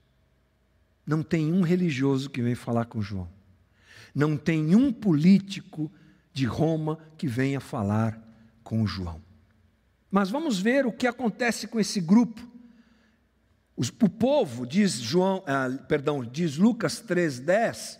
Não 1.06 1.22
tem 1.22 1.52
um 1.52 1.61
religioso 1.61 2.30
que 2.30 2.40
vem 2.40 2.54
falar 2.54 2.86
com 2.86 3.02
João. 3.02 3.28
Não 4.14 4.36
tem 4.36 4.74
um 4.74 4.90
político 4.90 5.92
de 6.32 6.46
Roma 6.46 6.98
que 7.18 7.28
venha 7.28 7.61
falar 7.61 8.18
com 8.64 8.86
João. 8.86 9.30
Mas 10.11 10.30
vamos 10.30 10.58
ver 10.58 10.86
o 10.86 10.92
que 10.92 11.06
acontece 11.06 11.66
com 11.66 11.78
esse 11.78 12.00
grupo 12.00 12.50
o 14.02 14.08
povo, 14.08 14.66
diz 14.66 14.92
João, 14.92 15.42
ah, 15.46 15.70
perdão, 15.88 16.22
diz 16.22 16.56
Lucas 16.58 17.00
3:10, 17.00 17.98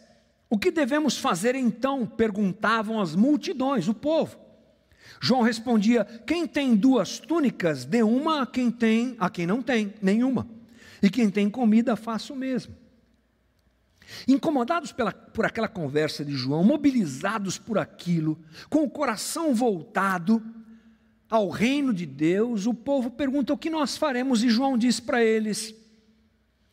o 0.49 0.59
que 0.59 0.71
devemos 0.71 1.17
fazer 1.17 1.55
então? 1.55 2.07
perguntavam 2.07 3.01
as 3.01 3.15
multidões, 3.15 3.89
o 3.89 3.95
povo. 3.95 4.37
João 5.21 5.43
respondia: 5.43 6.05
Quem 6.27 6.47
tem 6.47 6.77
duas 6.77 7.19
túnicas, 7.19 7.85
dê 7.85 8.03
uma 8.03 8.43
a 8.43 8.47
quem 8.47 8.71
tem, 8.71 9.17
a 9.19 9.31
quem 9.31 9.47
não 9.47 9.63
tem, 9.63 9.95
nenhuma. 10.03 10.47
E 11.03 11.09
quem 11.09 11.31
tem 11.31 11.49
comida, 11.49 11.97
faça 11.97 12.33
o 12.33 12.37
mesmo. 12.37 12.77
Incomodados 14.29 14.93
pela, 14.93 15.13
por 15.13 15.47
aquela 15.47 15.69
conversa 15.69 16.25
de 16.25 16.33
João, 16.33 16.63
mobilizados 16.63 17.57
por 17.57 17.79
aquilo, 17.79 18.39
com 18.69 18.83
o 18.83 18.91
coração 18.91 19.55
voltado 19.55 20.43
ao 21.31 21.49
reino 21.49 21.95
de 21.95 22.05
Deus, 22.05 22.67
o 22.67 22.75
povo 22.75 23.11
pergunta 23.11 23.53
o 23.53 23.59
que 23.59 23.71
nós 23.71 23.97
faremos, 23.97 24.43
e 24.43 24.51
João 24.51 24.77
diz 24.77 24.99
para 24.99 25.25
eles: 25.25 25.73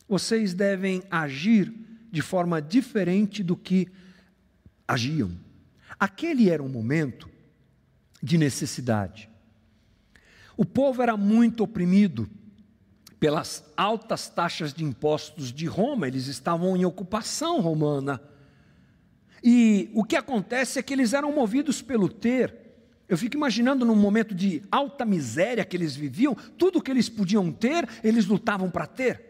vocês 0.07 0.53
devem 0.53 1.03
agir 1.11 1.71
de 2.11 2.21
forma 2.21 2.61
diferente 2.61 3.43
do 3.43 3.55
que 3.55 3.87
agiam. 4.87 5.31
Aquele 5.99 6.49
era 6.49 6.63
um 6.63 6.69
momento 6.69 7.29
de 8.21 8.37
necessidade. 8.37 9.29
O 10.55 10.65
povo 10.65 11.03
era 11.03 11.15
muito 11.15 11.63
oprimido 11.63 12.27
pelas 13.19 13.63
altas 13.75 14.29
taxas 14.29 14.73
de 14.73 14.83
impostos 14.83 15.51
de 15.51 15.65
Roma, 15.65 16.07
eles 16.07 16.27
estavam 16.27 16.75
em 16.75 16.85
ocupação 16.85 17.61
romana. 17.61 18.21
E 19.43 19.89
o 19.93 20.03
que 20.03 20.15
acontece 20.15 20.79
é 20.79 20.83
que 20.83 20.93
eles 20.93 21.13
eram 21.13 21.31
movidos 21.31 21.81
pelo 21.81 22.09
ter, 22.09 22.66
eu 23.09 23.17
fico 23.17 23.37
imaginando 23.37 23.85
num 23.85 23.95
momento 23.95 24.35
de 24.35 24.61
alta 24.71 25.05
miséria 25.05 25.63
que 25.63 25.77
eles 25.77 25.95
viviam, 25.95 26.35
tudo 26.57 26.81
que 26.81 26.91
eles 26.91 27.07
podiam 27.07 27.51
ter, 27.51 27.87
eles 28.03 28.25
lutavam 28.25 28.69
para 28.69 28.85
ter. 28.85 29.27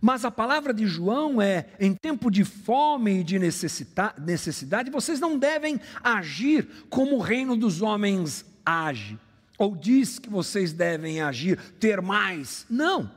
Mas 0.00 0.24
a 0.24 0.30
palavra 0.30 0.72
de 0.72 0.86
João 0.86 1.42
é: 1.42 1.66
em 1.78 1.94
tempo 1.94 2.30
de 2.30 2.44
fome 2.44 3.20
e 3.20 3.24
de 3.24 3.38
necessidade, 3.38 4.90
vocês 4.90 5.18
não 5.20 5.38
devem 5.38 5.80
agir 6.02 6.66
como 6.88 7.16
o 7.16 7.20
reino 7.20 7.56
dos 7.56 7.82
homens 7.82 8.44
age, 8.64 9.18
ou 9.58 9.74
diz 9.76 10.18
que 10.18 10.30
vocês 10.30 10.72
devem 10.72 11.20
agir, 11.20 11.58
ter 11.78 12.00
mais. 12.00 12.64
Não. 12.70 13.10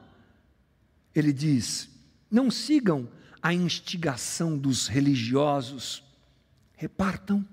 Ele 1.16 1.32
diz: 1.32 1.90
não 2.30 2.50
sigam 2.50 3.08
a 3.42 3.54
instigação 3.54 4.58
dos 4.58 4.88
religiosos, 4.88 6.04
repartam 6.76 7.46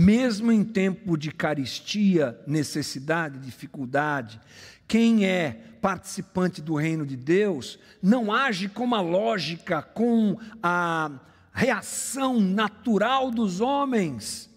mesmo 0.00 0.50
em 0.50 0.64
tempo 0.64 1.14
de 1.14 1.30
caristia, 1.30 2.40
necessidade, 2.46 3.38
dificuldade, 3.38 4.40
quem 4.88 5.26
é 5.26 5.52
participante 5.82 6.62
do 6.62 6.74
reino 6.74 7.04
de 7.04 7.18
Deus 7.18 7.78
não 8.02 8.32
age 8.32 8.66
com 8.66 8.94
a 8.94 9.02
lógica, 9.02 9.82
com 9.82 10.38
a 10.62 11.20
reação 11.52 12.40
natural 12.40 13.30
dos 13.30 13.60
homens, 13.60 14.48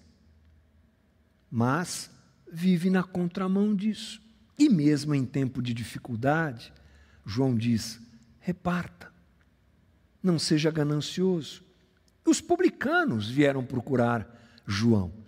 mas 1.51 2.09
vive 2.49 2.89
na 2.89 3.03
contramão 3.03 3.75
disso. 3.75 4.21
E 4.57 4.69
mesmo 4.69 5.13
em 5.13 5.25
tempo 5.25 5.61
de 5.61 5.73
dificuldade, 5.73 6.71
João 7.25 7.53
diz: 7.53 7.99
reparta, 8.39 9.11
não 10.23 10.39
seja 10.39 10.71
ganancioso. 10.71 11.65
Os 12.25 12.39
publicanos 12.39 13.29
vieram 13.29 13.65
procurar 13.65 14.25
João. 14.65 15.22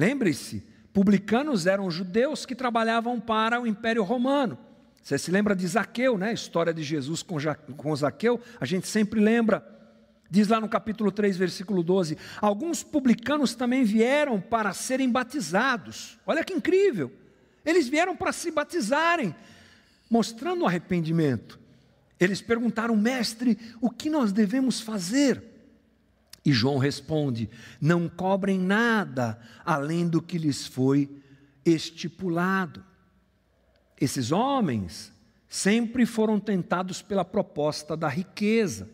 Lembre-se, 0.00 0.64
publicanos 0.94 1.66
eram 1.66 1.90
judeus 1.90 2.46
que 2.46 2.54
trabalhavam 2.54 3.20
para 3.20 3.60
o 3.60 3.66
Império 3.66 4.02
Romano. 4.02 4.58
Você 5.02 5.18
se 5.18 5.30
lembra 5.30 5.54
de 5.54 5.66
Zaqueu, 5.66 6.16
né? 6.16 6.30
A 6.30 6.32
história 6.32 6.72
de 6.72 6.82
Jesus 6.82 7.22
com, 7.22 7.36
com 7.76 7.94
Zaqueu, 7.94 8.40
a 8.58 8.64
gente 8.64 8.88
sempre 8.88 9.20
lembra. 9.20 9.62
Diz 10.30 10.48
lá 10.48 10.58
no 10.58 10.70
capítulo 10.70 11.12
3, 11.12 11.36
versículo 11.36 11.82
12: 11.82 12.16
Alguns 12.40 12.82
publicanos 12.82 13.54
também 13.54 13.84
vieram 13.84 14.40
para 14.40 14.72
serem 14.72 15.10
batizados. 15.10 16.18
Olha 16.24 16.42
que 16.42 16.54
incrível! 16.54 17.12
Eles 17.62 17.86
vieram 17.86 18.16
para 18.16 18.32
se 18.32 18.50
batizarem, 18.50 19.34
mostrando 20.08 20.64
arrependimento. 20.64 21.60
Eles 22.18 22.40
perguntaram, 22.40 22.96
mestre, 22.96 23.58
o 23.82 23.90
que 23.90 24.08
nós 24.08 24.32
devemos 24.32 24.80
fazer? 24.80 25.42
E 26.44 26.52
João 26.52 26.78
responde: 26.78 27.48
Não 27.80 28.08
cobrem 28.08 28.58
nada 28.58 29.38
além 29.64 30.08
do 30.08 30.22
que 30.22 30.38
lhes 30.38 30.66
foi 30.66 31.08
estipulado. 31.64 32.84
Esses 34.00 34.32
homens 34.32 35.12
sempre 35.48 36.06
foram 36.06 36.40
tentados 36.40 37.02
pela 37.02 37.24
proposta 37.24 37.96
da 37.96 38.08
riqueza 38.08 38.88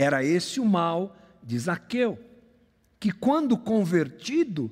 era 0.00 0.24
esse 0.24 0.58
o 0.58 0.64
mal 0.64 1.14
de 1.42 1.58
Zaqueu, 1.58 2.18
que, 2.98 3.12
quando 3.12 3.54
convertido, 3.58 4.70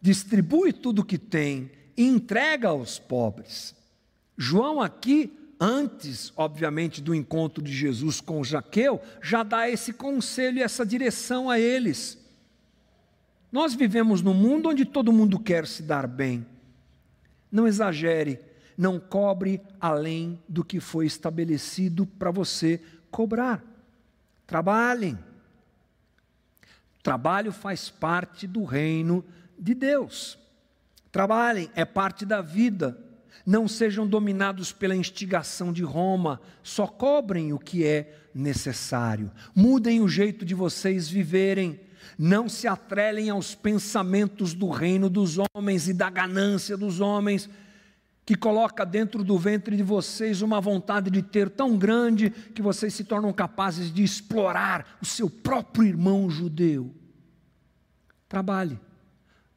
distribui 0.00 0.72
tudo 0.72 1.02
o 1.02 1.04
que 1.04 1.16
tem 1.16 1.70
e 1.96 2.04
entrega 2.04 2.70
aos 2.70 2.98
pobres. 2.98 3.72
João, 4.36 4.80
aqui, 4.80 5.32
antes, 5.60 6.32
obviamente, 6.36 7.00
do 7.00 7.14
encontro 7.14 7.62
de 7.62 7.72
Jesus 7.72 8.20
com 8.20 8.42
Zaqueu, 8.42 9.00
já 9.22 9.42
dá 9.42 9.68
esse 9.68 9.92
conselho 9.92 10.58
e 10.58 10.62
essa 10.62 10.84
direção 10.84 11.50
a 11.50 11.58
eles. 11.58 12.18
Nós 13.50 13.74
vivemos 13.74 14.20
num 14.20 14.34
mundo 14.34 14.68
onde 14.68 14.84
todo 14.84 15.12
mundo 15.12 15.38
quer 15.38 15.66
se 15.66 15.82
dar 15.82 16.06
bem. 16.06 16.44
Não 17.50 17.68
exagere, 17.68 18.40
não 18.76 18.98
cobre 18.98 19.60
além 19.80 20.42
do 20.48 20.64
que 20.64 20.80
foi 20.80 21.06
estabelecido 21.06 22.04
para 22.04 22.30
você 22.30 22.80
cobrar. 23.10 23.62
Trabalhem. 24.46 25.18
Trabalho 27.02 27.52
faz 27.52 27.88
parte 27.90 28.46
do 28.46 28.64
reino 28.64 29.24
de 29.58 29.74
Deus. 29.74 30.38
Trabalhem, 31.12 31.70
é 31.76 31.84
parte 31.84 32.26
da 32.26 32.40
vida. 32.40 32.98
Não 33.46 33.68
sejam 33.68 34.06
dominados 34.06 34.72
pela 34.72 34.96
instigação 34.96 35.72
de 35.72 35.82
Roma, 35.82 36.40
só 36.62 36.86
cobrem 36.86 37.52
o 37.52 37.58
que 37.58 37.84
é 37.84 38.16
necessário. 38.34 39.30
Mudem 39.54 40.00
o 40.00 40.08
jeito 40.08 40.44
de 40.44 40.54
vocês 40.54 41.08
viverem. 41.08 41.78
Não 42.18 42.48
se 42.48 42.66
atrelem 42.66 43.30
aos 43.30 43.54
pensamentos 43.54 44.54
do 44.54 44.70
reino 44.70 45.10
dos 45.10 45.36
homens 45.54 45.88
e 45.88 45.92
da 45.92 46.08
ganância 46.08 46.76
dos 46.76 47.00
homens 47.00 47.48
que 48.26 48.34
coloca 48.34 48.86
dentro 48.86 49.22
do 49.22 49.38
ventre 49.38 49.76
de 49.76 49.82
vocês 49.82 50.40
uma 50.40 50.60
vontade 50.60 51.10
de 51.10 51.22
ter 51.22 51.50
tão 51.50 51.76
grande 51.76 52.30
que 52.30 52.62
vocês 52.62 52.94
se 52.94 53.04
tornam 53.04 53.32
capazes 53.32 53.92
de 53.92 54.02
explorar 54.02 54.96
o 55.02 55.04
seu 55.04 55.28
próprio 55.28 55.84
irmão 55.84 56.30
judeu. 56.30 56.94
Trabalhe, 58.28 58.80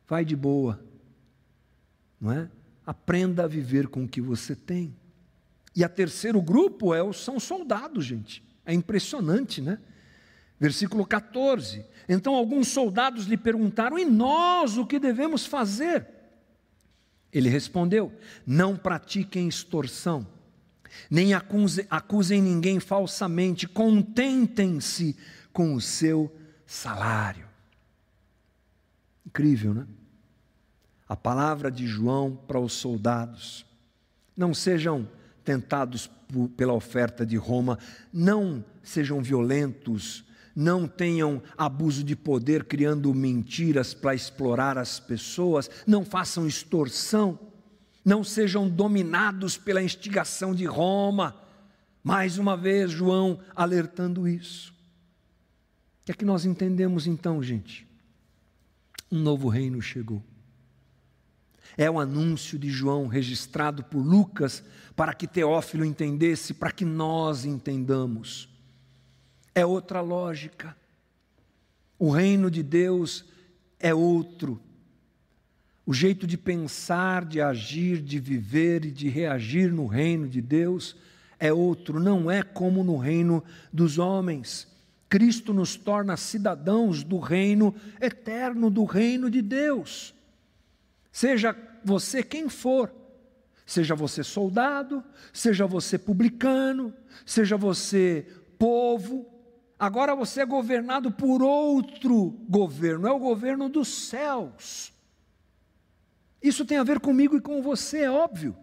vai 0.06 0.26
de 0.26 0.36
boa, 0.36 0.80
não 2.20 2.32
é? 2.32 2.50
Aprenda 2.88 3.44
a 3.44 3.48
viver 3.48 3.90
com 3.90 4.06
o 4.06 4.08
que 4.08 4.22
você 4.22 4.56
tem. 4.56 4.96
E 5.76 5.84
a 5.84 5.90
terceiro 5.90 6.42
grupo 6.42 6.96
é, 6.96 7.12
são 7.12 7.38
soldados, 7.38 8.06
gente. 8.06 8.42
É 8.66 8.74
impressionante, 8.74 9.62
né? 9.62 9.78
Versículo 10.58 11.06
14. 11.06 11.86
Então 12.08 12.34
alguns 12.34 12.70
soldados 12.70 13.26
lhe 13.26 13.36
perguntaram: 13.36 14.00
e 14.00 14.06
nós 14.06 14.78
o 14.78 14.86
que 14.86 15.00
devemos 15.00 15.46
fazer? 15.46 16.08
Ele 17.32 17.50
respondeu: 17.50 18.12
Não 18.46 18.78
pratiquem 18.78 19.48
extorsão, 19.48 20.26
nem 21.12 21.34
acuse, 21.34 21.86
acusem 21.90 22.42
ninguém 22.42 22.80
falsamente, 22.80 23.68
contentem-se 23.68 25.16
com 25.52 25.74
o 25.74 25.82
seu 25.82 26.34
salário. 26.66 27.48
Incrível, 29.26 29.74
né? 29.74 29.86
A 31.08 31.16
palavra 31.16 31.72
de 31.72 31.88
João 31.88 32.36
para 32.48 32.60
os 32.60 32.74
soldados: 32.74 33.66
não 34.36 34.54
sejam 34.54 35.08
tentados 35.44 36.10
pela 36.58 36.74
oferta 36.74 37.26
de 37.26 37.38
Roma, 37.38 37.80
não 38.12 38.64
sejam 38.84 39.22
violentos, 39.22 40.26
não 40.54 40.88
tenham 40.88 41.42
abuso 41.58 42.04
de 42.04 42.16
poder 42.16 42.66
criando 42.66 43.14
mentiras 43.14 43.94
para 43.94 44.16
explorar 44.16 44.78
as 44.78 45.00
pessoas, 45.00 45.70
não 45.86 46.04
façam 46.04 46.48
extorsão, 46.48 47.40
não 48.04 48.24
sejam 48.24 48.68
dominados 48.68 49.58
pela 49.58 49.84
instigação 49.84 50.56
de 50.56 50.66
Roma. 50.66 51.36
Mais 52.04 52.38
uma 52.38 52.58
vez, 52.58 52.92
João 52.92 53.40
alertando 53.56 54.28
isso. 54.28 54.72
O 56.02 56.06
que 56.06 56.12
é 56.12 56.16
que 56.16 56.26
nós 56.26 56.44
entendemos 56.44 57.06
então, 57.06 57.44
gente? 57.44 57.88
Um 59.12 59.20
novo 59.20 59.48
reino 59.50 59.82
chegou. 59.82 60.24
É 61.78 61.90
o 61.90 62.00
anúncio 62.00 62.58
de 62.58 62.70
João 62.70 63.08
registrado 63.08 63.84
por 63.84 64.00
Lucas 64.00 64.64
para 64.96 65.14
que 65.14 65.28
Teófilo 65.28 65.86
entendesse, 65.86 66.54
para 66.54 66.72
que 66.72 66.84
nós 66.84 67.46
entendamos 67.46 68.50
é 69.58 69.66
outra 69.66 70.02
lógica. 70.02 70.78
O 71.98 72.12
reino 72.12 72.52
de 72.52 72.62
Deus 72.62 73.26
é 73.80 73.92
outro. 73.92 74.62
O 75.84 75.96
jeito 75.96 76.28
de 76.28 76.38
pensar, 76.38 77.26
de 77.26 77.42
agir, 77.42 78.00
de 78.00 78.20
viver 78.20 78.86
e 78.86 78.92
de 78.92 79.10
reagir 79.10 79.72
no 79.74 79.88
reino 79.88 80.28
de 80.28 80.44
Deus 80.44 80.96
é 81.40 81.52
outro, 81.52 82.00
não 82.00 82.30
é 82.30 82.44
como 82.44 82.84
no 82.84 82.98
reino 82.98 83.44
dos 83.74 83.98
homens. 83.98 84.68
Cristo 85.10 85.52
nos 85.56 85.76
torna 85.76 86.16
cidadãos 86.16 87.02
do 87.02 87.18
reino 87.18 87.74
eterno, 88.00 88.70
do 88.70 88.84
reino 88.84 89.28
de 89.28 89.42
Deus. 89.42 90.14
Seja 91.12 91.52
você 91.88 92.22
quem 92.22 92.50
for, 92.50 92.94
seja 93.66 93.96
você 93.96 94.24
soldado, 94.24 95.04
seja 95.32 95.66
você 95.66 95.98
publicano, 95.98 96.94
seja 97.26 97.56
você 97.56 98.28
povo, 98.58 99.38
Agora 99.80 100.16
você 100.16 100.42
é 100.42 100.46
governado 100.46 101.12
por 101.12 101.44
outro 101.44 102.36
governo, 102.50 103.08
é 103.08 103.12
o 103.12 103.20
governo 103.20 103.70
dos 103.70 104.08
céus. 104.08 104.92
Isso 106.42 106.66
tem 106.66 106.80
a 106.80 106.84
ver 106.84 107.00
comigo 107.00 107.38
e 107.38 107.42
com 107.42 107.62
você, 107.62 108.00
é 108.00 108.10
óbvio. 108.10 108.56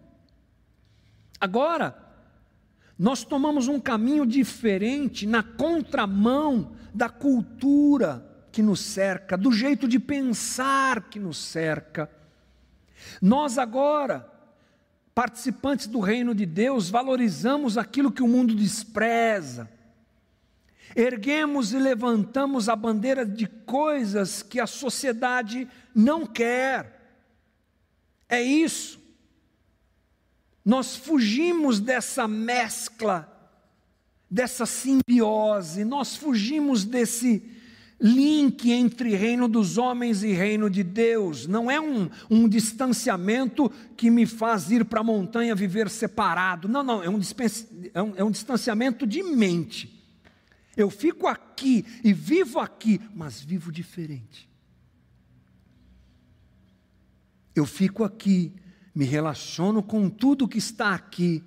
Agora, 1.39 1.95
nós 2.99 3.23
tomamos 3.23 3.69
um 3.69 3.79
caminho 3.79 4.25
diferente 4.25 5.25
na 5.25 5.41
contramão 5.41 6.73
da 6.93 7.07
cultura 7.07 8.47
que 8.51 8.61
nos 8.61 8.81
cerca, 8.81 9.37
do 9.37 9.51
jeito 9.53 9.87
de 9.87 9.99
pensar 9.99 11.09
que 11.09 11.19
nos 11.19 11.37
cerca. 11.37 12.09
Nós 13.21 13.57
agora, 13.57 14.29
participantes 15.13 15.87
do 15.87 15.99
reino 15.99 16.35
de 16.35 16.45
Deus, 16.45 16.89
valorizamos 16.89 17.77
aquilo 17.77 18.11
que 18.11 18.23
o 18.23 18.27
mundo 18.27 18.55
despreza 18.55 19.69
erguemos 20.95 21.73
e 21.73 21.77
levantamos 21.77 22.69
a 22.69 22.75
bandeira 22.75 23.25
de 23.25 23.45
coisas 23.47 24.41
que 24.41 24.59
a 24.59 24.65
sociedade 24.65 25.67
não 25.93 26.25
quer. 26.25 27.19
É 28.29 28.41
isso. 28.41 28.99
Nós 30.63 30.95
fugimos 30.95 31.79
dessa 31.79 32.27
mescla, 32.27 33.31
dessa 34.31 34.65
simbiose, 34.65 35.83
nós 35.83 36.15
fugimos 36.15 36.85
desse 36.85 37.39
link 38.05 38.71
entre 38.71 39.15
reino 39.15 39.47
dos 39.47 39.79
homens 39.79 40.21
e 40.21 40.31
reino 40.31 40.69
de 40.69 40.83
Deus. 40.83 41.47
Não 41.47 41.71
é 41.71 41.81
um, 41.81 42.07
um 42.29 42.47
distanciamento 42.47 43.71
que 43.97 44.11
me 44.11 44.27
faz 44.27 44.69
ir 44.69 44.85
para 44.85 44.99
a 44.99 45.03
montanha 45.03 45.55
viver 45.55 45.89
separado. 45.89 46.67
Não, 46.67 46.83
não, 46.83 47.01
é 47.01 47.09
um, 47.09 47.19
é 47.93 48.01
um, 48.01 48.13
é 48.17 48.23
um 48.23 48.29
distanciamento 48.29 49.07
de 49.07 49.23
mente. 49.23 49.91
Eu 50.77 50.91
fico 50.91 51.25
aqui 51.27 51.83
e 52.03 52.13
vivo 52.13 52.59
aqui, 52.59 53.01
mas 53.13 53.41
vivo 53.41 53.71
diferente. 53.71 54.47
Eu 57.55 57.65
fico 57.65 58.03
aqui, 58.03 58.53
me 58.93 59.05
relaciono 59.05 59.81
com 59.81 60.09
tudo 60.09 60.47
que 60.47 60.57
está 60.59 60.93
aqui, 60.93 61.41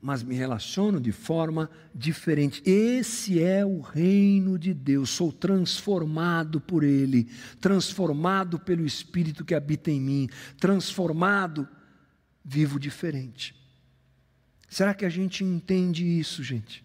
mas 0.00 0.22
me 0.22 0.34
relaciono 0.34 1.00
de 1.00 1.10
forma 1.10 1.68
diferente. 1.94 2.62
Esse 2.64 3.42
é 3.42 3.64
o 3.64 3.80
reino 3.80 4.58
de 4.58 4.72
Deus. 4.72 5.10
Sou 5.10 5.32
transformado 5.32 6.60
por 6.60 6.84
Ele, 6.84 7.28
transformado 7.60 8.58
pelo 8.58 8.86
Espírito 8.86 9.44
que 9.44 9.54
habita 9.54 9.90
em 9.90 10.00
mim, 10.00 10.28
transformado, 10.58 11.68
vivo 12.44 12.78
diferente. 12.78 13.54
Será 14.68 14.94
que 14.94 15.04
a 15.04 15.08
gente 15.08 15.42
entende 15.42 16.04
isso, 16.04 16.42
gente? 16.42 16.84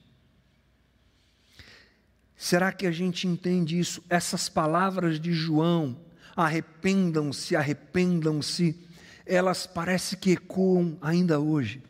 Será 2.36 2.72
que 2.72 2.88
a 2.88 2.92
gente 2.92 3.28
entende 3.28 3.78
isso? 3.78 4.04
Essas 4.10 4.50
palavras 4.50 5.20
de 5.20 5.32
João, 5.32 5.98
arrependam-se, 6.36 7.56
arrependam-se, 7.56 8.78
elas 9.26 9.68
parece 9.68 10.18
que 10.18 10.32
ecoam 10.32 10.98
ainda 11.02 11.40
hoje. 11.40 11.82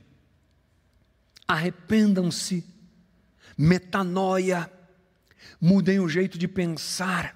Arrependam-se, 1.54 2.66
metanoia, 3.58 4.70
Mudem 5.60 6.00
o 6.00 6.10
jeito 6.10 6.38
de 6.38 6.46
pensar. 6.46 7.36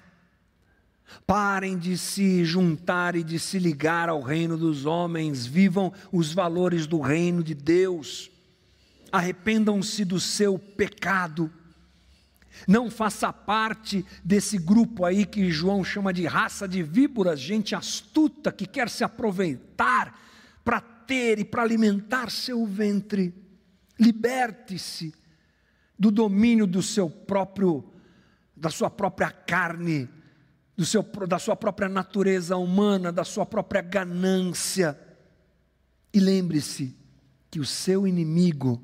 Parem 1.26 1.78
de 1.78 1.96
se 1.96 2.44
juntar 2.44 3.16
e 3.16 3.24
de 3.24 3.38
se 3.38 3.58
ligar 3.58 4.10
ao 4.10 4.20
reino 4.20 4.58
dos 4.58 4.84
homens, 4.84 5.46
vivam 5.46 5.92
os 6.12 6.34
valores 6.34 6.86
do 6.86 7.00
reino 7.00 7.42
de 7.42 7.54
Deus, 7.54 8.30
arrependam-se 9.10 10.04
do 10.04 10.20
seu 10.20 10.58
pecado, 10.58 11.50
não 12.66 12.90
faça 12.90 13.32
parte 13.32 14.04
desse 14.22 14.58
grupo 14.58 15.06
aí 15.06 15.24
que 15.24 15.50
João 15.50 15.82
chama 15.82 16.12
de 16.12 16.26
raça 16.26 16.68
de 16.68 16.82
víboras, 16.82 17.40
gente 17.40 17.74
astuta 17.74 18.52
que 18.52 18.66
quer 18.66 18.90
se 18.90 19.02
aproveitar 19.02 20.20
para 20.62 20.80
ter 20.80 21.38
e 21.38 21.44
para 21.44 21.62
alimentar 21.62 22.30
seu 22.30 22.66
ventre. 22.66 23.32
Liberte-se 23.98 25.12
do 25.98 26.10
domínio 26.10 26.66
do 26.66 26.82
seu 26.82 27.10
próprio, 27.10 27.84
da 28.56 28.70
sua 28.70 28.88
própria 28.88 29.30
carne, 29.30 30.08
do 30.76 30.86
seu, 30.86 31.02
da 31.26 31.38
sua 31.38 31.56
própria 31.56 31.88
natureza 31.88 32.56
humana, 32.56 33.10
da 33.10 33.24
sua 33.24 33.44
própria 33.44 33.82
ganância. 33.82 34.98
E 36.12 36.20
lembre-se 36.20 36.96
que 37.50 37.58
o 37.58 37.66
seu 37.66 38.06
inimigo 38.06 38.80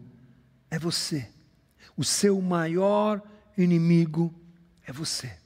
é 0.71 0.79
você. 0.79 1.29
O 1.97 2.03
seu 2.03 2.41
maior 2.41 3.23
inimigo 3.57 4.35
é 4.85 4.93
você. 4.93 5.37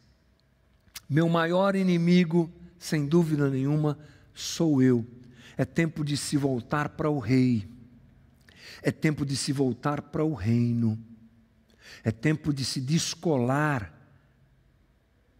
Meu 1.09 1.29
maior 1.29 1.77
inimigo, 1.77 2.51
sem 2.79 3.07
dúvida 3.07 3.51
nenhuma, 3.51 3.99
sou 4.33 4.83
eu. 4.83 5.07
É 5.57 5.64
tempo 5.64 6.05
de 6.05 6.16
se 6.16 6.37
voltar 6.37 6.91
para 6.91 7.11
o 7.11 7.19
Rei. 7.19 7.69
É 8.83 8.91
tempo 8.91 9.24
de 9.24 9.37
se 9.37 9.53
voltar 9.53 10.03
para 10.03 10.24
o 10.24 10.35
reino. 10.35 10.99
É 12.05 12.11
tempo 12.11 12.53
de 12.53 12.64
se 12.64 12.81
descolar 12.81 13.95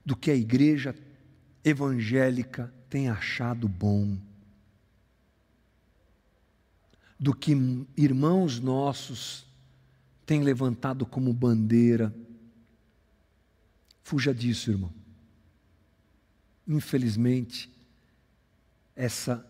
do 0.05 0.16
que 0.16 0.30
a 0.30 0.34
igreja 0.34 0.95
evangélica 1.64 2.72
tem 2.89 3.09
achado 3.09 3.68
bom. 3.68 4.16
Do 7.18 7.34
que 7.34 7.53
irmãos 7.97 8.61
nossos 8.61 9.47
têm 10.24 10.43
levantado 10.43 11.05
como 11.05 11.32
bandeira 11.32 12.14
Fuja 14.09 14.32
disso, 14.32 14.70
irmão. 14.70 14.91
Infelizmente, 16.66 17.70
essa 18.97 19.47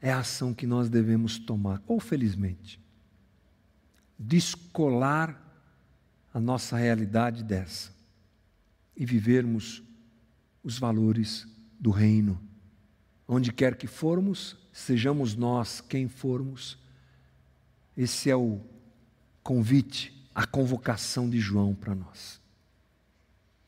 é 0.00 0.10
a 0.10 0.18
ação 0.18 0.52
que 0.52 0.66
nós 0.66 0.90
devemos 0.90 1.38
tomar, 1.38 1.80
ou 1.86 2.00
felizmente, 2.00 2.80
descolar 4.22 5.40
a 6.32 6.40
nossa 6.40 6.76
realidade 6.76 7.42
dessa 7.42 7.92
e 8.96 9.04
vivermos 9.04 9.82
os 10.62 10.78
valores 10.78 11.46
do 11.78 11.90
reino. 11.90 12.40
Onde 13.26 13.52
quer 13.52 13.76
que 13.76 13.86
formos, 13.86 14.56
sejamos 14.72 15.34
nós 15.34 15.80
quem 15.80 16.08
formos, 16.08 16.78
esse 17.96 18.30
é 18.30 18.36
o 18.36 18.60
convite, 19.42 20.28
a 20.34 20.46
convocação 20.46 21.28
de 21.28 21.40
João 21.40 21.74
para 21.74 21.94
nós. 21.94 22.40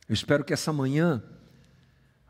Eu 0.09 0.15
espero 0.15 0.45
que 0.45 0.53
essa 0.53 0.73
manhã, 0.73 1.23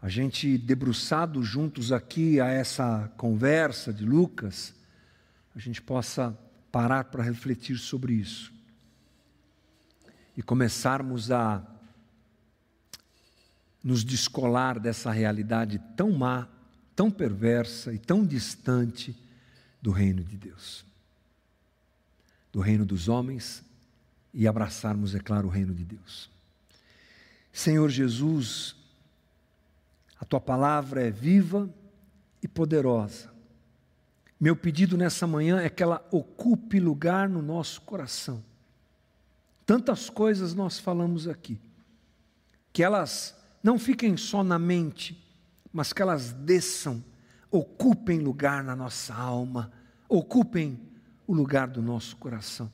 a 0.00 0.08
gente 0.08 0.56
debruçado 0.56 1.42
juntos 1.42 1.92
aqui 1.92 2.40
a 2.40 2.48
essa 2.48 3.12
conversa 3.16 3.92
de 3.92 4.04
Lucas, 4.04 4.74
a 5.54 5.58
gente 5.58 5.82
possa 5.82 6.36
parar 6.74 7.04
para 7.04 7.22
refletir 7.22 7.78
sobre 7.78 8.14
isso 8.14 8.52
e 10.36 10.42
começarmos 10.42 11.30
a 11.30 11.64
nos 13.80 14.02
descolar 14.02 14.80
dessa 14.80 15.12
realidade 15.12 15.80
tão 15.96 16.10
má, 16.10 16.48
tão 16.96 17.12
perversa 17.12 17.94
e 17.94 17.98
tão 18.00 18.26
distante 18.26 19.16
do 19.80 19.92
reino 19.92 20.24
de 20.24 20.36
Deus, 20.36 20.84
do 22.52 22.58
reino 22.58 22.84
dos 22.84 23.08
homens 23.08 23.62
e 24.32 24.48
abraçarmos, 24.48 25.14
é 25.14 25.20
claro, 25.20 25.46
o 25.46 25.50
reino 25.52 25.72
de 25.72 25.84
Deus. 25.84 26.28
Senhor 27.52 27.88
Jesus, 27.88 28.74
a 30.18 30.24
tua 30.24 30.40
palavra 30.40 31.06
é 31.06 31.10
viva 31.12 31.72
e 32.42 32.48
poderosa. 32.48 33.34
Meu 34.45 34.55
pedido 34.55 34.99
nessa 34.99 35.26
manhã 35.26 35.59
é 35.62 35.70
que 35.70 35.82
ela 35.82 36.07
ocupe 36.11 36.78
lugar 36.78 37.30
no 37.30 37.40
nosso 37.40 37.80
coração. 37.80 38.45
Tantas 39.64 40.11
coisas 40.11 40.53
nós 40.53 40.78
falamos 40.78 41.26
aqui, 41.26 41.59
que 42.70 42.82
elas 42.82 43.34
não 43.62 43.78
fiquem 43.78 44.18
só 44.18 44.45
na 44.45 44.59
mente, 44.59 45.18
mas 45.72 45.95
que 45.95 46.03
elas 46.03 46.30
desçam, 46.30 47.03
ocupem 47.51 48.18
lugar 48.18 48.62
na 48.62 48.76
nossa 48.76 49.14
alma, 49.14 49.72
ocupem 50.11 50.78
o 51.26 51.32
lugar 51.32 51.66
do 51.66 51.80
nosso 51.80 52.14
coração. 52.16 52.70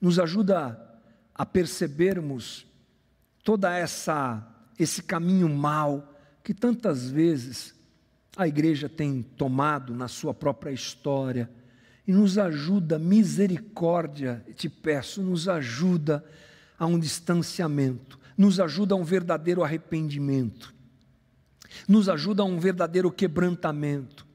Nos 0.00 0.18
ajuda 0.18 0.80
a 1.34 1.44
percebermos 1.44 2.66
toda 3.44 3.70
essa 3.76 4.50
esse 4.78 5.02
caminho 5.02 5.50
mau 5.50 6.16
que 6.42 6.54
tantas 6.54 7.10
vezes 7.10 7.75
a 8.36 8.46
igreja 8.46 8.88
tem 8.88 9.22
tomado 9.22 9.94
na 9.94 10.08
sua 10.08 10.34
própria 10.34 10.70
história 10.70 11.50
e 12.06 12.12
nos 12.12 12.36
ajuda, 12.36 12.98
misericórdia, 12.98 14.44
te 14.54 14.68
peço, 14.68 15.22
nos 15.22 15.48
ajuda 15.48 16.22
a 16.78 16.86
um 16.86 16.98
distanciamento, 16.98 18.18
nos 18.36 18.60
ajuda 18.60 18.94
a 18.94 18.98
um 18.98 19.02
verdadeiro 19.02 19.64
arrependimento, 19.64 20.74
nos 21.88 22.08
ajuda 22.08 22.42
a 22.42 22.46
um 22.46 22.60
verdadeiro 22.60 23.10
quebrantamento, 23.10 24.26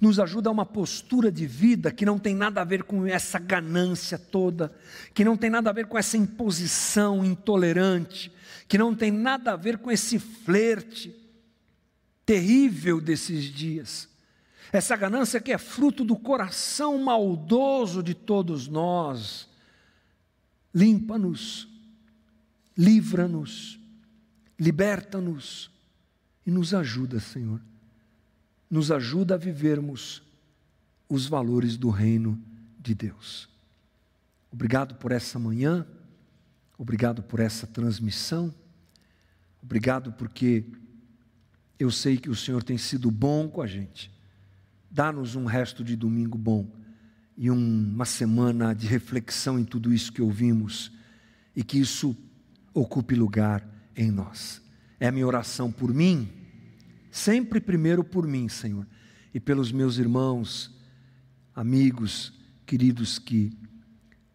nos 0.00 0.18
ajuda 0.18 0.48
a 0.48 0.52
uma 0.52 0.64
postura 0.64 1.30
de 1.30 1.46
vida 1.46 1.92
que 1.92 2.06
não 2.06 2.18
tem 2.18 2.34
nada 2.34 2.62
a 2.62 2.64
ver 2.64 2.82
com 2.84 3.06
essa 3.06 3.38
ganância 3.38 4.18
toda, 4.18 4.72
que 5.12 5.22
não 5.22 5.36
tem 5.36 5.50
nada 5.50 5.68
a 5.68 5.72
ver 5.72 5.86
com 5.86 5.98
essa 5.98 6.16
imposição 6.16 7.22
intolerante, 7.22 8.32
que 8.66 8.78
não 8.78 8.94
tem 8.94 9.12
nada 9.12 9.52
a 9.52 9.56
ver 9.56 9.76
com 9.76 9.90
esse 9.90 10.18
flerte 10.18 11.23
terrível 12.24 13.00
desses 13.00 13.44
dias. 13.44 14.08
Essa 14.72 14.96
ganância 14.96 15.40
que 15.40 15.52
é 15.52 15.58
fruto 15.58 16.04
do 16.04 16.16
coração 16.16 16.98
maldoso 16.98 18.02
de 18.02 18.14
todos 18.14 18.66
nós. 18.66 19.48
Limpa-nos, 20.74 21.68
livra-nos, 22.76 23.78
liberta-nos 24.58 25.70
e 26.44 26.50
nos 26.50 26.74
ajuda, 26.74 27.20
Senhor 27.20 27.60
nos 28.74 28.90
ajuda 28.90 29.34
a 29.34 29.38
vivermos 29.38 30.20
os 31.08 31.26
valores 31.26 31.76
do 31.76 31.90
reino 31.90 32.36
de 32.76 32.92
Deus. 32.92 33.48
Obrigado 34.50 34.96
por 34.96 35.12
essa 35.12 35.38
manhã, 35.38 35.86
obrigado 36.76 37.22
por 37.22 37.38
essa 37.38 37.68
transmissão, 37.68 38.52
obrigado 39.62 40.12
porque 40.14 40.64
eu 41.84 41.90
sei 41.90 42.16
que 42.16 42.30
o 42.30 42.34
Senhor 42.34 42.62
tem 42.62 42.78
sido 42.78 43.10
bom 43.10 43.48
com 43.48 43.62
a 43.62 43.66
gente. 43.66 44.10
Dá-nos 44.90 45.34
um 45.36 45.44
resto 45.44 45.82
de 45.84 45.96
domingo 45.96 46.38
bom 46.38 46.70
e 47.36 47.50
uma 47.50 48.04
semana 48.04 48.74
de 48.74 48.86
reflexão 48.86 49.58
em 49.58 49.64
tudo 49.64 49.92
isso 49.92 50.12
que 50.12 50.22
ouvimos 50.22 50.92
e 51.54 51.62
que 51.62 51.78
isso 51.78 52.16
ocupe 52.72 53.14
lugar 53.14 53.66
em 53.96 54.10
nós. 54.10 54.62
É 54.98 55.08
a 55.08 55.12
minha 55.12 55.26
oração 55.26 55.70
por 55.70 55.92
mim 55.92 56.44
sempre 57.14 57.60
primeiro 57.60 58.02
por 58.02 58.26
mim, 58.26 58.48
Senhor, 58.48 58.84
e 59.32 59.38
pelos 59.38 59.70
meus 59.70 59.98
irmãos, 59.98 60.76
amigos, 61.54 62.32
queridos 62.66 63.20
que 63.20 63.56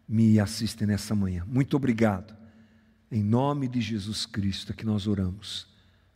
me 0.08 0.40
assistem 0.40 0.88
nessa 0.88 1.14
manhã. 1.14 1.44
Muito 1.46 1.76
obrigado. 1.76 2.34
Em 3.12 3.22
nome 3.22 3.68
de 3.68 3.82
Jesus 3.82 4.26
Cristo 4.26 4.72
é 4.72 4.76
que 4.76 4.86
nós 4.86 5.08
oramos. 5.08 5.68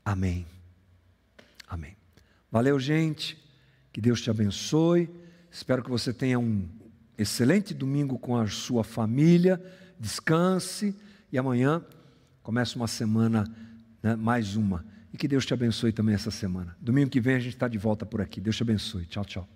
Amém. 0.06 0.46
Amém. 1.74 1.96
Valeu, 2.52 2.80
gente. 2.80 3.38
Que 3.92 4.00
Deus 4.00 4.22
te 4.22 4.30
abençoe. 4.30 5.10
Espero 5.52 5.84
que 5.84 5.90
você 5.90 6.14
tenha 6.14 6.40
um 6.40 6.68
excelente 7.18 7.74
domingo 7.74 8.20
com 8.20 8.38
a 8.38 8.48
sua 8.48 8.84
família. 8.84 9.60
Descanse 10.00 10.96
e 11.32 11.38
amanhã 11.38 11.84
começa 12.44 12.76
uma 12.76 12.88
semana, 12.88 13.44
né, 14.04 14.16
mais 14.16 14.56
uma 14.56 14.86
e 15.14 15.18
que 15.18 15.28
Deus 15.28 15.46
te 15.46 15.54
abençoe 15.54 15.94
também 15.94 16.16
essa 16.16 16.32
semana. 16.32 16.76
Domingo 16.82 17.10
que 17.10 17.22
vem 17.22 17.36
a 17.36 17.40
gente 17.40 17.54
está 17.54 17.68
de 17.68 17.78
volta 17.78 18.04
por 18.06 18.20
aqui. 18.20 18.42
Deus 18.42 18.58
te 18.58 18.64
abençoe. 18.64 19.06
Tchau, 19.06 19.24
tchau. 19.24 19.48